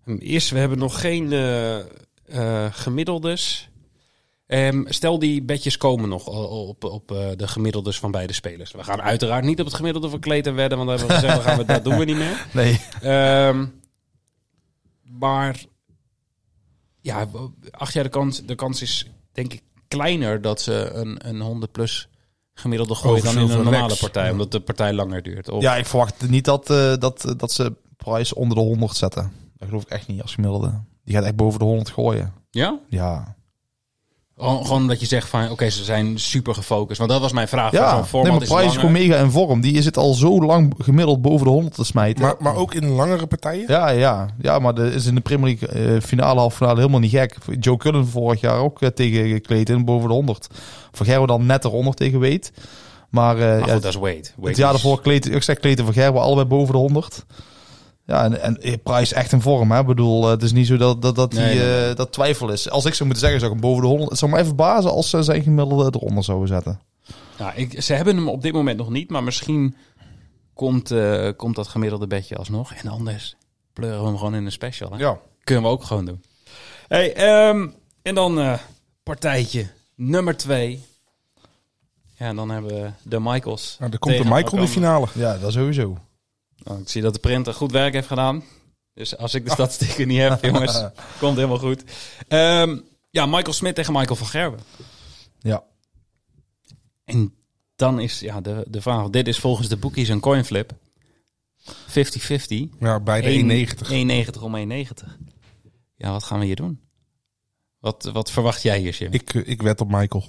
hem 0.03 0.17
is. 0.19 0.49
We 0.51 0.59
hebben 0.59 0.77
nog 0.77 1.01
geen 1.01 1.29
gemiddeldes. 2.71 3.69
Ehm, 4.47 4.83
stel 4.85 5.19
die 5.19 5.43
bedjes 5.43 5.77
komen 5.77 6.09
nog 6.09 6.27
op, 6.49 6.83
op 6.83 7.11
eh, 7.11 7.27
de 7.35 7.47
gemiddeldes 7.47 7.99
van 7.99 8.11
beide 8.11 8.33
spelers. 8.33 8.71
We 8.71 8.83
gaan 8.83 9.01
uiteraard 9.01 9.43
niet 9.43 9.59
op 9.59 9.65
het 9.65 9.75
gemiddelde 9.75 10.09
van 10.09 10.19
Clayton 10.19 10.55
wedden, 10.55 10.77
want 10.77 10.89
dan 10.89 10.97
hebben 10.99 11.15
we 11.17 11.21
gezegd, 11.27 11.43
gaan 11.47 11.57
we, 11.57 11.65
dat 11.65 11.83
doen 11.83 11.97
we 11.97 12.05
niet 12.05 12.17
meer. 12.17 12.45
nee. 12.53 12.81
Ehm, 13.01 13.65
maar 15.01 15.63
ja, 17.01 17.27
acht 17.71 17.93
jaar 17.93 18.03
de 18.03 18.09
kans, 18.09 18.45
de 18.45 18.55
kans 18.55 18.81
is 18.81 19.07
denk 19.31 19.53
ik 19.53 19.61
kleiner 19.87 20.41
dat 20.41 20.61
ze 20.61 20.89
een, 20.93 21.27
een 21.27 21.39
100 21.41 21.71
plus 21.71 22.07
gemiddelde 22.53 22.95
gooien 22.95 23.23
dan 23.23 23.37
in 23.37 23.49
een 23.49 23.63
normale 23.63 23.95
partij, 23.99 24.25
Ja. 24.25 24.31
omdat 24.31 24.51
de 24.51 24.59
partij 24.59 24.93
langer 24.93 25.23
duurt. 25.23 25.49
Of, 25.49 25.61
Ja, 25.61 25.75
ik 25.75 25.85
verwacht 25.85 26.29
niet 26.29 26.45
dat, 26.45 26.69
eh, 26.69 26.93
dat, 26.97 27.33
dat 27.37 27.51
ze 27.51 27.73
Price 27.97 28.35
onder 28.35 28.57
de 28.57 28.63
100 28.63 28.95
zetten. 28.95 29.31
Dat 29.57 29.67
geloof 29.67 29.83
ik 29.83 29.89
echt 29.89 30.07
niet 30.07 30.21
als 30.21 30.33
gemiddelde. 30.33 30.81
Die 31.03 31.15
gaat 31.15 31.23
echt 31.23 31.35
boven 31.35 31.59
de 31.59 31.65
100 31.65 31.89
gooien. 31.89 32.33
ja? 32.51 32.79
Ja. 32.89 33.35
Gewoon, 34.39 34.65
gewoon 34.65 34.87
dat 34.87 34.99
je 34.99 35.05
zegt 35.05 35.27
van, 35.29 35.49
oké, 35.49 35.69
ze 35.69 35.83
zijn 35.83 36.19
super 36.19 36.53
gefocust. 36.53 36.97
Want 36.97 37.09
dat 37.11 37.21
was 37.21 37.31
mijn 37.31 37.47
vraag. 37.47 37.71
Ja, 37.71 38.05
nee, 38.11 38.23
maar 38.31 38.41
is 38.41 38.47
Price 38.47 38.47
is 38.47 38.49
langer. 38.49 38.71
gewoon 38.71 38.91
mega 38.91 39.15
in 39.17 39.31
vorm. 39.31 39.61
Die 39.61 39.81
zit 39.81 39.97
al 39.97 40.13
zo 40.13 40.41
lang 40.41 40.73
gemiddeld 40.77 41.21
boven 41.21 41.45
de 41.45 41.51
100 41.51 41.75
te 41.75 41.83
smijten. 41.83 42.23
Maar, 42.23 42.35
maar 42.39 42.55
ook 42.55 42.73
in 42.73 42.87
langere 42.87 43.25
partijen? 43.27 43.65
Ja, 43.67 43.89
ja. 43.89 44.25
Ja, 44.41 44.59
maar 44.59 44.73
dat 44.73 44.93
is 44.93 45.05
in 45.05 45.15
de 45.15 45.21
Premier 45.21 45.57
League 45.59 45.95
eh, 45.95 46.01
finale, 46.01 46.39
halve 46.39 46.55
finale 46.57 46.77
helemaal 46.79 46.99
niet 46.99 47.11
gek. 47.11 47.35
Joe 47.59 47.77
Cullen 47.77 48.07
vorig 48.07 48.41
jaar 48.41 48.57
ook 48.59 48.81
eh, 48.81 48.89
tegen 48.89 49.41
Clayton 49.41 49.85
boven 49.85 50.07
de 50.07 50.13
100. 50.13 50.47
Van 50.91 51.05
Gerwen 51.05 51.27
dan 51.27 51.45
net 51.45 51.65
eronder 51.65 51.93
tegen 51.93 52.19
Weet. 52.19 52.51
Maar, 53.09 53.35
eh, 53.37 53.41
Maar 53.47 53.57
ja, 53.67 53.73
goed, 53.73 53.81
dat 53.81 53.85
is 53.93 53.95
Wade. 53.99 54.15
Het 54.15 54.57
jaar 54.57 54.73
is- 54.73 54.81
daarvoor 54.81 55.01
Clayton, 55.01 55.31
ik 55.33 55.43
zeg 55.43 55.59
Clayton 55.59 55.85
van 55.85 55.93
Gerwen 55.93 56.21
allebei 56.21 56.47
boven 56.47 56.73
de 56.73 56.79
100. 56.79 57.25
Ja, 58.07 58.23
en, 58.23 58.41
en 58.41 58.61
eh, 58.61 58.73
Price 58.83 59.15
echt 59.15 59.31
in 59.31 59.41
vorm. 59.41 59.71
Hè? 59.71 59.79
Ik 59.79 59.85
bedoel, 59.85 60.23
eh, 60.23 60.29
het 60.29 60.43
is 60.43 60.51
niet 60.51 60.67
zo 60.67 60.77
dat, 60.77 61.01
dat, 61.01 61.15
dat, 61.15 61.31
die, 61.31 61.39
Nee, 61.39 61.55
nee, 61.57 61.89
eh, 61.89 61.95
dat 61.95 62.11
twijfel 62.11 62.49
is. 62.49 62.69
Als 62.69 62.85
ik 62.85 62.93
zou 62.93 63.09
moeten 63.09 63.27
zeggen, 63.27 63.39
zou 63.39 63.53
ik 63.53 63.59
hem 63.61 63.69
boven 63.69 63.83
de 63.83 63.89
100... 63.89 64.09
Het 64.09 64.19
zou 64.19 64.31
mij 64.31 64.45
verbazen 64.45 64.91
als 64.91 65.09
ze 65.09 65.23
zijn 65.23 65.43
gemiddelde 65.43 65.91
eronder 65.95 66.23
zouden 66.23 66.47
zetten. 66.47 66.79
Nou, 67.37 67.51
ik, 67.55 67.81
ze 67.81 67.93
hebben 67.93 68.15
hem 68.15 68.29
op 68.29 68.41
dit 68.41 68.53
moment 68.53 68.77
nog 68.77 68.89
niet, 68.89 69.09
maar 69.09 69.23
misschien 69.23 69.75
komt, 70.53 70.91
eh, 70.91 71.29
komt 71.35 71.55
dat 71.55 71.67
gemiddelde 71.67 72.07
bedje 72.07 72.35
alsnog. 72.35 72.73
En 72.73 72.87
anders 72.87 73.35
pleuren 73.73 73.99
we 73.99 74.07
hem 74.07 74.17
gewoon 74.17 74.35
in 74.35 74.45
een 74.45 74.51
special. 74.51 74.91
Hè? 74.91 74.97
Ja. 74.97 75.19
Kunnen 75.43 75.63
we 75.63 75.69
ook 75.69 75.83
gewoon 75.83 76.05
doen. 76.05 76.23
Hey, 76.87 77.13
ehm, 77.13 77.67
en 78.01 78.15
dan 78.15 78.39
eh, 78.39 78.53
partijtje 79.03 79.67
nummer 79.95 80.37
twee. 80.37 80.83
Ja, 82.15 82.25
en 82.25 82.35
dan 82.35 82.49
hebben 82.49 82.71
we 82.71 82.89
de 83.03 83.19
Michaels. 83.19 83.75
Nou, 83.79 83.91
er 83.91 83.99
komt 83.99 84.17
de 84.17 84.23
Michael 84.23 84.51
in 84.51 84.61
de 84.61 84.67
finale. 84.67 85.07
Ja, 85.13 85.37
dat 85.37 85.51
sowieso. 85.53 85.97
Oh, 86.67 86.79
ik 86.79 86.89
zie 86.89 87.01
dat 87.01 87.13
de 87.13 87.19
printer 87.19 87.53
goed 87.53 87.71
werk 87.71 87.93
heeft 87.93 88.07
gedaan. 88.07 88.43
Dus 88.93 89.17
als 89.17 89.33
ik 89.33 89.45
de 89.45 89.51
statistieken 89.57 90.07
niet 90.07 90.19
heb, 90.19 90.43
jongens, 90.43 90.83
komt 91.19 91.35
helemaal 91.35 91.59
goed. 91.59 91.83
Ehm, 92.27 92.77
ja, 93.09 93.25
Michael 93.25 93.53
Smit 93.53 93.75
tegen 93.75 93.93
Michael 93.93 94.15
van 94.15 94.27
Gerwen. 94.27 94.59
Ja. 95.39 95.63
En 97.03 97.33
dan 97.75 97.99
is 97.99 98.19
ja, 98.19 98.41
de, 98.41 98.65
de 98.67 98.81
vraag, 98.81 99.09
dit 99.09 99.27
is 99.27 99.39
volgens 99.39 99.67
de 99.67 99.77
bookies 99.77 100.09
een 100.09 100.19
coinflip. 100.19 100.71
50-50. 101.67 101.73
Ja, 102.79 102.99
bij 102.99 103.21
de 103.21 103.67
1,90. 104.25 104.35
1,90 104.35 104.41
om 104.41 104.71
1,90. 104.71 104.87
Ja, 105.95 106.11
wat 106.11 106.23
gaan 106.23 106.39
we 106.39 106.45
hier 106.45 106.55
doen? 106.55 106.79
Wat, 107.79 108.09
wat 108.13 108.31
verwacht 108.31 108.61
jij 108.61 108.79
hier, 108.79 108.93
Jim? 108.93 109.13
Ik, 109.13 109.33
eh, 109.33 109.47
ik 109.47 109.61
wed 109.61 109.81
op 109.81 109.91
Michael. 109.91 110.25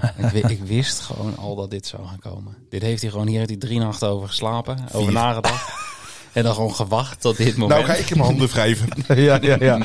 Ik, 0.32 0.48
ik 0.48 0.62
wist 0.62 1.00
gewoon 1.00 1.36
al 1.36 1.56
dat 1.56 1.70
dit 1.70 1.86
zou 1.86 2.06
gaan 2.06 2.18
komen. 2.18 2.56
Dit 2.68 2.82
heeft 2.82 3.02
hij 3.02 3.10
gewoon, 3.10 3.26
hier 3.26 3.36
heeft 3.38 3.50
hij 3.50 3.58
drie 3.58 3.78
nachten 3.78 4.08
over 4.08 4.28
geslapen, 4.28 4.78
over 4.92 5.12
nagedacht. 5.12 5.70
En 6.32 6.44
dan 6.44 6.54
gewoon 6.54 6.74
gewacht 6.74 7.20
tot 7.20 7.36
dit 7.36 7.56
moment. 7.56 7.80
Nou 7.80 7.92
ga 7.92 7.94
ik 7.94 8.10
in 8.10 8.16
mijn 8.16 8.28
handen 8.28 8.48
wrijven. 8.48 8.88
ja, 9.24 9.38
ja, 9.40 9.56
ja. 9.60 9.78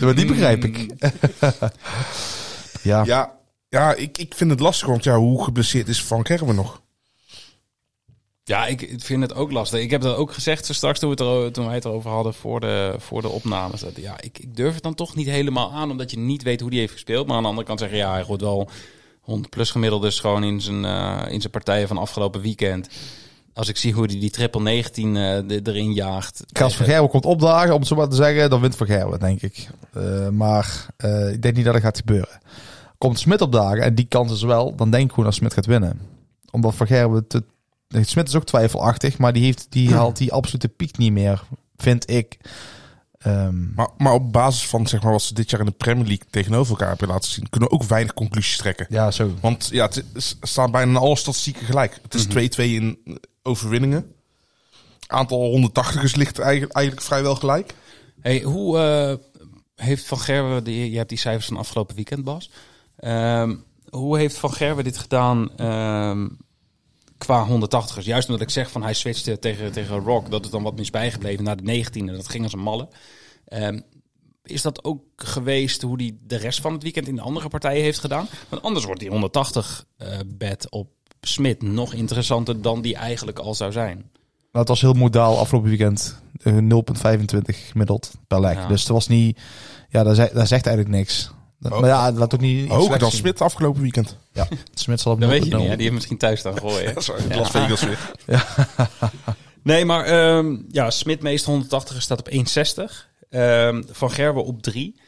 Maar 0.00 0.14
die 0.14 0.26
begrijp 0.26 0.64
ik. 0.64 0.94
ja. 2.82 3.04
Ja, 3.04 3.32
ja 3.68 3.94
ik, 3.94 4.18
ik 4.18 4.34
vind 4.34 4.50
het 4.50 4.60
lastig, 4.60 4.88
want 4.88 5.04
ja, 5.04 5.16
hoe 5.16 5.44
geblesseerd 5.44 5.88
is 5.88 6.02
Van 6.02 6.26
Gerwen 6.26 6.54
nog? 6.54 6.80
Ja, 8.48 8.66
ik 8.66 8.94
vind 8.96 9.22
het 9.22 9.34
ook 9.34 9.52
lastig. 9.52 9.80
Ik 9.80 9.90
heb 9.90 10.00
dat 10.00 10.16
ook 10.16 10.32
gezegd 10.32 10.66
zo 10.66 10.72
straks 10.72 10.98
toen, 10.98 11.16
we 11.16 11.22
het 11.22 11.44
er, 11.44 11.52
toen 11.52 11.64
wij 11.64 11.74
het 11.74 11.84
erover 11.84 12.10
hadden 12.10 12.34
voor 12.34 12.60
de, 12.60 12.94
voor 12.98 13.22
de 13.22 13.28
opnames. 13.28 13.80
Dat, 13.80 13.96
ja, 13.96 14.20
ik, 14.20 14.38
ik 14.38 14.56
durf 14.56 14.74
het 14.74 14.82
dan 14.82 14.94
toch 14.94 15.14
niet 15.14 15.26
helemaal 15.26 15.72
aan, 15.72 15.90
omdat 15.90 16.10
je 16.10 16.18
niet 16.18 16.42
weet 16.42 16.60
hoe 16.60 16.70
die 16.70 16.78
heeft 16.78 16.92
gespeeld. 16.92 17.26
Maar 17.26 17.36
aan 17.36 17.42
de 17.42 17.48
andere 17.48 17.66
kant 17.66 17.80
zeggen, 17.80 17.98
ja, 17.98 18.12
hij 18.12 18.24
gooit 18.24 18.40
wel 18.40 18.68
100 19.26 19.50
plus 19.50 19.70
gemiddeld 19.70 20.02
dus 20.02 20.20
gewoon 20.20 20.44
in 20.44 20.60
zijn, 20.60 20.84
eh, 20.84 21.32
in 21.32 21.40
zijn 21.40 21.52
partijen 21.52 21.88
van 21.88 21.98
afgelopen 21.98 22.40
weekend. 22.40 22.88
Als 23.54 23.68
ik 23.68 23.76
zie 23.76 23.92
hoe 23.92 24.06
hij 24.06 24.18
die 24.18 24.30
triple 24.30 24.60
19 24.60 25.16
eh, 25.16 25.60
erin 25.62 25.92
jaagt. 25.92 26.44
Als 26.62 26.76
Van 26.76 26.86
Gerwen 26.86 27.10
komt 27.10 27.24
opdagen, 27.24 27.74
om 27.74 27.78
het 27.78 27.88
zo 27.88 27.96
maar 27.96 28.08
te 28.08 28.16
zeggen, 28.16 28.50
dan 28.50 28.60
wint 28.60 28.76
Van 28.76 28.86
Gerwen, 28.86 29.18
denk 29.18 29.42
ik. 29.42 29.68
Eh, 29.92 30.28
maar 30.28 30.86
ik 31.32 31.42
denk 31.42 31.56
niet 31.56 31.64
dat 31.64 31.74
het 31.74 31.82
gaat 31.82 31.96
gebeuren. 31.96 32.38
Komt 32.98 33.18
Smit 33.18 33.40
opdagen, 33.40 33.82
en 33.82 33.94
die 33.94 34.04
kans 34.04 34.32
is 34.32 34.42
wel, 34.42 34.74
dan 34.74 34.90
denk 34.90 35.04
ik 35.04 35.10
gewoon 35.10 35.24
dat 35.24 35.34
Smit 35.34 35.54
gaat 35.54 35.66
winnen. 35.66 36.00
Omdat 36.50 36.74
Van 36.74 36.86
Gerwen... 36.86 37.26
Te... 37.26 37.42
Smit 37.88 38.28
is 38.28 38.34
ook 38.34 38.44
twijfelachtig, 38.44 39.18
maar 39.18 39.32
die, 39.32 39.44
heeft, 39.44 39.66
die 39.68 39.94
haalt 39.94 40.16
die 40.16 40.32
absolute 40.32 40.68
piek 40.68 40.98
niet 40.98 41.12
meer, 41.12 41.44
vind 41.76 42.10
ik. 42.10 42.38
Ehm, 43.26 43.74
Maar, 43.74 43.88
maar 43.98 44.12
op 44.12 44.32
basis 44.32 44.66
van 44.68 44.86
zeg 44.86 45.02
maar, 45.02 45.12
wat 45.12 45.22
ze 45.22 45.34
dit 45.34 45.50
jaar 45.50 45.60
in 45.60 45.66
de 45.66 45.72
Premier 45.72 46.06
League 46.06 46.26
tegenover 46.30 46.70
elkaar 46.72 46.88
hebben 46.88 47.08
laten 47.08 47.30
zien, 47.30 47.48
kunnen 47.48 47.68
we 47.68 47.74
ook 47.74 47.82
weinig 47.82 48.14
conclusies 48.14 48.56
trekken. 48.56 48.86
ja, 48.88 49.10
zo. 49.10 49.30
Want 49.40 49.68
ja, 49.72 49.84
het 49.86 50.04
is- 50.14 50.36
staan 50.40 50.70
bijna 50.70 50.98
alle 50.98 51.16
statistieken 51.16 51.66
gelijk. 51.66 51.98
Het 52.02 52.14
is 52.14 52.24
2-2 52.26 52.74
in 52.74 52.98
overwinningen. 53.42 54.12
Aantal 55.06 55.50
180ers 55.50 56.14
ligt 56.16 56.38
eigenlijk, 56.38 56.72
eigenlijk 56.72 57.06
vrijwel 57.06 57.34
gelijk. 57.34 57.74
Hey, 58.20 58.42
hoe 58.42 58.78
eh, 58.78 59.14
heeft 59.86 60.06
Van 60.06 60.18
Gerwen, 60.20 60.64
die, 60.64 60.90
je 60.90 60.96
hebt 60.96 61.08
die 61.08 61.18
cijfers 61.18 61.46
van 61.46 61.56
afgelopen 61.56 61.94
weekend, 61.96 62.24
Bas. 62.24 62.50
Ehm, 62.96 63.54
hoe 63.88 64.18
heeft 64.18 64.36
Van 64.38 64.52
Gerwen 64.52 64.84
dit 64.84 64.98
gedaan 64.98 65.56
ehm, 65.56 66.28
qua 67.18 67.46
180ers? 67.48 68.04
Juist 68.04 68.28
omdat 68.28 68.42
ik 68.42 68.50
zeg 68.50 68.70
van 68.70 68.82
hij 68.82 68.94
switchte 68.94 69.38
tegen, 69.38 69.72
tegen 69.72 69.98
Rock, 69.98 70.30
dat 70.30 70.44
is 70.44 70.50
dan 70.50 70.62
wat 70.62 70.76
mis 70.76 70.90
bijgebleven 70.90 71.44
naar 71.44 71.56
de 71.56 71.84
19e. 71.84 72.04
Dat 72.04 72.28
ging 72.28 72.44
als 72.44 72.52
een 72.52 72.58
malle. 72.58 72.88
Ehm, 73.44 73.80
is 74.42 74.62
dat 74.62 74.84
ook 74.84 75.02
geweest 75.16 75.82
hoe 75.82 75.96
hij 75.96 76.16
de 76.22 76.36
rest 76.36 76.60
van 76.60 76.72
het 76.72 76.82
weekend 76.82 77.08
in 77.08 77.14
de 77.14 77.22
andere 77.22 77.48
partijen 77.48 77.82
heeft 77.82 77.98
gedaan? 77.98 78.28
Want 78.48 78.62
anders 78.62 78.84
wordt 78.84 79.00
die 79.00 79.10
180 79.10 79.84
eh 79.96 80.18
bed 80.26 80.70
op 80.70 80.88
Smit 81.20 81.62
nog 81.62 81.92
interessanter 81.92 82.62
dan 82.62 82.80
die 82.82 82.96
eigenlijk 82.96 83.38
al 83.38 83.54
zou 83.54 83.72
zijn. 83.72 83.96
Nou, 83.96 84.68
het 84.68 84.68
was 84.68 84.80
heel 84.80 84.92
modaal 84.92 85.38
afgelopen 85.38 85.68
weekend. 85.68 86.20
Eh, 86.42 86.56
0,25 86.56 87.68
gemiddeld 87.70 88.12
per 88.26 88.40
leg. 88.40 88.54
Ja. 88.54 88.66
Dus 88.66 88.80
het 88.80 88.90
was 88.90 89.08
niet... 89.08 89.40
Ja, 89.88 90.14
zegt, 90.14 90.34
dat 90.34 90.48
zegt 90.48 90.66
eigenlijk 90.66 90.96
niks. 90.96 91.30
Dat- 91.58 91.80
maar 91.80 91.88
ja, 91.90 92.12
laat 92.12 92.34
ook 92.34 92.40
niet... 92.40 92.68
Hoger 92.68 92.84
slecht 92.84 93.00
dan. 93.00 93.10
Smit 93.10 93.40
afgelopen 93.40 93.82
weekend. 93.82 94.16
Ja, 94.32 94.48
Smit 94.74 95.00
zal 95.00 95.12
op 95.12 95.20
Dat 95.20 95.28
weet 95.30 95.44
je 95.44 95.50
0,0. 95.50 95.56
niet, 95.56 95.66
hè? 95.68 95.72
die 95.74 95.82
heeft 95.82 95.94
misschien 95.94 96.18
thuis 96.18 96.40
staan 96.40 96.58
gooien. 96.58 96.94
Dat 96.94 97.02
is 97.02 97.24
in 97.28 97.36
Las 97.36 97.50
Vegas 97.50 97.82
weer. 97.82 98.14
Nee, 99.62 99.84
maar 99.84 100.04
ehm, 100.04 100.56
ja, 100.68 100.90
Smit 100.90 101.22
meest 101.22 101.44
180 101.44 102.02
staat 102.02 102.18
op 102.18 102.28
1,60. 102.30 103.08
Ehm, 103.30 103.82
Van 103.90 104.10
Gerwen 104.10 104.44
op 104.44 104.62
3. 104.62 105.00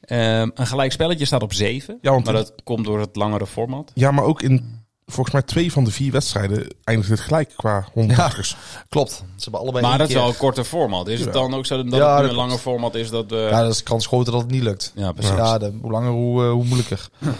Ehm, 0.00 0.50
een 0.54 0.66
gelijk 0.66 0.92
spelletje 0.92 1.24
staat 1.24 1.42
op 1.42 1.52
7. 1.52 1.98
Ja, 2.02 2.10
want- 2.10 2.24
maar 2.24 2.34
dat 2.34 2.52
komt 2.64 2.84
door 2.84 3.00
het 3.00 3.16
langere 3.16 3.46
format. 3.46 3.90
Ja, 3.94 4.10
maar 4.10 4.24
ook 4.24 4.42
in 4.42 4.84
volgens 5.06 5.34
mij 5.34 5.42
twee 5.42 5.72
van 5.72 5.84
de 5.84 5.90
vier 5.90 6.12
wedstrijden 6.12 6.74
eindigt 6.84 7.10
het 7.10 7.20
gelijk 7.20 7.52
qua 7.56 7.88
180ers. 7.90 8.56
Klopt. 8.88 9.12
Ze 9.12 9.42
hebben 9.42 9.60
allebei 9.60 9.86
Maar 9.86 9.98
dat 9.98 10.08
is 10.08 10.14
wel 10.14 10.28
een 10.28 10.36
korte 10.36 10.64
format. 10.64 11.08
Is 11.08 11.20
het 11.20 11.32
dan 11.32 11.54
ook 11.54 11.66
zo 11.66 11.76
dat 11.76 11.94
Ja, 11.94 12.20
het 12.20 12.30
een 12.30 12.36
langer 12.36 12.58
format 12.58 12.94
is 12.94 13.10
dat 13.10 13.30
we... 13.30 13.36
Ja, 13.36 13.62
dat 13.62 13.72
is 13.72 13.82
kans 13.82 14.06
groter 14.06 14.32
dat 14.32 14.42
het 14.42 14.50
niet 14.50 14.62
lukt. 14.62 14.92
Ja, 14.94 15.12
precies. 15.12 15.36
Ja, 15.36 15.58
de, 15.58 15.72
hoe 15.82 15.90
langer, 15.90 16.10
hoe, 16.10 16.44
eh, 16.44 16.50
hoe 16.50 16.64
moeilijker. 16.64 17.08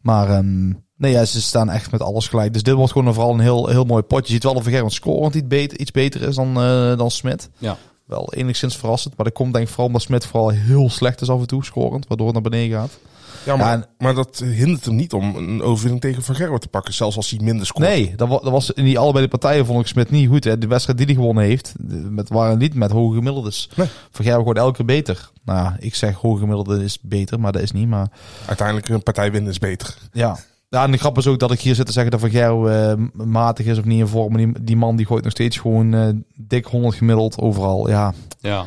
Maar 0.00 0.30
ehm, 0.30 0.68
nee, 0.96 1.12
ja, 1.12 1.24
ze 1.24 1.42
staan 1.42 1.70
echt 1.70 1.90
met 1.90 2.02
alles 2.02 2.28
gelijk. 2.28 2.52
Dus 2.52 2.62
dit 2.62 2.74
wordt 2.74 2.92
gewoon 2.92 3.14
vooral 3.14 3.32
een 3.34 3.40
heel, 3.40 3.68
heel 3.68 3.84
mooi 3.84 4.02
potje. 4.02 4.26
Je 4.26 4.32
ziet 4.32 4.42
wel 4.42 4.54
dat 4.54 4.62
Vergerend 4.62 4.92
scorend 4.92 5.34
iets 5.34 5.46
beter, 5.46 5.78
iets 5.78 5.90
beter 5.90 6.22
is 6.22 6.34
dan, 6.34 6.60
eh, 6.60 6.96
dan 6.96 7.10
Smit. 7.10 7.50
Ja. 7.58 7.76
Wel 8.06 8.32
enigszins 8.34 8.76
verrassend. 8.76 9.16
Maar 9.16 9.26
dat 9.26 9.34
komt 9.34 9.52
denk 9.52 9.64
ik 9.64 9.70
vooral 9.70 9.86
omdat 9.86 10.02
Smit 10.02 10.26
vooral 10.26 10.48
heel 10.48 10.90
slecht 10.90 11.20
is 11.20 11.28
af 11.30 11.40
en 11.40 11.46
toe 11.46 11.64
scorend. 11.64 12.06
Waardoor 12.08 12.26
het 12.26 12.34
naar 12.34 12.50
beneden 12.50 12.78
gaat. 12.78 12.98
Ja, 13.46 13.56
maar, 13.56 13.66
Ja, 13.66 13.72
en- 13.72 13.86
maar 13.98 14.14
dat 14.14 14.38
hindert 14.38 14.84
hem 14.84 14.94
niet 14.94 15.12
om 15.12 15.36
een 15.36 15.62
overwinning 15.62 16.00
tegen 16.02 16.22
Van 16.22 16.34
Gerwen 16.34 16.60
te 16.60 16.68
pakken. 16.68 16.94
Zelfs 16.94 17.16
als 17.16 17.30
hij 17.30 17.40
minder 17.42 17.66
scoort. 17.66 17.88
Nee, 17.88 18.12
dat, 18.16 18.28
dat 18.28 18.42
was 18.50 18.70
in 18.70 18.84
die 18.84 18.98
allebei 18.98 19.24
de 19.24 19.30
partijen 19.30 19.66
vond 19.66 19.80
ik 19.80 19.86
Smit 19.86 20.10
niet 20.10 20.28
goed. 20.28 20.44
Hè. 20.44 20.58
De 20.58 20.66
wedstrijd 20.66 20.98
die 20.98 21.06
hij 21.06 21.16
gewonnen 21.16 21.44
heeft, 21.44 21.74
met, 22.10 22.28
waren 22.28 22.58
niet 22.58 22.74
met 22.74 22.90
hoge 22.90 23.14
gemiddeldes. 23.16 23.68
Nee. 23.76 23.86
Van 24.10 24.24
Gerwen 24.24 24.44
wordt 24.44 24.58
elke 24.58 24.76
keer 24.76 24.84
beter. 24.86 25.30
Nou, 25.44 25.58
ja, 25.58 25.76
ik 25.78 25.94
zeg 25.94 26.14
hoge 26.14 26.38
gemiddelde 26.38 26.84
is 26.84 26.98
beter, 27.02 27.40
maar 27.40 27.52
dat 27.52 27.62
is 27.62 27.72
niet. 27.72 27.88
Maar 27.88 28.10
Uiteindelijk 28.46 28.88
een 28.88 29.02
partij 29.02 29.32
winnen 29.32 29.50
is 29.50 29.58
beter. 29.58 29.96
Ja. 30.12 30.36
Ja, 30.68 30.84
en 30.84 30.90
de 30.90 30.98
grap 30.98 31.18
is 31.18 31.26
ook 31.26 31.38
dat 31.38 31.52
ik 31.52 31.60
hier 31.60 31.74
zit 31.74 31.86
te 31.86 31.92
zeggen 31.92 32.10
dat 32.12 32.20
Van 32.20 32.30
Gerwen 32.30 32.90
eh, 33.14 33.24
matig 33.26 33.66
is 33.66 33.78
of 33.78 33.84
niet 33.84 33.98
in 34.00 34.06
vorm. 34.06 34.32
Maar 34.32 34.38
die, 34.44 34.62
die 34.62 34.76
man 34.76 34.96
die 34.96 35.06
gooit 35.06 35.22
nog 35.22 35.32
steeds 35.32 35.56
gewoon 35.58 35.94
eh, 35.94 36.08
dik 36.34 36.66
100 36.66 36.94
gemiddeld 36.94 37.38
overal. 37.38 37.88
Ja, 37.88 38.14
Ja. 38.40 38.64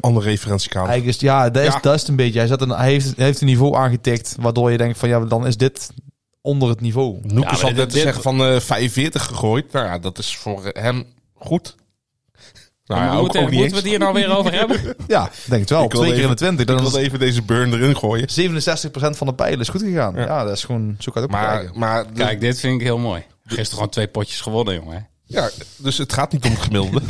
Andere 0.00 0.26
referentiekader. 0.26 0.88
eigenlijk 0.88 1.20
is, 1.20 1.28
ja, 1.28 1.50
dat 1.50 1.62
is, 1.62 1.72
Ja. 1.72 1.78
dat 1.80 1.94
is 1.94 2.00
het 2.00 2.08
een 2.10 2.16
beetje. 2.16 2.38
Hij, 2.38 2.48
zet 2.48 2.60
een, 2.60 2.68
hij, 2.70 2.90
heeft, 2.90 3.16
hij 3.16 3.24
heeft 3.24 3.40
een 3.40 3.46
niveau 3.46 3.76
aangetikt 3.76 4.36
waardoor 4.40 4.70
je 4.70 4.78
denkt 4.78 4.98
van 4.98 5.08
ja, 5.08 5.20
dan 5.20 5.46
is 5.46 5.56
dit 5.56 5.90
onder 6.40 6.68
het 6.68 6.80
niveau. 6.80 7.18
Noeke 7.22 7.50
Ja, 7.50 7.56
zal 7.56 7.72
te 7.72 7.86
zeggen 7.88 8.22
van 8.22 8.40
eh 8.44 8.60
45 8.60 9.24
gegooid. 9.24 9.72
Nou 9.72 9.86
ja, 9.86 9.98
dat 9.98 10.18
is 10.18 10.36
voor 10.36 10.64
hem 10.72 11.04
goed. 11.34 11.76
Nou 12.86 13.00
ja, 13.00 13.06
Maar 13.06 13.16
ook, 13.16 13.22
moeten 13.22 13.42
ook 13.42 13.50
moeten 13.50 13.70
we 13.70 13.76
het 13.76 13.84
hier 13.86 13.98
nou 13.98 14.12
weer 14.14 14.36
over 14.36 14.52
hebben? 14.60 14.94
Ja, 15.06 15.30
denk 15.46 15.60
het 15.60 15.70
wel. 15.70 15.84
Ik 15.84 15.92
wil 15.92 16.00
Twee 16.00 16.12
keer 16.14 16.22
in 16.22 16.28
de 16.28 16.34
20. 16.34 16.60
Ik 16.60 16.66
Dan 16.66 16.80
wilde 16.80 17.00
is 17.00 17.06
even 17.06 17.18
deze 17.18 17.42
burn 17.42 17.72
erin 17.72 17.96
gooien. 17.96 18.28
67% 18.28 19.16
van 19.16 19.26
de 19.26 19.34
pijlen 19.34 19.60
is 19.60 19.68
goed 19.68 19.82
gegaan. 19.82 20.14
Ja, 20.14 20.20
Ja. 20.24 20.44
dat 20.44 20.56
is 20.56 20.64
gewoon, 20.64 20.96
zo 20.98 21.12
kan 21.12 21.22
het 21.22 21.30
ook 21.30 21.36
Maar, 21.36 21.70
maar 21.74 22.04
Kijk, 22.14 22.40
dit 22.40 22.60
vind 22.60 22.74
ik 22.74 22.86
heel 22.86 22.98
mooi. 22.98 23.22
Gisteren 23.44 23.72
gewoon 23.74 23.88
twee 23.88 24.08
potjes 24.08 24.40
gewonnen, 24.40 24.74
jongen. 24.74 25.08
Ja, 25.34 25.50
dus 25.76 25.98
het 25.98 26.12
gaat 26.12 26.32
niet 26.32 26.44
om 26.44 26.50
het 26.50 26.60
gemiddelde. 26.60 27.00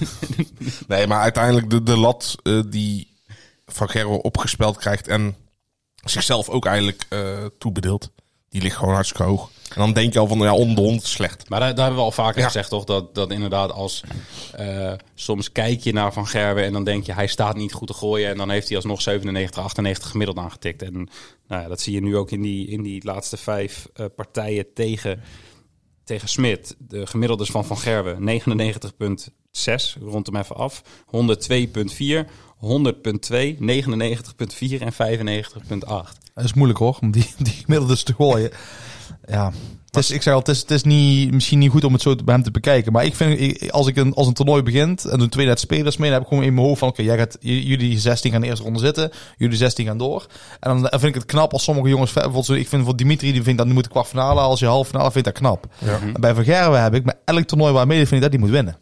nee, 0.89 1.07
maar 1.07 1.21
uiteindelijk 1.21 1.71
de, 1.71 1.83
de 1.83 1.97
lat 1.97 2.35
eh, 2.43 2.61
die 2.67 3.13
Van 3.67 3.89
Gerwen 3.89 4.25
opgespeld 4.25 4.77
krijgt 4.77 5.09
en 5.09 5.37
zichzelf 6.05 6.49
ook 6.49 6.67
eigenlijk 6.67 7.05
eh 7.09 7.45
toebedeelt. 7.59 8.11
Die 8.49 8.63
ligt 8.63 8.77
gewoon 8.77 8.95
hartstikke 8.95 9.23
hoog. 9.23 9.51
En 9.69 9.81
dan 9.81 9.93
denk 9.93 10.13
je 10.13 10.19
al 10.19 10.27
van, 10.27 10.39
ja, 10.39 10.55
onder 10.55 10.77
de 10.77 10.83
hond 10.83 11.03
slecht. 11.03 11.49
Maar 11.49 11.61
daar, 11.61 11.69
daar 11.75 11.85
hebben 11.85 11.99
we 11.99 12.05
al 12.05 12.13
vaker 12.13 12.39
Ja. 12.41 12.47
gezegd, 12.47 12.69
toch? 12.69 12.85
Dat, 12.85 13.15
dat 13.15 13.31
inderdaad 13.31 13.73
als... 13.73 14.03
eh, 14.53 14.93
soms 15.15 15.53
kijk 15.53 15.81
je 15.81 15.93
naar 15.93 16.13
Van 16.13 16.27
Gerwen 16.27 16.65
en 16.65 16.73
dan 16.73 16.85
denk 16.85 17.05
je... 17.07 17.13
hij 17.13 17.27
staat 17.27 17.57
niet 17.57 17.73
goed 17.73 17.87
te 17.89 17.95
gooien. 17.95 18.31
En 18.31 18.37
dan 18.37 18.51
heeft 18.51 18.67
hij 18.69 18.77
alsnog 18.77 19.03
97, 19.03 19.63
98 19.65 20.11
gemiddeld 20.11 20.39
aangetikt. 20.39 20.83
En 20.83 20.93
nou 21.49 21.63
ja, 21.63 21.69
dat 21.69 21.81
zie 21.81 21.95
je 21.95 22.01
nu 22.03 22.17
ook 22.17 22.31
in 22.31 22.43
die, 22.43 22.69
in 22.69 22.83
die 22.83 23.05
laatste 23.05 23.37
vijf 23.37 23.87
partijen 24.17 24.67
tegen, 24.75 25.23
tegen 26.05 26.29
Smit. 26.29 26.77
De 26.79 27.07
gemiddeldes 27.07 27.51
van 27.51 27.65
Van 27.65 27.79
Gerwen 27.79 28.43
99,6, 28.43 30.01
rond 30.01 30.27
hem 30.27 30.37
even 30.37 30.57
af. 30.57 30.83
102,4, 31.07 31.15
100,2, 32.61 33.59
99,4 33.59 34.81
en 34.81 34.93
95,8. 34.93 36.25
Dat 36.35 36.45
is 36.45 36.55
moeilijk 36.55 36.79
hoor, 36.79 36.99
om 37.01 37.11
die, 37.11 37.27
die 37.39 37.53
gemiddeldes 37.53 38.03
te 38.03 38.15
gooien. 38.15 38.51
Ja, 39.27 39.53
het 39.95 40.05
is, 40.05 40.11
ik 40.11 40.23
zeg 40.23 40.33
al, 40.33 40.39
het 40.39 40.49
is, 40.49 40.61
het 40.61 40.71
is 40.71 40.83
niet, 40.83 41.33
misschien 41.33 41.59
niet 41.59 41.71
goed 41.71 41.85
om 41.85 41.93
het 41.93 42.03
zo 42.03 42.15
bij 42.15 42.35
hem 42.35 42.43
te 42.43 42.51
bekijken. 42.51 42.93
Maar 42.93 43.05
ik 43.05 43.15
vind, 43.15 43.71
als, 43.71 43.87
ik 43.87 43.97
een, 43.97 44.15
als 44.15 44.27
een 44.27 44.33
toernooi 44.33 44.63
begint 44.63 45.05
en 45.05 45.19
doen 45.19 45.29
twee 45.29 45.47
net 45.47 45.61
spelers 45.61 45.97
mee, 45.97 46.11
dan 46.11 46.19
heb 46.19 46.23
ik 46.23 46.33
gewoon 46.33 46.49
in 46.49 46.55
mijn 46.55 46.67
hoofd 46.67 46.79
van, 46.79 46.89
oké, 46.89 47.03
jij 47.03 47.17
gaat, 47.17 47.37
jullie 47.41 47.99
16 47.99 48.31
gaan 48.33 48.41
de 48.41 48.47
eerste 48.47 48.65
ronde 48.65 48.79
zitten, 48.79 49.11
jullie 49.37 49.57
16 49.57 49.87
gaan 49.87 49.99
door. 49.99 50.27
En 50.61 50.81
dan 50.81 50.89
vind 50.91 51.03
ik 51.03 51.15
het 51.15 51.25
knap 51.25 51.53
als 51.53 51.63
sommige 51.63 51.89
jongens, 51.89 52.13
bijvoorbeeld, 52.13 52.49
ik 52.49 52.69
vind 52.69 52.85
voor 52.85 52.97
Dimitri, 52.97 53.33
die 53.33 53.43
vindt 53.43 53.59
dat 53.59 53.67
nu 53.67 53.73
moet 53.73 53.85
de 53.85 53.91
kwartfinale, 53.91 54.41
als 54.41 54.61
je 54.61 54.67
halve 54.67 54.91
finale, 54.91 55.11
vind 55.11 55.27
ik 55.27 55.33
dat 55.33 55.43
knap. 55.43 55.67
En 56.15 56.21
bij 56.21 56.35
Van 56.35 56.45
Gerwen 56.45 56.83
heb 56.83 56.95
ik, 56.95 57.05
bij 57.05 57.15
elk 57.25 57.45
toernooi 57.45 57.71
waar 57.71 57.81
hij 57.81 57.91
meedoet, 57.91 58.09
vind 58.09 58.25
ik 58.25 58.31
dat 58.31 58.41
hij 58.41 58.49
moet 58.49 58.57
winnen. 58.57 58.77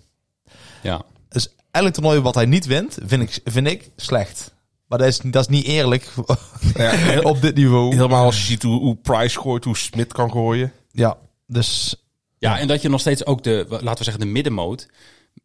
Ja. 0.83 1.03
Dus 1.29 1.55
elk 1.71 1.93
toernooi 1.93 2.21
wat 2.21 2.35
hij 2.35 2.47
niet 2.47 2.67
wint, 2.67 2.99
vind 3.05 3.23
ik, 3.23 3.41
vind 3.45 3.67
ik 3.67 3.91
slecht. 3.97 4.55
Maar 4.93 5.01
dat 5.01 5.11
is, 5.11 5.19
dat 5.19 5.43
is 5.43 5.49
niet 5.49 5.65
eerlijk 5.65 6.13
Ja, 6.75 7.21
op 7.21 7.41
dit 7.41 7.55
niveau. 7.55 7.95
helemaal 7.95 8.25
als 8.25 8.39
je 8.39 8.45
ziet 8.45 8.63
hoe, 8.63 8.81
hoe 8.81 8.97
Price 8.97 9.41
gooit, 9.41 9.65
hoe 9.65 9.77
Smit 9.77 10.13
kan 10.13 10.31
gooien. 10.31 10.73
Ja, 10.91 11.19
dus 11.47 11.97
Ja, 12.39 12.59
en 12.59 12.69
dat 12.69 12.83
je 12.83 12.89
nog 12.89 13.01
steeds 13.01 13.27
ook 13.27 13.43
de, 13.43 13.67
laten 13.69 13.97
we 13.97 14.05
zeggen, 14.05 14.21
de 14.21 14.29
middenmoot, 14.29 14.89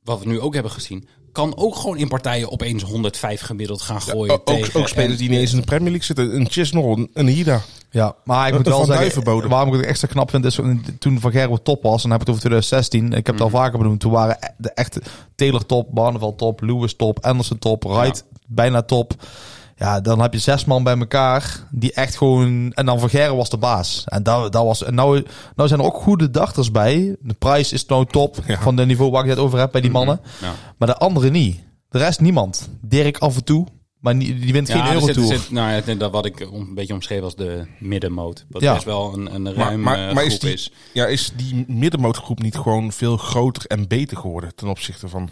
wat 0.04 0.20
we 0.20 0.28
nu 0.28 0.40
ook 0.40 0.54
hebben 0.54 0.72
gezien, 0.72 1.08
kan 1.38 1.58
ook 1.58 1.76
gewoon 1.76 1.98
in 1.98 2.08
partijen 2.08 2.52
opeens 2.52 2.84
105 2.84 3.42
gemiddeld 3.42 3.82
gaan 3.82 4.02
gooien. 4.02 4.34
ook, 4.34 4.46
tegen. 4.46 4.80
ook 4.80 4.88
spelers 4.88 5.18
die 5.18 5.30
niet 5.30 5.40
eens 5.40 5.52
in 5.52 5.60
de 5.60 5.66
Premier 5.66 5.90
League 5.90 6.06
zitten. 6.06 6.36
Een 6.36 6.50
Chisnell, 6.50 6.84
een, 6.84 7.10
een 7.14 7.28
Hida. 7.28 7.62
Ja, 7.92 8.16
maar 8.24 8.48
ik 8.48 8.54
moet 8.54 8.68
wel 8.68 8.78
zeggen, 8.78 8.96
Duivenbode. 8.96 9.48
waarom 9.48 9.74
ik 9.74 9.80
het 9.80 9.90
extra 9.90 10.08
knap 10.08 10.30
vind, 10.30 10.46
is 10.46 10.60
toen 11.00 11.20
Van 11.20 11.32
Gerwen 11.32 11.64
top 11.64 11.84
was, 11.84 12.04
en 12.04 12.10
dan 12.10 12.12
heb 12.12 12.22
ik 12.22 12.28
het 12.28 12.36
over 12.36 12.42
2016, 12.42 13.06
ik 13.14 13.26
heb 13.26 13.36
het 13.36 13.44
al 13.44 13.50
vaker 13.50 13.78
benoemd, 13.78 14.00
toen 14.00 14.12
waren 14.12 14.38
de 14.58 14.72
echte 14.72 15.02
Taylor 15.36 15.66
top, 15.66 15.88
Barneveld 15.92 16.38
top, 16.38 16.62
Lewis 16.62 16.96
top, 16.96 17.26
Anderson 17.26 17.58
top, 17.58 17.84
Wright 17.84 18.24
bijna 18.48 18.82
top. 18.82 19.14
Ja, 19.80 20.02
dan 20.02 20.22
heb 20.22 20.34
je 20.34 20.40
zes 20.40 20.66
man 20.66 20.84
bij 20.84 20.98
elkaar 20.98 21.68
die 21.72 21.94
echt 21.94 22.18
gewoon... 22.18 22.72
En 22.74 22.86
dan 22.86 23.00
Van 23.00 23.10
Gerwen 23.10 23.36
was 23.38 23.50
de 23.50 23.58
baas. 23.58 24.04
En, 24.06 24.24
dat, 24.24 24.52
dat 24.52 24.64
was, 24.64 24.84
en 24.84 24.96
nou, 24.96 25.26
nou 25.56 25.68
zijn 25.68 25.80
er 25.80 25.86
ook 25.86 25.98
goede 26.02 26.30
dachters 26.32 26.72
bij. 26.72 27.16
De 27.22 27.34
prijs 27.34 27.74
is 27.74 27.86
nou 27.86 28.06
top 28.06 28.38
Ja. 28.48 28.60
van 28.62 28.76
de 28.76 28.86
niveau 28.86 29.12
waar 29.12 29.24
ik 29.24 29.30
het 29.30 29.40
over 29.40 29.60
heb 29.60 29.72
bij 29.72 29.82
die 29.82 29.92
mannen. 29.92 30.20
Ja. 30.42 30.54
Maar 30.78 30.88
de 30.88 30.98
anderen 30.98 31.32
niet. 31.32 31.64
De 31.90 31.98
rest 31.98 32.20
niemand. 32.20 32.70
Dirk 32.82 33.18
af 33.18 33.36
en 33.36 33.44
toe, 33.44 33.68
maar 34.00 34.18
die 34.20 34.54
wint 34.54 34.70
geen 34.70 34.94
Eurotour. 34.94 35.26
zit- 35.28 35.52
nou, 35.52 35.72
ja, 35.86 35.96
dat 35.96 36.12
wat 36.12 36.26
ik 36.26 36.40
een 36.40 36.74
beetje 36.76 36.94
omschreef 36.94 37.22
als 37.22 37.36
de 37.36 37.66
middenmoot. 37.80 38.46
Wat 38.50 38.62
Ja. 38.62 38.74
best 38.74 38.86
wel 38.86 39.14
een, 39.14 39.36
een 39.36 39.42
Maar, 39.42 39.54
ruim 39.54 39.82
maar, 39.82 40.14
maar 40.14 40.24
is, 40.26 40.30
groep 40.30 40.42
die, 40.42 40.54
is. 40.54 40.72
Ja, 40.94 41.06
is 41.06 41.32
die 41.36 41.66
middenmootgroep 41.68 42.40
niet 42.42 42.58
gewoon 42.58 42.92
veel 42.92 43.18
groter 43.18 43.66
en 43.66 43.88
beter 43.88 44.18
geworden 44.18 44.56
ten 44.56 44.68
opzichte 44.68 45.08
van... 45.08 45.30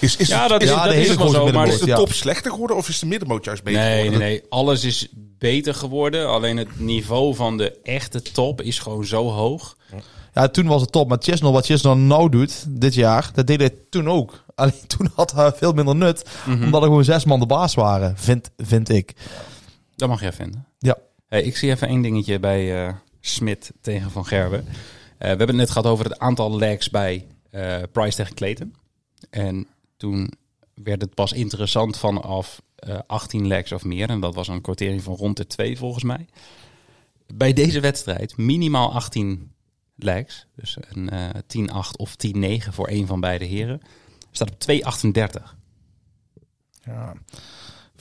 Is, 0.00 0.16
is, 0.16 0.28
Ja, 0.28 0.48
dat, 0.48 0.62
is, 0.62 0.68
Ja, 0.68 0.84
dat 0.84 0.92
de 0.94 1.00
is 1.00 1.14
wel 1.14 1.28
zo. 1.28 1.52
Maar 1.52 1.66
is 1.68 1.78
de 1.80 1.86
ja. 1.86 1.96
top 1.96 2.12
slechter 2.12 2.50
geworden 2.50 2.76
of 2.76 2.88
is 2.88 2.98
de 2.98 3.06
middenmoot 3.06 3.44
juist 3.44 3.62
beter 3.62 3.80
nee, 3.80 3.90
nee, 3.92 4.02
geworden? 4.02 4.28
nee. 4.28 4.42
Alles 4.48 4.84
is 4.84 5.08
beter 5.38 5.74
geworden. 5.74 6.28
Alleen 6.28 6.56
het 6.56 6.80
niveau 6.80 7.34
van 7.34 7.56
de 7.56 7.78
echte 7.82 8.22
top 8.22 8.60
is 8.60 8.78
gewoon 8.78 9.04
zo 9.04 9.28
hoog. 9.30 9.76
Ja, 10.34 10.48
toen 10.48 10.66
was 10.66 10.80
het 10.80 10.92
top. 10.92 11.08
Maar 11.08 11.18
Chisnell, 11.20 11.50
wat 11.50 11.66
Chisnell 11.66 11.94
nou 11.94 12.28
doet 12.30 12.64
dit 12.68 12.94
jaar, 12.94 13.30
dat 13.34 13.46
deed 13.46 13.60
hij 13.60 13.70
toen 13.90 14.08
ook. 14.08 14.44
Alleen 14.54 14.86
toen 14.86 15.10
had 15.14 15.32
hij 15.32 15.52
veel 15.52 15.72
minder 15.72 15.96
nut, 15.96 16.24
Mhm. 16.46 16.62
omdat 16.64 16.80
er 16.82 16.86
gewoon 16.86 17.04
zes 17.04 17.24
man 17.24 17.40
de 17.40 17.46
baas 17.46 17.74
waren, 17.74 18.14
vind, 18.18 18.50
vind 18.56 18.88
ik. 18.88 19.12
Dat 19.96 20.08
mag 20.08 20.20
jij 20.20 20.32
vinden. 20.32 20.66
Ja. 20.78 20.96
Hey, 21.28 21.42
ik 21.42 21.56
zie 21.56 21.70
even 21.70 21.88
één 21.88 22.02
dingetje 22.02 22.38
bij 22.38 22.86
eh, 22.86 22.92
Smit 23.20 23.72
tegen 23.80 24.10
Van 24.10 24.26
Gerwen. 24.26 24.66
Eh, 24.68 24.74
we 25.18 25.26
hebben 25.26 25.46
het 25.46 25.56
net 25.56 25.70
gehad 25.70 25.86
over 25.86 26.04
het 26.04 26.18
aantal 26.18 26.56
legs 26.56 26.90
bij 26.90 27.26
eh, 27.50 27.76
Price 27.92 28.16
tegen 28.16 28.34
Clayton. 28.34 28.74
En 29.30 29.66
toen 29.96 30.32
werd 30.74 31.00
het 31.00 31.14
pas 31.14 31.32
interessant 31.32 31.98
vanaf 31.98 32.62
eh 32.76 32.98
18 33.06 33.46
legs 33.46 33.72
of 33.72 33.84
meer. 33.84 34.08
En 34.08 34.20
dat 34.20 34.34
was 34.34 34.48
een 34.48 34.60
quotering 34.60 35.02
van 35.02 35.14
rond 35.14 35.36
de 35.36 35.46
2 35.46 35.78
volgens 35.78 36.04
mij. 36.04 36.26
Bij 37.34 37.52
deze 37.52 37.80
wedstrijd 37.80 38.36
minimaal 38.36 38.92
18 38.92 39.52
legs. 39.96 40.46
Dus 40.54 40.76
een 40.88 41.10
eh 41.10 41.28
10-8 41.30 41.96
of 41.96 42.16
10-9 42.26 42.68
voor 42.70 42.88
een 42.88 43.06
van 43.06 43.20
beide 43.20 43.44
heren. 43.44 43.80
Staat 44.30 44.50
op 44.50 44.60
2,38. 44.60 45.54
Ja, 46.84 47.14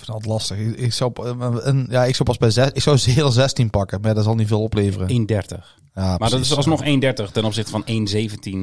vind 0.06 0.08
het 0.08 0.28
altijd 0.28 0.34
lastig. 0.34 0.58
Ik, 0.58 0.76
ik 0.86 0.94
zou, 0.94 1.12
eh, 1.24 1.48
een, 1.60 1.88
ja, 1.90 2.06
ik 2.06 2.16
zou 2.16 2.24
pas 2.30 2.38
bij 2.38 2.50
zes, 2.50 2.70
ik 2.74 2.82
zou 2.82 3.00
heel 3.12 3.32
16 3.32 3.70
pakken, 3.70 4.02
maar 4.02 4.16
dat 4.16 4.24
zal 4.24 4.36
niet 4.36 4.48
veel 4.48 4.62
opleveren. 4.62 5.28
1,30. 5.30 5.80
Ja, 5.96 6.16
Maar 6.18 6.30
dat 6.30 6.40
is 6.40 6.56
alsnog 6.56 6.84
1,30 6.84 7.32
ten 7.32 7.46
opzichte 7.46 7.72
van 7.72 7.84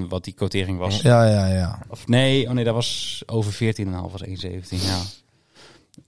1,17 0.04 0.08
wat 0.08 0.24
die 0.24 0.32
quotering 0.34 0.78
was. 0.78 1.00
Ja, 1.00 1.24
ja, 1.28 1.46
ja. 1.46 1.78
Of 1.88 2.06
nee, 2.06 2.46
oh 2.48 2.52
nee, 2.52 2.64
dat 2.64 2.74
was 2.74 3.22
over 3.26 3.52
14,5 3.52 4.12
was 4.12 4.24
1,17, 4.24 4.30
ja. 4.68 5.00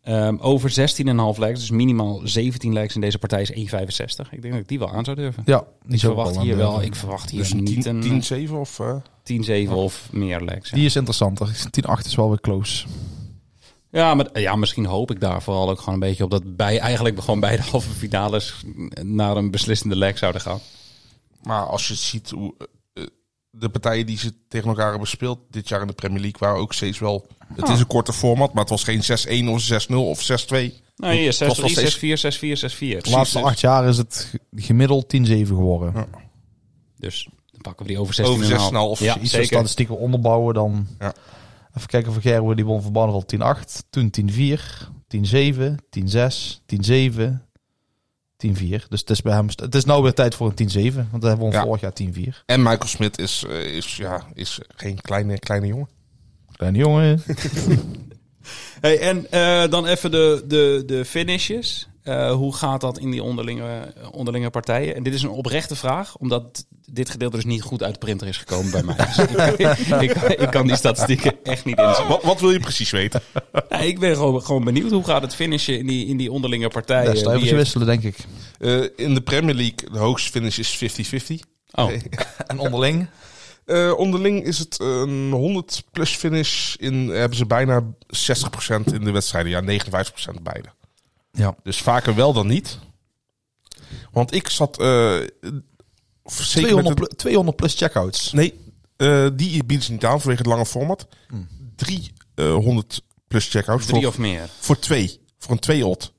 Ehm, 0.02 0.36
over 0.40 0.70
16,5 0.70 1.38
legs, 1.38 1.60
dus 1.60 1.70
minimaal 1.70 2.20
17 2.24 2.72
legs 2.72 2.94
in 2.94 3.00
deze 3.00 3.18
partij 3.18 3.42
is 3.42 3.50
1,65. 3.52 4.30
Ik 4.30 4.42
denk 4.42 4.52
dat 4.52 4.62
ik 4.62 4.68
die 4.68 4.78
wel 4.78 4.92
aan 4.92 5.04
zou 5.04 5.16
durven. 5.16 5.42
Ja, 5.46 5.64
die 5.84 5.94
Ik 5.94 6.00
verwacht 6.00 6.38
hier 6.40 6.56
wel, 6.56 6.70
durven. 6.70 6.86
ik 6.86 6.94
verwacht 6.94 7.30
hier 7.30 7.40
Dus 7.40 7.52
niet 7.52 7.86
een 7.86 8.48
10-7 8.48 8.52
of... 8.52 8.80
eh, 8.80 9.66
10-7 9.68 9.70
of 9.72 10.08
meer 10.12 10.40
legs. 10.40 10.70
Ja. 10.70 10.76
Die 10.76 10.86
is 10.86 10.96
interessanter. 10.96 11.48
10-8 11.48 12.06
is 12.06 12.14
wel 12.14 12.28
weer 12.28 12.40
close. 12.40 12.86
Ja, 13.92 14.14
maar 14.14 14.40
ja, 14.40 14.56
misschien 14.56 14.84
hoop 14.86 15.10
ik 15.10 15.20
daar 15.20 15.42
vooral 15.42 15.70
ook 15.70 15.78
gewoon 15.78 15.94
een 15.94 16.00
beetje 16.08 16.24
op 16.24 16.30
dat 16.30 16.56
bij 16.56 16.78
eigenlijk 16.78 17.20
gewoon 17.20 17.40
bij 17.40 17.56
de 17.56 17.62
halve 17.70 17.90
finales 17.90 18.54
naar 19.02 19.36
een 19.36 19.50
beslissende 19.50 19.96
leg 19.96 20.18
zouden 20.18 20.40
gaan. 20.40 20.60
Maar 21.42 21.66
als 21.66 21.88
je 21.88 21.94
ziet 21.94 22.30
hoe 22.30 22.54
eh, 22.92 23.04
de 23.50 23.68
partijen 23.68 24.06
die 24.06 24.18
ze 24.18 24.32
tegen 24.48 24.68
elkaar 24.68 24.88
hebben 24.90 25.08
gespeeld 25.08 25.38
dit 25.50 25.68
jaar 25.68 25.80
in 25.80 25.86
de 25.86 25.92
Premier 25.92 26.20
League 26.20 26.38
waren 26.40 26.60
ook 26.60 26.72
steeds 26.72 26.98
wel. 26.98 27.26
Het 27.54 27.68
is 27.68 27.80
een 27.80 27.86
korte 27.86 28.12
format, 28.12 28.52
maar 28.52 28.62
het 28.64 28.70
was 28.70 28.84
geen 28.84 29.02
6-1 29.46 29.48
of 29.48 29.86
6-0 29.88 29.94
of 29.94 30.46
6-2. 30.46 30.54
Nee, 30.96 31.26
Het 31.26 31.38
was 31.38 31.58
wel 31.58 31.68
6-3, 31.68 31.72
steeds- 31.72 31.98
6-4, 31.98 32.18
6-4, 32.18 32.58
6-4. 32.98 33.02
De 33.02 33.10
laatste 33.10 33.40
acht 33.40 33.60
jaar 33.60 33.88
is 33.88 33.96
het 33.96 34.28
ge- 34.30 34.40
gemiddeld 34.62 35.04
10-7 35.16 35.46
geworden. 35.46 35.92
Ja. 35.94 36.06
Dus 36.98 37.28
dan 37.52 37.60
pakken 37.60 37.86
we 37.86 37.92
die 37.92 38.00
over 38.00 38.14
16,5. 38.14 38.24
Over 38.28 38.46
16,5 38.46 38.76
of 38.90 39.00
ja, 39.00 39.18
Iets 39.18 39.30
zeker. 39.30 39.46
statistieken 39.46 39.98
onderbouwen 39.98 40.54
dan. 40.54 40.86
Ja. 40.98 41.14
Even 41.76 41.88
kijken 41.88 42.12
voor 42.12 42.22
Gerwe, 42.22 42.54
die 42.54 42.64
won 42.64 42.82
van 42.82 42.92
Barneveld 42.92 43.34
10-8. 43.36 43.82
Toen 43.90 44.10
10-4, 44.10 44.88
10-7, 45.08 45.74
10-6, 45.90 46.60
10-7, 46.66 47.48
10-4. 48.36 48.88
Dus 48.88 49.00
het 49.00 49.10
is 49.10 49.22
bij 49.22 49.32
hem, 49.34 49.46
het 49.54 49.74
is 49.74 49.84
nou 49.84 50.02
weer 50.02 50.14
tijd 50.14 50.34
voor 50.34 50.52
een 50.54 50.92
10-7. 50.94 51.10
Want 51.10 51.22
hij 51.22 51.36
won 51.36 51.50
Ja. 51.50 51.62
vorig 51.62 51.80
jaar 51.80 51.92
10-4. 51.92 52.42
En 52.46 52.62
Michael 52.62 52.86
Smit 52.88 53.18
is, 53.18 53.44
eh, 53.48 53.76
is, 53.76 53.96
ja, 53.96 54.22
is 54.34 54.60
geen 54.76 55.00
kleine, 55.00 55.38
kleine 55.38 55.66
jongen. 55.66 55.88
Kleine 56.52 56.78
jongen. 56.78 57.22
Hey, 58.80 58.98
en 59.00 59.30
eh, 59.30 59.70
dan 59.70 59.86
even 59.86 60.10
de, 60.10 60.44
de, 60.46 60.82
de 60.86 61.04
finishes. 61.04 61.88
Eh, 62.02 62.32
hoe 62.32 62.54
gaat 62.54 62.80
dat 62.80 62.98
in 62.98 63.10
die 63.10 63.22
onderlinge, 63.22 63.94
onderlinge 64.12 64.50
partijen? 64.50 64.94
En 64.94 65.02
dit 65.02 65.14
is 65.14 65.22
een 65.22 65.30
oprechte 65.30 65.76
vraag, 65.76 66.16
omdat 66.16 66.66
dit 66.92 67.10
gedeelte 67.10 67.36
dus 67.36 67.44
niet 67.44 67.62
goed 67.62 67.82
uit 67.82 67.92
de 67.92 67.98
printer 67.98 68.26
is 68.26 68.36
gekomen 68.36 68.70
bij 68.70 68.82
mij. 68.82 68.96
Dus 68.96 69.18
ik, 69.18 70.10
ik, 70.16 70.38
ik 70.40 70.50
kan 70.50 70.66
die 70.66 70.76
statistieken 70.76 71.34
echt 71.42 71.64
niet 71.64 71.78
inzien. 71.78 72.06
Wat, 72.06 72.22
wat 72.22 72.40
wil 72.40 72.50
je 72.50 72.60
precies 72.60 72.90
weten? 72.90 73.20
Nee, 73.68 73.88
ik 73.88 73.98
ben 73.98 74.14
gewoon, 74.16 74.42
gewoon 74.42 74.64
benieuwd 74.64 74.90
hoe 74.90 75.04
gaat 75.04 75.22
het 75.22 75.34
finishen 75.34 75.78
in 75.78 75.86
die, 75.86 76.06
in 76.06 76.16
die 76.16 76.32
onderlinge 76.32 76.68
partijen. 76.68 77.10
Heeft- 77.10 77.50
wisselen, 77.50 77.86
denk 77.86 78.02
ik. 78.02 78.16
Eh, 78.58 78.82
in 78.96 79.14
de 79.14 79.20
Premier 79.20 79.54
League, 79.54 79.90
de 79.92 79.98
hoogste 79.98 80.30
finish 80.30 80.58
is 80.58 80.76
50-50. 81.32 81.34
Oh, 81.70 81.90
En 82.46 82.58
onderling? 82.58 83.08
Eh, 83.64 83.92
onderling 83.96 84.44
is 84.44 84.58
het 84.58 84.80
een 84.80 85.30
100 85.30 85.82
plus 85.92 86.10
finish. 86.16 86.74
In, 86.74 87.08
hebben 87.08 87.38
ze 87.38 87.46
bijna 87.46 87.82
60% 87.82 87.86
in 88.92 89.04
de 89.04 89.10
wedstrijden. 89.10 89.50
Ja, 89.50 89.80
59% 89.80 90.42
beide. 90.42 90.68
Ja. 91.32 91.56
Dus 91.62 91.82
vaker 91.82 92.14
wel 92.14 92.32
dan 92.32 92.46
niet. 92.46 92.78
Want 94.12 94.34
ik 94.34 94.48
zat... 94.48 94.78
eh, 94.80 94.86
zeker 96.24 96.68
200, 96.68 96.84
met 96.86 96.94
plu- 96.94 97.16
200 97.16 97.56
plus 97.56 97.74
checkouts. 97.74 98.32
Nee, 98.32 98.60
eh, 98.96 99.26
die 99.34 99.64
bieden 99.64 99.86
ze 99.86 99.92
niet 99.92 100.04
aan 100.04 100.20
vanwege 100.20 100.42
het 100.42 100.50
lange 100.50 100.66
format. 100.66 101.06
Drie 101.76 102.12
eh, 102.34 102.54
100 102.54 103.02
plus 103.28 103.48
checkouts 103.48 103.86
drie 103.86 104.00
voor, 104.00 104.08
of 104.10 104.18
meer. 104.18 104.48
voor 104.58 104.78
twee. 104.78 105.20
Voor 105.38 105.52
een 105.52 105.58
twee 105.58 105.86
odd. 105.86 106.12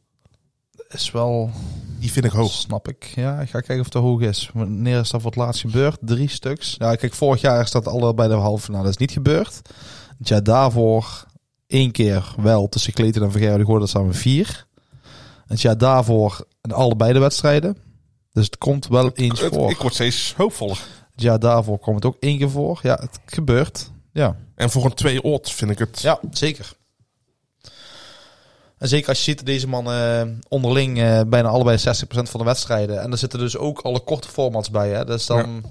Is 0.90 1.12
wel, 1.12 1.52
Die 2.00 2.12
vind 2.12 2.26
ik 2.26 2.32
hoog. 2.32 2.52
snap 2.52 2.88
ik. 2.88 3.04
Ja, 3.16 3.40
ik 3.40 3.50
ga 3.50 3.60
kijken 3.60 3.80
of 3.80 3.86
het 3.86 3.94
hoog 4.04 4.22
is. 4.22 4.50
Wanneer 4.54 5.00
is 5.00 5.10
dat 5.10 5.22
voor 5.22 5.30
het 5.30 5.40
laatst 5.40 5.62
gebeurd? 5.62 5.98
Drie 6.02 6.30
stuks. 6.30 6.76
Ja, 6.78 6.96
kijk, 6.96 7.14
vorig 7.14 7.42
jaar 7.42 7.62
is 7.62 7.72
dat 7.72 7.88
alle 7.88 8.14
bij 8.14 8.28
de 8.28 8.34
halve 8.34 8.64
finale 8.64 8.90
is 8.90 8.98
niet 8.98 9.12
gebeurd. 9.12 9.62
Het 10.18 10.28
jaar 10.28 10.44
daarvoor 10.44 11.26
één 11.68 11.92
keer 11.92 12.34
wel 12.38 12.70
tussen 12.70 12.94
Kleten 12.94 13.24
en 13.24 13.32
Vergeer. 13.32 13.56
Die 13.56 13.66
hoorde 13.66 13.80
dat 13.80 13.90
samen 13.90 14.14
vier. 14.16 14.66
Het 15.52 15.62
jaar 15.62 15.78
daarvoor 15.78 16.46
in 16.62 16.72
allebei 16.72 17.14
de 17.14 17.20
wedstrijden. 17.20 17.78
Dus 18.32 18.46
het 18.46 18.58
komt 18.58 18.88
wel 18.88 19.12
eens 19.14 19.40
Het- 19.42 19.54
voor. 19.54 19.70
ik 19.72 19.78
word 19.78 19.94
steeds 19.94 20.34
hoopvoller. 20.38 20.80
Het 21.12 21.22
jaar 21.22 21.40
daarvoor 21.40 21.80
kwam 21.80 21.96
het 21.96 22.06
ook 22.06 22.18
één 22.20 22.38
keer 22.38 22.50
voor. 22.50 22.80
Ja, 22.84 22.98
het 23.02 23.20
gebeurt. 23.26 23.92
Ja. 24.14 24.36
En 24.56 24.70
voor 24.70 24.86
een 24.86 24.94
twee 24.94 25.24
odd 25.24 25.52
vind 25.52 25.72
ik 25.72 25.80
het... 25.80 26.02
Ja, 26.02 26.20
zeker. 26.32 26.74
En 28.78 28.88
zeker 28.88 29.08
als 29.10 29.18
je 29.18 29.24
ziet 29.24 29.38
dat 29.38 29.46
deze 29.46 29.68
mannen 29.68 30.22
eh, 30.28 30.36
onderling 30.48 31.00
eh, 31.00 31.22
bijna 31.28 31.48
allebei 31.50 31.78
60% 31.78 31.82
van 32.08 32.40
de 32.40 32.46
wedstrijden. 32.46 33.02
En 33.02 33.12
er 33.12 33.18
zitten 33.18 33.40
dus 33.40 33.58
ook 33.58 33.80
alle 33.80 34.00
korte 34.00 34.28
formats 34.30 34.70
bij. 34.70 34.90
Hè? 34.90 35.06
Dus 35.06 35.26
dan... 35.26 35.64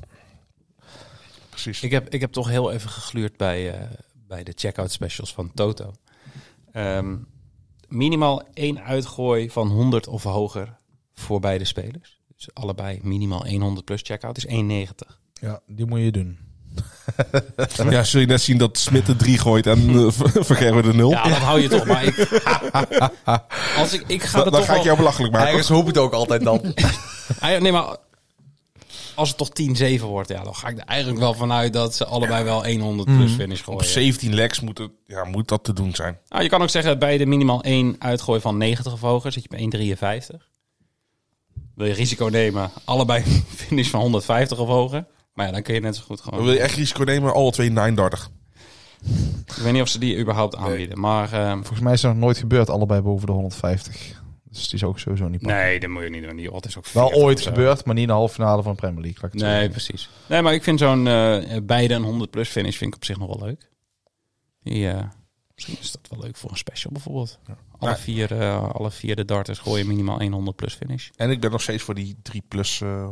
Precies. 1.50 1.82
Ik 1.82 1.90
heb, 1.90 2.08
ik 2.08 2.20
heb 2.20 2.32
toch 2.32 2.48
heel 2.48 2.72
even 2.72 2.90
gegluurd 2.90 3.36
bij, 3.36 3.72
eh, 3.74 3.86
bij 4.26 4.42
de 4.42 4.52
checkout 4.54 4.92
specials 4.92 5.32
van 5.34 5.50
Toto. 5.54 5.92
Ehm, 6.72 7.16
minimaal 7.90 8.42
één 8.54 8.82
uitgooi 8.82 9.50
van 9.50 9.68
100 9.68 10.06
of 10.06 10.22
hoger 10.22 10.78
voor 11.14 11.40
beide 11.40 11.64
spelers. 11.64 12.20
Dus 12.36 12.48
allebei 12.52 13.00
minimaal 13.02 13.48
100 13.48 13.84
plus 13.84 14.00
checkout 14.02 14.36
is 14.36 14.46
1,90. 14.46 15.16
Ja, 15.32 15.60
die 15.66 15.86
moet 15.86 16.00
je 16.00 16.12
doen. 16.12 16.38
Ja, 17.90 18.04
zul 18.04 18.20
je 18.20 18.26
net 18.26 18.40
zien 18.40 18.58
dat 18.58 18.78
Smit 18.78 19.06
de 19.06 19.16
drie 19.16 19.38
gooit 19.38 19.66
en 19.66 19.90
uh, 19.90 20.06
Vergerwe 20.10 20.82
de 20.82 20.94
nul? 20.94 21.10
Ja, 21.10 21.22
dat 21.22 21.38
hou 21.38 21.60
je 21.60 21.68
toch. 21.68 21.86
Maar 21.86 22.04
ik, 22.04 22.42
als 23.76 23.92
ik, 23.92 24.04
ik 24.06 24.22
ga 24.22 24.36
Dan, 24.36 24.46
er 24.46 24.52
dan 24.52 24.60
toch 24.60 24.70
ga 24.70 24.76
ik 24.76 24.82
jou 24.82 24.96
belachelijk 24.96 25.32
maken. 25.32 25.66
hoop 25.66 25.80
ik 25.80 25.86
het 25.86 25.98
ook 25.98 26.12
altijd 26.12 26.42
dan. 26.42 26.60
Ah, 27.38 27.60
nee, 27.60 27.72
maar 27.72 27.96
als 29.20 29.28
het 29.28 29.38
toch 29.38 29.98
10-7 29.98 30.00
wordt, 30.00 30.28
ja, 30.28 30.42
dan 30.42 30.54
ga 30.54 30.68
ik 30.68 30.78
er 30.78 30.84
eigenlijk 30.84 31.20
wel 31.20 31.34
vanuit 31.34 31.72
dat 31.72 31.94
ze 31.94 32.04
allebei 32.04 32.44
wel 32.44 32.66
100 32.66 33.16
plus 33.16 33.32
finish 33.32 33.60
Op 33.60 33.64
gooien. 33.64 33.84
17 33.84 34.34
legs 34.34 34.60
moet, 34.60 34.78
het, 34.78 34.90
ja, 35.06 35.24
moet 35.24 35.48
dat 35.48 35.64
te 35.64 35.72
doen 35.72 35.94
zijn. 35.94 36.18
Nou, 36.28 36.42
je 36.42 36.48
kan 36.48 36.62
ook 36.62 36.68
zeggen 36.68 36.98
bij 36.98 37.18
de 37.18 37.26
minimaal 37.26 37.62
één 37.62 37.96
uitgooi 37.98 38.40
van 38.40 38.56
90 38.56 38.92
of 38.92 39.00
hoger 39.00 39.32
zit 39.32 39.42
je 39.42 39.68
bij 39.68 39.96
1,53. 40.34 40.36
Wil 41.74 41.86
je 41.86 41.92
risico 41.92 42.26
nemen, 42.26 42.70
allebei 42.84 43.22
finish 43.66 43.88
van 43.88 44.00
150 44.00 44.58
of 44.58 44.68
hoger. 44.68 45.06
Maar 45.34 45.46
ja, 45.46 45.52
dan 45.52 45.62
kun 45.62 45.74
je 45.74 45.80
net 45.80 45.96
zo 45.96 46.02
goed 46.06 46.16
Dan 46.16 46.24
gewoon... 46.24 46.44
wil 46.44 46.52
je 46.54 46.60
echt 46.60 46.74
risico 46.74 47.04
nemen, 47.04 47.34
alle 47.34 47.50
twee 47.50 47.70
39. 47.70 48.30
Ik 49.46 49.62
weet 49.62 49.72
niet 49.72 49.82
of 49.82 49.88
ze 49.88 49.98
die 49.98 50.18
überhaupt 50.18 50.56
aanbieden. 50.56 51.00
Maar 51.00 51.32
ehm, 51.32 51.56
Volgens 51.56 51.80
mij 51.80 51.92
is 51.92 52.02
het 52.02 52.12
nog 52.12 52.20
nooit 52.20 52.38
gebeurd, 52.38 52.70
allebei 52.70 53.00
boven 53.00 53.26
de 53.26 53.32
150. 53.32 54.19
Dus 54.50 54.64
die 54.68 54.74
is 54.74 54.84
ook 54.84 54.98
sowieso 54.98 55.28
niet 55.28 55.40
pakken. 55.40 55.58
nee, 55.58 55.80
dat 55.80 55.90
moet 55.90 56.02
je 56.02 56.10
niet 56.10 56.22
doen. 56.22 56.36
Die 56.36 56.52
odd 56.52 56.66
is 56.66 56.76
ook 56.78 56.86
Wel 56.86 57.06
40 57.08 57.24
ooit 57.24 57.40
gebeurd, 57.40 57.84
maar 57.84 57.94
niet 57.94 58.02
in 58.02 58.08
de 58.08 58.14
halve 58.14 58.34
finale 58.34 58.62
van 58.62 58.72
de 58.72 58.78
Premier 58.78 59.00
League. 59.02 59.18
laat 59.22 59.32
ik 59.34 59.40
het 59.40 59.40
zo 59.40 59.46
Nee, 59.46 59.54
zeggen. 59.68 59.70
precies. 59.72 60.08
Nee, 60.28 60.42
maar 60.42 60.54
ik 60.54 60.62
vind 60.62 60.78
zo'n 60.78 61.06
eh, 61.06 61.56
beide 61.62 61.94
een 61.94 62.02
100 62.02 62.30
plus 62.30 62.48
finish 62.48 62.76
vind 62.76 62.90
ik 62.90 62.96
op 62.96 63.04
zich 63.04 63.18
nog 63.18 63.28
wel 63.38 63.46
leuk. 63.48 63.70
Die, 64.62 64.88
eh, 64.90 65.04
misschien 65.54 65.76
is 65.80 65.90
dat 65.92 66.00
wel 66.10 66.20
leuk 66.20 66.36
voor 66.36 66.50
een 66.50 66.56
special 66.56 66.92
bijvoorbeeld. 66.92 67.38
Alle, 67.78 67.90
Ja. 67.90 67.96
vier, 67.96 68.40
eh, 68.40 68.70
alle 68.70 68.90
vier 68.90 69.16
de 69.16 69.24
darters 69.24 69.58
gooien 69.58 69.86
minimaal 69.86 70.22
100 70.22 70.56
plus 70.56 70.74
finish. 70.74 71.08
En 71.16 71.30
ik 71.30 71.40
ben 71.40 71.50
nog 71.50 71.62
steeds 71.62 71.82
voor 71.82 71.94
die 71.94 72.16
3 72.22 72.42
plus, 72.48 72.80
eh, 72.80 73.08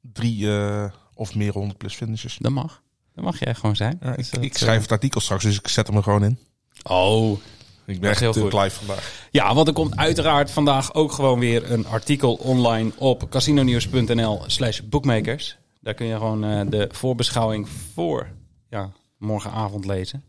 drie 0.00 0.50
eh, 0.56 0.92
of 1.14 1.34
meer 1.34 1.52
100 1.52 1.78
plus 1.78 1.94
finishes. 1.94 2.36
Dat 2.40 2.52
mag. 2.52 2.82
Dat 3.14 3.24
mag 3.24 3.38
jij 3.38 3.54
gewoon 3.54 3.76
zijn. 3.76 3.98
Ja, 4.00 4.10
ik, 4.10 4.16
Dus 4.16 4.30
dat, 4.30 4.42
ik 4.42 4.56
schrijf 4.56 4.80
het 4.82 4.92
artikel 4.92 5.20
straks, 5.20 5.42
dus 5.44 5.58
ik 5.58 5.68
zet 5.68 5.86
hem 5.86 5.96
er 5.96 6.02
gewoon 6.02 6.24
in. 6.24 6.38
Oh, 6.82 7.38
Ik 7.86 8.00
ben 8.00 8.10
echt 8.10 8.20
heel 8.20 8.32
heel 8.32 8.42
goed. 8.50 8.62
live 8.62 8.84
vandaag. 8.84 9.28
Ja, 9.30 9.54
want 9.54 9.68
er 9.68 9.74
komt 9.74 9.96
uiteraard 9.96 10.50
vandaag 10.50 10.94
ook 10.94 11.12
gewoon 11.12 11.38
weer 11.38 11.70
een 11.70 11.86
artikel 11.86 12.34
online 12.34 12.92
op 12.96 13.30
casinonews.nl 13.30 14.42
slash 14.46 14.80
bookmakers. 14.80 15.56
Daar 15.80 15.94
kun 15.94 16.06
je 16.06 16.16
gewoon 16.16 16.44
eh, 16.44 16.60
de 16.68 16.88
voorbeschouwing 16.92 17.68
voor 17.68 18.28
ja, 18.68 18.90
morgenavond 19.18 19.86
lezen. 19.86 20.24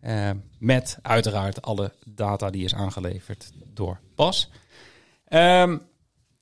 Eh, 0.00 0.30
met 0.58 0.98
uiteraard 1.02 1.62
alle 1.62 1.92
data 2.04 2.50
die 2.50 2.64
is 2.64 2.74
aangeleverd 2.74 3.50
door 3.74 4.00
Bas. 4.14 4.50
Ehm, 5.24 5.78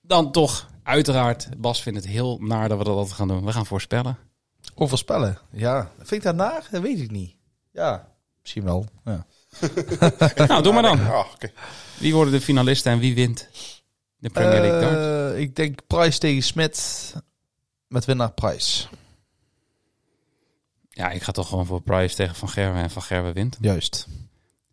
dan 0.00 0.32
toch, 0.32 0.70
uiteraard, 0.82 1.48
Bas 1.57 1.82
vindt 1.82 1.98
het 1.98 2.09
heel 2.09 2.38
naar 2.40 2.68
dat 2.68 2.78
we 2.78 2.84
dat 2.84 2.96
altijd 2.96 3.16
gaan 3.16 3.28
doen. 3.28 3.44
We 3.44 3.52
gaan 3.52 3.66
voorspellen. 3.66 4.18
Overspellen. 4.74 5.38
Ja. 5.50 5.90
Vind 5.96 6.11
ik 6.11 6.22
dat 6.22 6.36
naar? 6.36 6.68
Dat 6.70 6.82
weet 6.82 7.00
ik 7.00 7.11
niet. 7.11 7.36
Ja, 7.72 8.09
misschien 8.40 8.64
wel. 8.64 8.86
Ja. 9.04 9.26
nou, 10.48 10.62
doe 10.62 10.72
maar 10.72 10.82
dan. 10.82 11.00
Oké. 11.34 11.50
Wie 11.98 12.14
worden 12.14 12.32
de 12.32 12.40
finalisten 12.40 12.92
en 12.92 12.98
wie 12.98 13.14
wint 13.14 13.48
de 14.18 14.28
Premier 14.30 14.61
League? 14.61 14.88
Eh, 15.34 15.40
ik 15.40 15.57
denk 15.57 15.86
Price 15.86 16.18
tegen 16.18 16.42
Smit 16.42 17.14
met 17.88 18.04
winnaar 18.04 18.32
Price. 18.32 18.86
Ja, 20.90 21.11
ik 21.11 21.22
ga 21.22 21.32
toch 21.32 21.48
gewoon 21.48 21.66
voor 21.66 21.80
Price 21.82 22.14
tegen 22.14 22.34
Van 22.34 22.48
Gerwen 22.48 22.82
en 22.82 22.90
Van 22.90 23.02
Gerwen 23.02 23.34
wint. 23.34 23.57
Juist. 23.61 24.07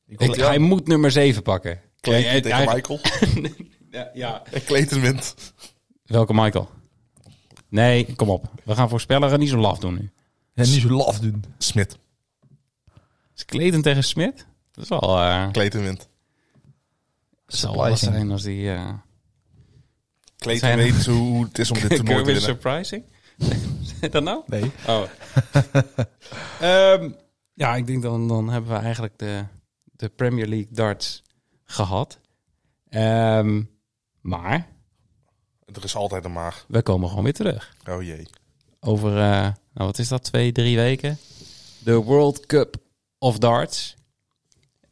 Ik 0.08 0.22
Ik- 0.22 0.36
hij 0.36 0.58
moet 0.60 0.88
nummer 0.88 1.12
7 1.12 1.44
pakken. 1.44 1.82
Clayton 2.00 2.30
Hij- 2.32 2.42
tegen 2.42 2.58
hij- 2.58 2.74
Michael. 2.76 3.00
Ja, 3.92 4.10
ja. 4.14 4.44
En 4.52 4.64
Clayton 4.64 5.02
wint. 5.02 5.36
Welke 6.06 6.34
Michael? 6.34 6.70
Nee, 7.70 8.16
kom 8.16 8.30
op. 8.30 8.52
We 8.64 8.76
gaan 8.76 8.90
voorspellen. 8.90 9.30
Gaan 9.30 9.40
niet 9.40 9.50
zo 9.50 9.58
laf 9.58 9.80
doen 9.80 9.94
nu. 9.94 10.12
ja, 10.54 10.64
niet 10.64 10.82
zo 10.82 10.90
laf 10.90 11.20
doen. 11.20 11.44
Smit. 11.58 11.98
Is 13.36 13.46
Clayton 13.46 13.82
tegen 13.82 14.04
Smit? 14.04 14.46
Dat 14.74 14.84
is 14.84 14.90
wel... 14.90 15.02
eh 15.02 15.48
zal 17.48 17.76
wel 17.76 17.90
wat 17.90 17.98
Surprising. 17.98 18.14
zijn 18.16 18.32
als 18.32 18.44
die... 18.44 18.72
eh 18.72 18.90
Clayton 20.38 20.68
Zijn- 20.68 20.78
weet 20.78 21.06
hoe 21.06 21.44
het 21.44 21.60
is 21.60 21.72
om 21.72 21.80
dit 21.80 21.90
toernooi 21.90 22.06
te 22.06 22.14
Kirby 22.14 22.24
winnen. 22.26 22.42
surprising? 22.42 23.04
Zeg 24.00 24.10
dat 24.10 24.24
nou? 24.24 24.44
Nee. 24.46 24.72
Oh. 24.88 25.02
Ehm, 26.60 27.12
ja, 27.54 27.76
ik 27.76 27.88
denk 27.88 28.02
dan, 28.02 28.28
dan 28.28 28.50
hebben 28.50 28.72
we 28.72 28.78
eigenlijk 28.78 29.18
de, 29.18 29.46
de 29.84 30.10
Premier 30.10 30.48
League 30.48 30.68
darts 30.72 31.22
gehad. 31.64 32.20
Ehm, 32.90 33.64
maar 34.22 34.68
Er 35.66 35.84
is 35.84 35.96
altijd 35.96 36.26
een 36.26 36.34
maag. 36.34 36.66
we 36.68 36.82
komen 36.82 37.10
gewoon 37.10 37.24
weer 37.24 37.34
terug. 37.34 37.76
Oh 37.90 38.02
jee. 38.04 38.28
Over, 38.80 39.10
eh, 39.18 39.42
nou 39.42 39.56
wat 39.74 40.00
is 40.00 40.08
dat, 40.08 40.24
twee, 40.24 40.52
drie 40.52 40.76
weken? 40.76 41.18
De 41.80 41.94
World 41.96 42.46
Cup 42.46 42.76
of 43.18 43.38
Darts. 43.38 43.96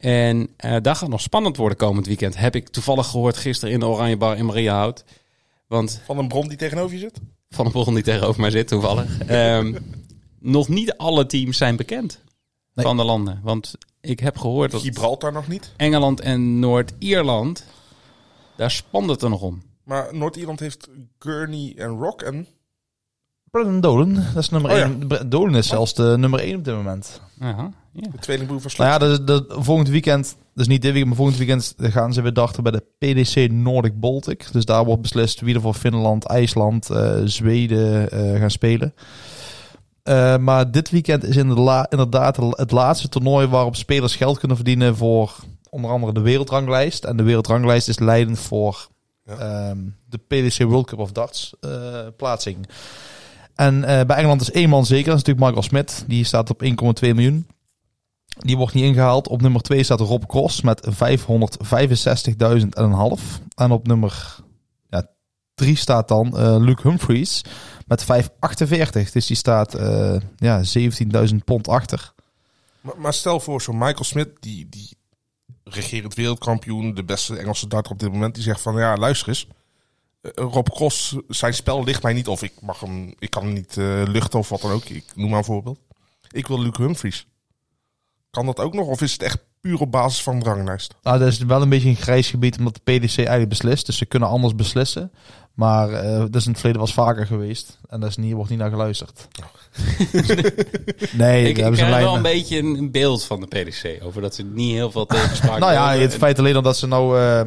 En 0.02 0.48
eh 0.56 0.76
daar 0.82 0.96
gaat 0.96 1.08
nog 1.08 1.20
spannend 1.20 1.56
worden 1.56 1.76
komend 1.78 2.06
weekend. 2.06 2.36
Heb 2.36 2.54
ik 2.54 2.68
toevallig 2.68 3.06
gehoord 3.06 3.36
gisteren 3.36 3.74
in 3.74 3.80
de 3.80 3.86
Oranje 3.86 4.16
Bar 4.16 4.36
in 4.36 4.44
Mariahout. 4.46 5.04
Want 5.66 6.00
Van 6.04 6.18
een 6.18 6.28
bron 6.28 6.48
die 6.48 6.56
tegenover 6.58 6.92
je 6.94 6.98
zit? 7.00 7.20
van 7.50 7.64
de 7.64 7.70
bron 7.70 7.94
die 7.94 8.02
tegenover 8.02 8.40
mij 8.40 8.50
zit 8.50 8.68
toevallig. 8.68 9.18
Ehm, 9.26 9.74
nog 10.38 10.68
niet 10.68 10.96
alle 10.96 11.26
teams 11.26 11.56
zijn 11.56 11.76
bekend 11.76 12.20
Nee. 12.74 12.84
van 12.86 12.96
de 12.96 13.04
landen. 13.04 13.40
Want 13.42 13.74
ik 14.00 14.20
heb 14.20 14.38
gehoord 14.38 14.70
dat 14.70 14.80
Gibraltar 14.80 15.32
nog 15.32 15.48
niet. 15.48 15.72
Engeland 15.76 16.20
en 16.20 16.58
Noord-Ierland, 16.58 17.64
daar 18.56 18.70
spant 18.70 19.10
het 19.10 19.22
er 19.22 19.30
nog 19.30 19.40
om. 19.40 19.62
Maar 19.84 20.14
Noord-Ierland 20.16 20.60
heeft 20.60 20.88
Gurney 21.18 21.74
en 21.76 21.88
Rock 21.98 22.22
en... 22.22 22.46
Brandon 23.50 23.80
Dolan, 23.80 24.14
dat 24.14 24.42
is 24.42 24.48
nummer 24.48 24.70
Oh 24.70 24.76
ja. 24.76 24.84
1. 25.18 25.28
Dolan 25.30 25.56
is 25.56 25.66
zelfs 25.68 25.94
de 25.94 26.14
nummer 26.18 26.40
1 26.40 26.56
op 26.56 26.64
dit 26.64 26.74
moment. 26.74 27.20
Aha, 27.38 27.72
ja. 27.92 28.08
De 28.10 28.18
tweelingbroer 28.18 28.60
van 28.60 28.70
Slot. 28.70 28.86
Nou 28.88 29.02
ja, 29.02 29.08
dat, 29.08 29.26
dat, 29.26 29.64
volgend 29.64 29.88
weekend, 29.88 30.36
dus 30.54 30.66
niet 30.66 30.82
dit 30.82 30.92
weekend, 30.92 31.06
maar 31.06 31.16
volgend 31.16 31.38
weekend 31.38 31.74
gaan 31.78 32.12
ze 32.12 32.22
weer 32.22 32.32
darten 32.32 32.62
bij 32.62 32.72
de 32.72 32.84
PDC 32.98 33.50
Nordic 33.50 34.00
Baltic. 34.00 34.46
Dus 34.52 34.64
daar 34.64 34.84
wordt 34.84 35.02
beslist 35.02 35.40
wie 35.40 35.54
er 35.54 35.60
voor 35.60 35.74
Finland, 35.74 36.24
IJsland, 36.24 36.90
eh, 36.90 37.20
Zweden 37.24 38.10
eh, 38.10 38.40
gaan 38.40 38.50
spelen. 38.50 38.94
Eh, 40.02 40.36
maar 40.36 40.70
dit 40.70 40.90
weekend 40.90 41.24
is 41.24 41.36
inderdaad, 41.36 41.90
inderdaad 41.92 42.36
het 42.36 42.70
laatste 42.70 43.08
toernooi 43.08 43.46
waarop 43.46 43.76
spelers 43.76 44.16
geld 44.16 44.38
kunnen 44.38 44.56
verdienen 44.56 44.96
voor 44.96 45.34
onder 45.70 45.90
andere 45.90 46.12
de 46.12 46.20
wereldranglijst. 46.20 47.04
En 47.04 47.16
de 47.16 47.22
wereldranglijst 47.22 47.88
is 47.88 47.98
leidend 47.98 48.38
voor 48.38 48.88
Ja. 49.24 49.36
ehm, 49.36 49.78
de 50.08 50.18
PDC 50.18 50.62
World 50.62 50.86
Cup 50.86 50.98
of 50.98 51.12
Darts 51.12 51.54
eh, 51.60 51.70
plaatsing. 52.16 52.66
En 53.54 53.84
eh, 53.84 54.04
bij 54.06 54.16
Engeland 54.16 54.40
is 54.40 54.50
één 54.50 54.68
man 54.68 54.86
zeker, 54.86 55.10
dat 55.10 55.18
is 55.18 55.24
natuurlijk 55.24 55.46
Michael 55.46 55.68
Smith. 55.68 56.04
Die 56.06 56.24
staat 56.24 56.50
op 56.50 56.62
1,2 56.62 57.14
miljoen. 57.14 57.46
Die 58.42 58.56
wordt 58.56 58.74
niet 58.74 58.84
ingehaald. 58.84 59.28
Op 59.28 59.42
nummer 59.42 59.60
2 59.60 59.82
staat 59.82 60.00
Rob 60.00 60.24
Cross 60.26 60.60
met 60.60 60.86
565.000 60.86 60.94
en 62.38 62.70
een 62.74 62.92
half. 62.92 63.40
En 63.54 63.70
op 63.70 63.86
nummer 63.86 64.40
3 65.54 65.76
staat 65.76 66.08
dan 66.08 66.36
eh, 66.38 66.56
Luke 66.58 66.88
Humphries 66.88 67.44
met 67.86 68.04
548. 68.04 69.10
Dus 69.12 69.26
die 69.26 69.36
staat 69.36 69.74
eh, 69.74 70.16
ja, 70.36 70.62
17.000 71.28 71.34
pond 71.44 71.68
achter. 71.68 72.12
Maar, 72.80 72.94
maar 72.98 73.12
stel 73.14 73.40
voor, 73.40 73.62
zo'n 73.62 73.78
Michael 73.78 74.04
Smith, 74.04 74.28
die, 74.40 74.68
die 74.68 74.88
regerend 75.64 76.14
wereldkampioen, 76.14 76.94
de 76.94 77.04
beste 77.04 77.36
Engelse 77.36 77.66
darter 77.68 77.92
op 77.92 77.98
dit 77.98 78.12
moment, 78.12 78.34
die 78.34 78.42
zegt 78.42 78.60
van, 78.60 78.76
ja, 78.76 78.96
luister 78.96 79.28
eens. 79.28 79.46
eh, 80.20 80.30
Rob 80.34 80.68
Cross, 80.68 81.16
zijn 81.28 81.54
spel 81.54 81.84
ligt 81.84 82.02
mij 82.02 82.12
niet, 82.12 82.28
of 82.28 82.42
ik, 82.42 82.52
mag 82.60 82.80
hem, 82.80 83.14
ik 83.18 83.30
kan 83.30 83.44
hem 83.44 83.52
niet 83.52 83.76
eh, 83.76 84.02
luchten 84.06 84.38
of 84.38 84.48
wat 84.48 84.60
dan 84.60 84.70
ook. 84.70 84.84
Ik 84.84 85.04
noem 85.14 85.28
maar 85.28 85.38
een 85.38 85.44
voorbeeld. 85.44 85.78
Ik 86.30 86.46
wil 86.46 86.60
Luke 86.60 86.82
Humphries. 86.82 87.26
Kan 88.36 88.46
dat 88.46 88.60
ook 88.60 88.74
nog, 88.74 88.86
of 88.86 89.00
is 89.00 89.12
het 89.12 89.22
echt 89.22 89.38
puur 89.60 89.80
op 89.80 89.90
basis 89.90 90.22
van 90.22 90.38
de 90.38 90.44
ranglijst? 90.44 90.94
Nou, 91.02 91.18
dat 91.18 91.28
is 91.28 91.38
wel 91.38 91.62
een 91.62 91.68
beetje 91.68 91.88
een 91.88 91.96
grijs 91.96 92.30
gebied 92.30 92.58
omdat 92.58 92.74
de 92.74 92.80
PDC 92.92 93.16
eigenlijk 93.16 93.48
beslist. 93.48 93.86
Dus 93.86 93.96
ze 93.96 94.06
kunnen 94.06 94.28
anders 94.28 94.54
beslissen. 94.54 95.12
Maar 95.54 95.90
eh, 95.92 96.18
dat 96.18 96.34
is 96.34 96.44
in 96.44 96.50
het 96.50 96.60
verleden 96.60 96.80
was 96.80 96.92
vaker 96.94 97.26
geweest. 97.26 97.78
En 97.88 98.00
dat 98.00 98.08
is 98.08 98.16
niet, 98.16 98.32
wordt 98.32 98.50
niet 98.50 98.58
naar 98.58 98.70
geluisterd. 98.70 99.28
nee, 101.12 101.12
Ik, 101.12 101.18
daar 101.18 101.36
ik 101.44 101.56
hebben 101.56 101.76
ze 101.76 101.84
krijg 101.84 102.04
wel 102.04 102.16
een 102.16 102.22
beetje 102.22 102.58
een, 102.58 102.78
een 102.78 102.90
beeld 102.90 103.24
van 103.24 103.40
de 103.40 103.46
PDC. 103.46 104.04
Over 104.04 104.22
dat 104.22 104.34
ze 104.34 104.42
niet 104.42 104.72
heel 104.72 104.90
veel 104.90 105.06
tegenspraak 105.06 105.58
Nou 105.64 105.72
ja, 105.72 105.88
hebben. 105.88 106.06
het 106.08 106.16
feit 106.16 106.38
alleen 106.38 106.56
al 106.56 106.62
dat 106.62 106.76
ze 106.76 106.86
nou 106.86 107.18
eh, 107.20 107.42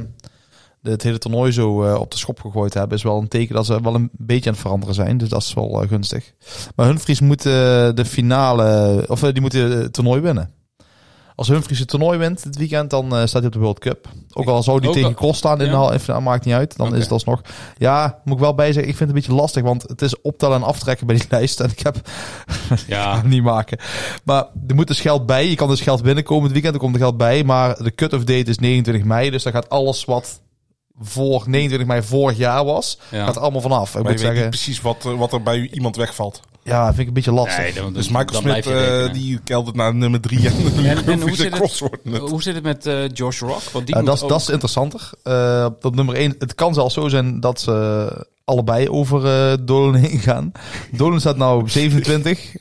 het 0.81 1.03
hele 1.03 1.17
toernooi 1.17 1.51
zo 1.51 1.83
eh, 1.83 1.99
op 1.99 2.11
de 2.11 2.17
schop 2.17 2.41
gegooid 2.41 2.73
hebben, 2.73 2.97
is 2.97 3.03
wel 3.03 3.17
een 3.17 3.27
teken 3.27 3.55
dat 3.55 3.65
ze 3.65 3.81
wel 3.81 3.95
een 3.95 4.09
beetje 4.11 4.49
aan 4.49 4.55
het 4.55 4.63
veranderen 4.63 4.95
zijn. 4.95 5.17
Dus 5.17 5.29
dat 5.29 5.41
is 5.41 5.53
wel 5.53 5.85
gunstig. 5.87 6.33
Maar 6.75 6.85
Humphries 6.85 7.19
moet 7.19 7.45
eh, 7.45 7.53
de 7.93 8.05
finale, 8.05 9.03
of 9.07 9.19
die 9.19 9.41
moet 9.41 9.53
het 9.53 9.93
toernooi 9.93 10.21
winnen. 10.21 10.63
Als 11.35 11.47
Humphries 11.47 11.79
het 11.79 11.87
toernooi 11.87 12.17
wint 12.17 12.43
dit 12.43 12.57
weekend, 12.57 12.89
dan 12.89 13.05
eh, 13.05 13.17
staat 13.17 13.31
hij 13.31 13.45
op 13.45 13.51
de 13.51 13.59
World 13.59 13.79
Cup. 13.79 14.07
Ook 14.33 14.47
al 14.47 14.63
zou 14.63 14.79
die 14.79 14.89
Ook 14.89 14.95
tegen 14.95 15.13
Cross 15.13 15.37
staan 15.37 15.59
in 15.59 15.65
ja. 15.65 15.71
de 15.71 15.77
hal, 15.77 15.93
even, 15.93 16.23
maakt 16.23 16.45
niet 16.45 16.53
uit. 16.53 16.77
Dan 16.77 16.95
is 16.95 17.01
het 17.03 17.11
alsnog. 17.11 17.41
Ja, 17.77 18.19
moet 18.23 18.33
ik 18.33 18.39
wel 18.39 18.55
bij 18.55 18.73
zeggen, 18.73 18.91
ik 18.91 18.97
vind 18.97 18.99
het 18.99 19.09
een 19.09 19.23
beetje 19.25 19.41
lastig, 19.41 19.63
want 19.63 19.81
het 19.81 20.01
is 20.01 20.21
optellen 20.21 20.55
en 20.55 20.63
aftrekken 20.63 21.07
bij 21.07 21.15
die 21.15 21.25
lijst. 21.37 21.59
En 21.59 21.69
ik 21.69 21.79
heb 21.79 22.09
Ja, 22.87 23.21
niet 23.25 23.43
maken. 23.43 23.77
Maar 24.23 24.45
er 24.67 24.75
moet 24.75 24.87
dus 24.87 24.99
geld 24.99 25.25
bij. 25.25 25.49
Je 25.49 25.55
kan 25.55 25.67
dus 25.67 25.81
geld 25.81 26.03
binnenkomen 26.03 26.43
het 26.43 26.51
weekend. 26.51 26.73
Er 26.73 26.79
komt 26.79 26.95
er 26.95 27.01
geld 27.01 27.17
bij. 27.17 27.43
Maar 27.43 27.83
de 27.83 27.95
cut-off 27.95 28.23
date 28.23 28.49
is 28.49 28.57
29 28.57 29.03
mei. 29.07 29.29
Dus 29.29 29.43
daar 29.43 29.53
gaat 29.53 29.69
alles 29.69 30.05
wat 30.05 30.41
voor 30.99 31.43
29 31.45 31.87
mei 31.87 32.01
vorig 32.03 32.37
jaar 32.37 32.65
was, 32.65 32.99
Ja. 33.11 33.25
gaat 33.25 33.37
allemaal 33.37 33.61
vanaf. 33.61 33.87
Ik 33.87 33.93
Maar 33.93 34.01
moet 34.03 34.11
je 34.11 34.17
weet 34.17 34.25
zeggen, 34.25 34.41
niet 34.41 34.49
precies 34.49 34.81
wat, 34.81 35.03
wat 35.03 35.33
er 35.33 35.41
bij 35.43 35.69
iemand 35.71 35.95
wegvalt. 35.95 36.41
Ja, 36.65 36.85
vind 36.87 36.99
ik 36.99 37.07
een 37.07 37.13
beetje 37.13 37.31
lastig. 37.31 37.57
nee, 37.57 37.73
dan, 37.73 37.93
Dus 37.93 38.09
Michael 38.09 38.41
Smith, 38.41 38.65
eh, 38.65 38.73
rekenen. 38.73 39.13
die 39.13 39.39
keldert 39.43 39.75
naar 39.75 39.95
nummer 39.95 40.21
drie 40.21 40.47
en, 40.47 40.53
En, 40.85 41.05
en 41.05 41.21
hoe, 41.21 41.35
zit 41.35 41.57
het, 41.57 41.79
hoe 42.19 42.41
zit 42.43 42.55
het 42.55 42.63
met 42.63 42.85
eh, 42.85 43.09
Josh 43.13 43.39
Rock? 43.39 43.61
Want 43.61 43.85
die 43.85 44.03
dat, 44.03 44.15
is, 44.15 44.21
ook- 44.23 44.29
dat 44.29 44.41
is 44.41 44.49
interessanter. 44.49 45.09
Eh, 45.23 45.67
op 45.81 45.95
nummer 45.95 46.15
1, 46.15 46.35
het 46.39 46.55
kan 46.55 46.73
zelfs 46.73 46.93
zo 46.93 47.07
zijn 47.07 47.39
dat 47.39 47.59
ze 47.61 48.27
allebei 48.45 48.89
over 48.89 49.25
eh 49.25 49.57
Dolan 49.65 49.95
heen 49.95 50.19
gaan. 50.19 50.51
Dolan 50.91 51.19
staat 51.19 51.37
nou 51.37 51.61
op 51.61 51.69
27. 51.69 52.55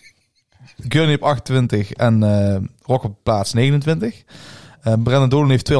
Gurney 0.88 1.14
op 1.14 1.22
28 1.22 1.92
en 1.92 2.22
eh 2.22 2.56
Rock 2.82 3.04
op 3.04 3.16
plaats 3.22 3.52
29. 3.52 4.22
Eh 4.82 4.92
Brennan 5.02 5.28
Dolan 5.28 5.50
heeft 5.50 5.72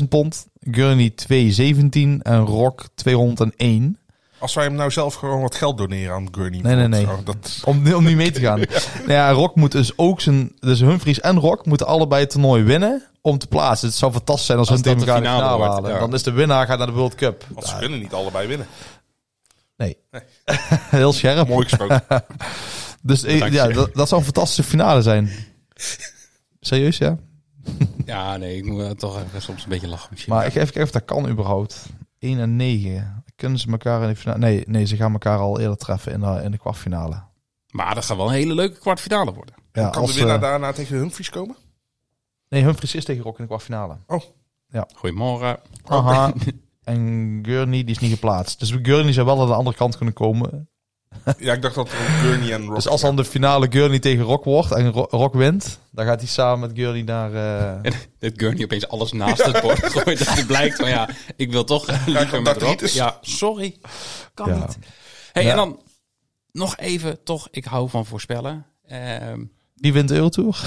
228.000 0.00 0.08
pond. 0.08 0.46
Gurney 0.60 1.10
217 1.10 2.22
en 2.22 2.38
Rock 2.40 2.84
201. 2.94 3.98
Als 4.40 4.54
wij 4.54 4.64
hem 4.64 4.74
nou 4.74 4.90
zelf 4.90 5.14
gewoon 5.14 5.40
wat 5.40 5.54
geld 5.54 5.78
doneren 5.78 6.14
aan 6.14 6.28
Gurney. 6.30 6.60
Nee, 6.60 6.74
nee, 6.76 6.88
nee. 6.88 7.06
Dat, 7.24 7.62
Om, 7.64 7.92
om 7.92 8.04
niet 8.04 8.16
mee 8.16 8.30
te 8.30 8.40
gaan. 8.40 8.58
Nou 8.98 9.12
ja, 9.12 9.30
Rock 9.30 9.54
moet 9.56 9.72
dus 9.72 9.92
ook 9.98 10.20
zijn... 10.20 10.52
Dus 10.60 10.80
Humphries 10.80 11.20
en 11.20 11.38
Rock 11.38 11.66
moeten 11.66 11.86
allebei 11.86 12.22
het 12.22 12.30
toernooi 12.30 12.62
winnen 12.62 13.02
om 13.20 13.38
te 13.38 13.46
plaatsen. 13.46 13.88
Het 13.88 13.96
zou 13.96 14.12
fantastisch 14.12 14.46
zijn 14.46 14.58
als, 14.58 14.68
Als 14.70 14.80
hun 14.80 14.86
tegen 14.86 15.06
de 15.06 15.12
elkaar 15.12 15.22
de 15.22 15.28
finale 15.28 15.42
finale 15.52 15.58
wordt, 15.70 15.74
halen. 15.82 15.92
ja. 16.00 16.06
Dan 16.06 16.14
is 16.14 16.22
de 16.22 16.30
winnaar 16.32 16.66
gaat 16.66 16.78
naar 16.78 16.86
de 16.86 16.92
World 16.92 17.14
Cup. 17.14 17.44
want 17.48 17.66
ze 17.66 17.72
Ja, 17.74 17.78
kunnen 17.80 17.98
niet 18.00 18.12
allebei 18.12 18.48
winnen. 18.48 18.66
nee. 19.76 19.96
Heel 20.90 21.12
scherp. 21.12 21.48
Mooi 21.48 21.68
gesproken. 21.68 22.02
Dus 23.02 23.22
eh, 23.24 23.32
Bedankt. 23.32 23.54
ja, 23.54 23.68
dat, 23.68 23.94
dat 23.94 24.08
zou 24.08 24.20
een 24.20 24.26
fantastische 24.26 24.62
finale 24.70 25.02
zijn. 25.02 25.30
Serieus, 26.60 26.98
ja? 26.98 27.16
Ja, 28.06 28.36
nee, 28.36 28.56
ik 28.56 28.64
moet 28.64 28.98
toch 28.98 29.22
even 29.22 29.42
soms 29.42 29.62
een 29.62 29.68
beetje 29.68 29.88
lachen. 29.88 30.08
misschien. 30.10 30.32
Maar 30.32 30.42
ik 30.46 30.54
even 30.54 30.64
kijken 30.64 30.82
of 30.82 30.90
dat 30.90 31.04
kan 31.04 31.28
überhaupt. 31.28 31.86
1 32.18 32.38
en 32.40 32.56
9. 32.56 33.24
Kunnen 33.40 33.58
ze 33.58 33.70
elkaar 33.70 34.02
in 34.02 34.08
de 34.08 34.16
finale... 34.16 34.38
Nee, 34.38 34.64
nee, 34.66 34.86
ze 34.86 34.96
gaan 34.96 35.12
elkaar 35.12 35.38
al 35.38 35.60
eerder 35.60 35.76
treffen 35.76 36.12
in 36.12 36.20
de, 36.20 36.40
in 36.42 36.50
de 36.50 36.58
kwartfinale. 36.58 37.22
Maar 37.70 37.94
dat 37.94 38.04
gaat 38.04 38.16
wel 38.16 38.26
een 38.26 38.32
hele 38.32 38.54
leuke 38.54 38.78
kwartfinale 38.78 39.32
worden. 39.32 39.54
Ja, 39.72 39.88
kan 39.88 40.02
als, 40.02 40.12
de 40.12 40.18
winnaar 40.18 40.40
daarna 40.40 40.72
tegen 40.72 40.96
Humphries 40.96 41.30
komen? 41.30 41.56
Nee, 42.48 42.62
Humphries 42.62 42.94
is 42.94 43.04
tegen 43.04 43.22
Rock 43.22 43.36
in 43.36 43.42
de 43.42 43.48
kwartfinale. 43.48 43.96
Goedemorgen. 44.94 45.60
Aha. 45.84 46.32
en 46.84 47.38
Gurney, 47.42 47.84
die 47.84 47.94
is 47.94 47.98
niet 47.98 48.12
geplaatst. 48.12 48.58
Dus 48.58 48.70
Gurney 48.82 49.12
zou 49.12 49.26
wel 49.26 49.40
aan 49.40 49.46
de 49.46 49.54
andere 49.54 49.76
kant 49.76 49.96
kunnen 49.96 50.14
komen. 50.14 50.68
Ja, 51.38 51.52
ik 51.52 51.62
dacht 51.62 51.74
dat 51.74 51.88
er 51.88 51.96
Gurney 51.96 52.52
en 52.52 52.64
Rock... 52.64 52.74
Dus 52.74 52.88
als 52.88 53.00
dan 53.00 53.16
de 53.16 53.24
finale 53.24 53.66
Gurney 53.70 53.98
tegen 53.98 54.24
Rock 54.24 54.44
wordt 54.44 54.72
en 54.72 54.90
Ro- 54.90 55.06
Rock 55.10 55.34
wint, 55.34 55.78
dan 55.90 56.06
gaat 56.06 56.20
hij 56.20 56.28
samen 56.28 56.60
met 56.68 56.78
Gurney 56.78 57.02
naar... 57.02 57.34
eh, 57.82 57.92
Dat 58.18 58.32
Gurney 58.36 58.64
opeens 58.64 58.88
alles 58.88 59.12
naast 59.12 59.44
het 59.44 59.60
bord 59.60 59.78
gooit. 59.92 60.18
Dat 60.18 60.28
het 60.36 60.46
blijkt 60.46 60.76
van 60.76 60.88
ja, 60.88 61.08
ik 61.36 61.50
wil 61.50 61.64
toch 61.64 62.06
liever 62.06 62.42
met 62.42 62.56
Rob. 62.56 62.62
artritis. 62.62 62.92
Ja, 62.92 63.18
sorry. 63.20 63.76
Kan 64.34 64.48
Ja. 64.48 64.58
niet. 64.58 64.78
Hey, 65.32 65.42
Ja. 65.44 65.50
En 65.50 65.56
dan 65.56 65.80
nog 66.52 66.76
even, 66.76 67.22
toch, 67.24 67.48
ik 67.50 67.64
hou 67.64 67.88
van 67.88 68.06
voorspellen. 68.06 68.66
Ehm, 68.86 69.44
Wie 69.74 69.92
wint 69.92 70.08
de 70.08 70.14
Eurotour? 70.14 70.64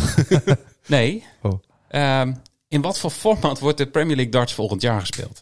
nee. 0.86 1.24
Oh. 1.42 1.60
Ehm, 1.88 2.34
in 2.68 2.82
wat 2.82 3.00
voor 3.00 3.10
format 3.10 3.60
wordt 3.60 3.78
de 3.78 3.88
Premier 3.88 4.16
League 4.16 4.32
darts 4.34 4.54
volgend 4.54 4.82
jaar 4.82 5.00
gespeeld? 5.00 5.42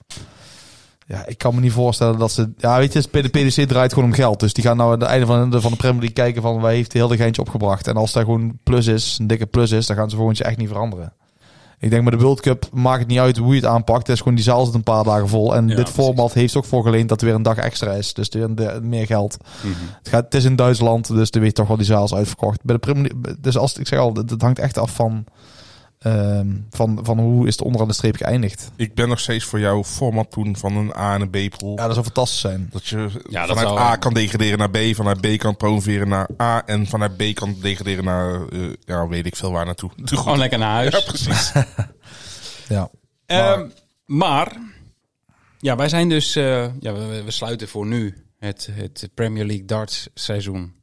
Ja, 1.12 1.26
ik 1.26 1.38
kan 1.38 1.55
me 1.55 1.62
niet 1.62 1.72
voorstellen 1.72 2.20
dat 2.20 2.32
ze... 2.32 2.53
Ja, 2.57 2.78
weet 2.78 2.93
je, 2.93 3.07
de 3.12 3.30
PDC 3.30 3.68
draait 3.68 3.93
gewoon 3.93 4.09
om 4.09 4.16
geld. 4.16 4.39
Dus 4.39 4.53
die 4.53 4.64
gaan 4.64 4.78
nou 4.78 4.93
aan 4.93 4.99
het 4.99 5.09
einde 5.09 5.26
van 5.26 5.49
de, 5.49 5.62
van 5.62 5.72
de 5.72 5.78
Premier 5.78 5.99
League 5.99 6.16
kijken 6.16 6.41
van... 6.41 6.59
Waar 6.59 6.72
heeft 6.72 6.91
de 6.91 6.99
hele 6.99 7.18
geintje 7.18 7.41
opgebracht? 7.41 7.88
En 7.88 7.95
als 7.95 8.12
daar 8.12 8.24
gewoon 8.24 8.57
plus 8.64 8.88
is, 8.88 9.18
een 9.20 9.28
dikke 9.28 9.45
plus 9.45 9.72
is... 9.72 9.86
Dan 9.86 9.95
gaan 9.95 10.09
ze 10.09 10.16
volgend 10.16 10.38
jaar 10.38 10.47
echt 10.47 10.57
niet 10.57 10.68
veranderen. 10.68 11.14
Ik 11.80 11.89
denk 11.89 12.03
met 12.03 12.14
de 12.14 12.20
World 12.20 12.41
Cup 12.41 12.70
maakt 12.74 12.99
het 12.99 13.07
niet 13.07 13.20
uit 13.20 13.38
hoe 13.38 13.55
je 13.55 13.62
het 13.62 13.70
aanpakt. 13.70 13.99
Het 14.07 14.16
is 14.16 14.18
gewoon 14.18 14.36
die 14.36 14.43
zaal 14.43 14.66
zit 14.66 14.74
een 14.74 14.84
paar 14.84 15.03
dagen 15.03 15.28
vol. 15.28 15.55
En 15.55 15.68
Ja, 15.68 15.76
dit 15.76 15.84
precies. 15.84 16.03
format 16.03 16.34
heeft 16.34 16.55
ook 16.55 16.66
voorgeleend 16.66 17.09
dat 17.09 17.22
er 17.22 17.26
weer 17.28 17.36
een 17.36 17.43
dag 17.43 17.57
extra 17.57 17.91
is. 17.91 18.14
Dus 18.14 18.30
er 18.30 18.55
weer 18.55 18.80
meer 18.84 19.05
geld. 19.05 19.38
Het, 19.99 20.09
gaat, 20.09 20.24
het 20.24 20.34
is 20.34 20.43
in 20.43 20.55
Duitsland, 20.55 21.07
dus 21.07 21.32
dan 21.32 21.41
weet 21.41 21.49
je 21.49 21.55
toch 21.55 21.68
wel 21.68 21.78
die 21.78 21.86
zaal 21.86 22.03
is 22.03 22.14
uitverkocht. 22.14 22.64
Bij 22.64 22.76
de 22.76 22.82
Premier 22.82 23.12
dus 23.39 23.57
als 23.57 23.78
ik 23.78 23.88
zeg 23.88 23.99
al, 23.99 24.14
het 24.14 24.41
hangt 24.41 24.59
echt 24.59 24.78
af 24.78 24.91
van, 24.95 25.24
ehm, 26.01 26.47
van, 26.69 26.99
van 27.03 27.19
hoe 27.19 27.47
is 27.47 27.51
het 27.55 27.65
onderaan 27.65 27.87
de 27.87 27.93
streep 27.93 28.15
geëindigd. 28.15 28.71
Ik 28.75 28.93
ben 28.93 29.09
nog 29.09 29.19
steeds 29.19 29.45
voor 29.45 29.59
jouw 29.59 29.83
format 29.83 30.31
toen 30.31 30.55
van 30.57 30.75
een 30.77 30.95
A 30.95 31.13
en 31.13 31.21
een 31.21 31.29
B-pool. 31.49 31.75
Ja, 31.77 31.83
dat 31.85 31.93
zou 31.93 32.05
fantastisch 32.05 32.39
zijn. 32.39 32.69
Dat 32.71 32.85
je 32.87 32.97
Ja, 33.29 33.45
dat 33.45 33.57
vanuit 33.57 33.67
zou- 33.77 33.79
A 33.79 33.95
kan 33.95 34.13
degraderen 34.13 34.57
naar 34.57 34.69
B, 34.69 34.77
vanuit 34.95 35.21
B 35.21 35.37
kan 35.37 35.57
promoveren 35.57 36.07
naar 36.07 36.29
A 36.41 36.65
en 36.65 36.87
vanuit 36.87 37.17
B 37.17 37.23
kan 37.35 37.55
degraderen 37.61 38.03
naar, 38.03 38.47
eh, 38.47 38.59
ja, 38.85 39.07
weet 39.07 39.25
ik 39.25 39.35
veel 39.35 39.51
waar 39.51 39.65
naartoe. 39.65 39.89
Te 40.03 40.17
Gewoon 40.17 40.37
lekker 40.37 40.59
naar 40.59 40.71
huis. 40.73 40.93
Ja, 40.93 41.01
precies. 41.01 41.51
Ja. 42.67 42.89
Ehm, 43.25 43.67
maar, 44.05 44.57
ja, 45.59 45.75
wij 45.75 45.89
zijn 45.89 46.09
dus, 46.09 46.35
eh, 46.35 46.65
ja, 46.79 46.93
we, 46.93 47.21
we 47.25 47.31
sluiten 47.31 47.67
voor 47.67 47.85
nu 47.85 48.25
het, 48.39 48.69
het 48.73 49.09
Premier 49.13 49.45
League 49.45 49.65
darts 49.65 50.09
seizoen 50.13 50.73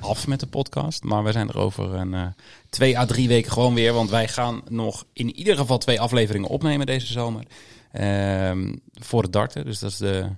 af 0.00 0.26
met 0.26 0.40
de 0.40 0.46
podcast. 0.46 1.04
Maar 1.04 1.22
wij 1.22 1.32
zijn 1.32 1.48
er 1.48 1.58
over 1.58 1.94
een 1.94 2.14
eh, 2.14 2.26
twee 2.68 2.98
à 2.98 3.06
drie 3.06 3.28
weken 3.28 3.52
gewoon 3.52 3.74
weer. 3.74 3.92
Want 3.92 4.10
wij 4.10 4.28
gaan 4.28 4.62
nog 4.68 5.04
in 5.12 5.36
ieder 5.36 5.56
geval 5.56 5.78
twee 5.78 6.00
afleveringen 6.00 6.48
opnemen 6.48 6.86
deze 6.86 7.06
zomer. 7.06 7.44
Ehm, 7.92 8.74
voor 8.92 9.22
het 9.22 9.32
darten. 9.32 9.64
Dus 9.64 9.78
dat 9.78 9.90
is 9.90 9.96
de 9.96 10.28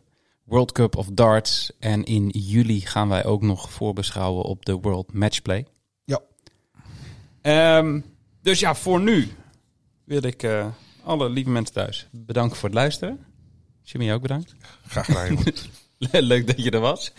World 0.45 0.73
Cup 0.73 0.97
of 0.97 1.07
Darts. 1.13 1.73
En 1.79 2.05
in 2.05 2.29
juli 2.29 2.81
gaan 2.81 3.09
wij 3.09 3.25
ook 3.25 3.43
nog 3.43 3.71
voorbeschouwen 3.71 4.45
op 4.45 4.65
de 4.65 4.73
World 4.73 5.13
Matchplay. 5.13 5.67
Ja. 6.05 6.21
Ehm, 7.43 8.01
dus 8.43 8.61
ja, 8.61 8.75
voor 8.75 9.01
nu 9.01 9.29
wil 10.05 10.23
ik 10.23 10.43
eh, 10.43 10.67
alle 11.05 11.29
lieve 11.29 11.51
mensen 11.51 11.75
thuis 11.75 12.09
bedanken 12.11 12.57
voor 12.57 12.69
het 12.69 12.79
luisteren. 12.79 13.25
Jimmy 13.83 14.13
ook 14.13 14.23
bedankt. 14.23 14.55
Graag 14.87 15.05
gedaan. 15.05 15.37
Leuk 16.33 16.47
dat 16.47 16.65
je 16.65 16.71
er 16.71 16.81
was. 16.81 17.13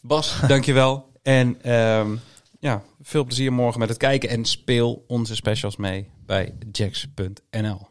Bas, 0.00 0.40
dankjewel. 0.46 1.14
En 1.26 1.62
ehm, 1.62 2.16
ja, 2.58 2.82
veel 3.02 3.24
plezier 3.24 3.52
morgen 3.52 3.80
met 3.80 3.88
het 3.88 3.98
kijken 3.98 4.28
en 4.28 4.44
speel 4.44 5.04
onze 5.06 5.34
specials 5.34 5.76
mee 5.76 6.08
bij 6.26 6.54
jacks.nl. 6.72 7.88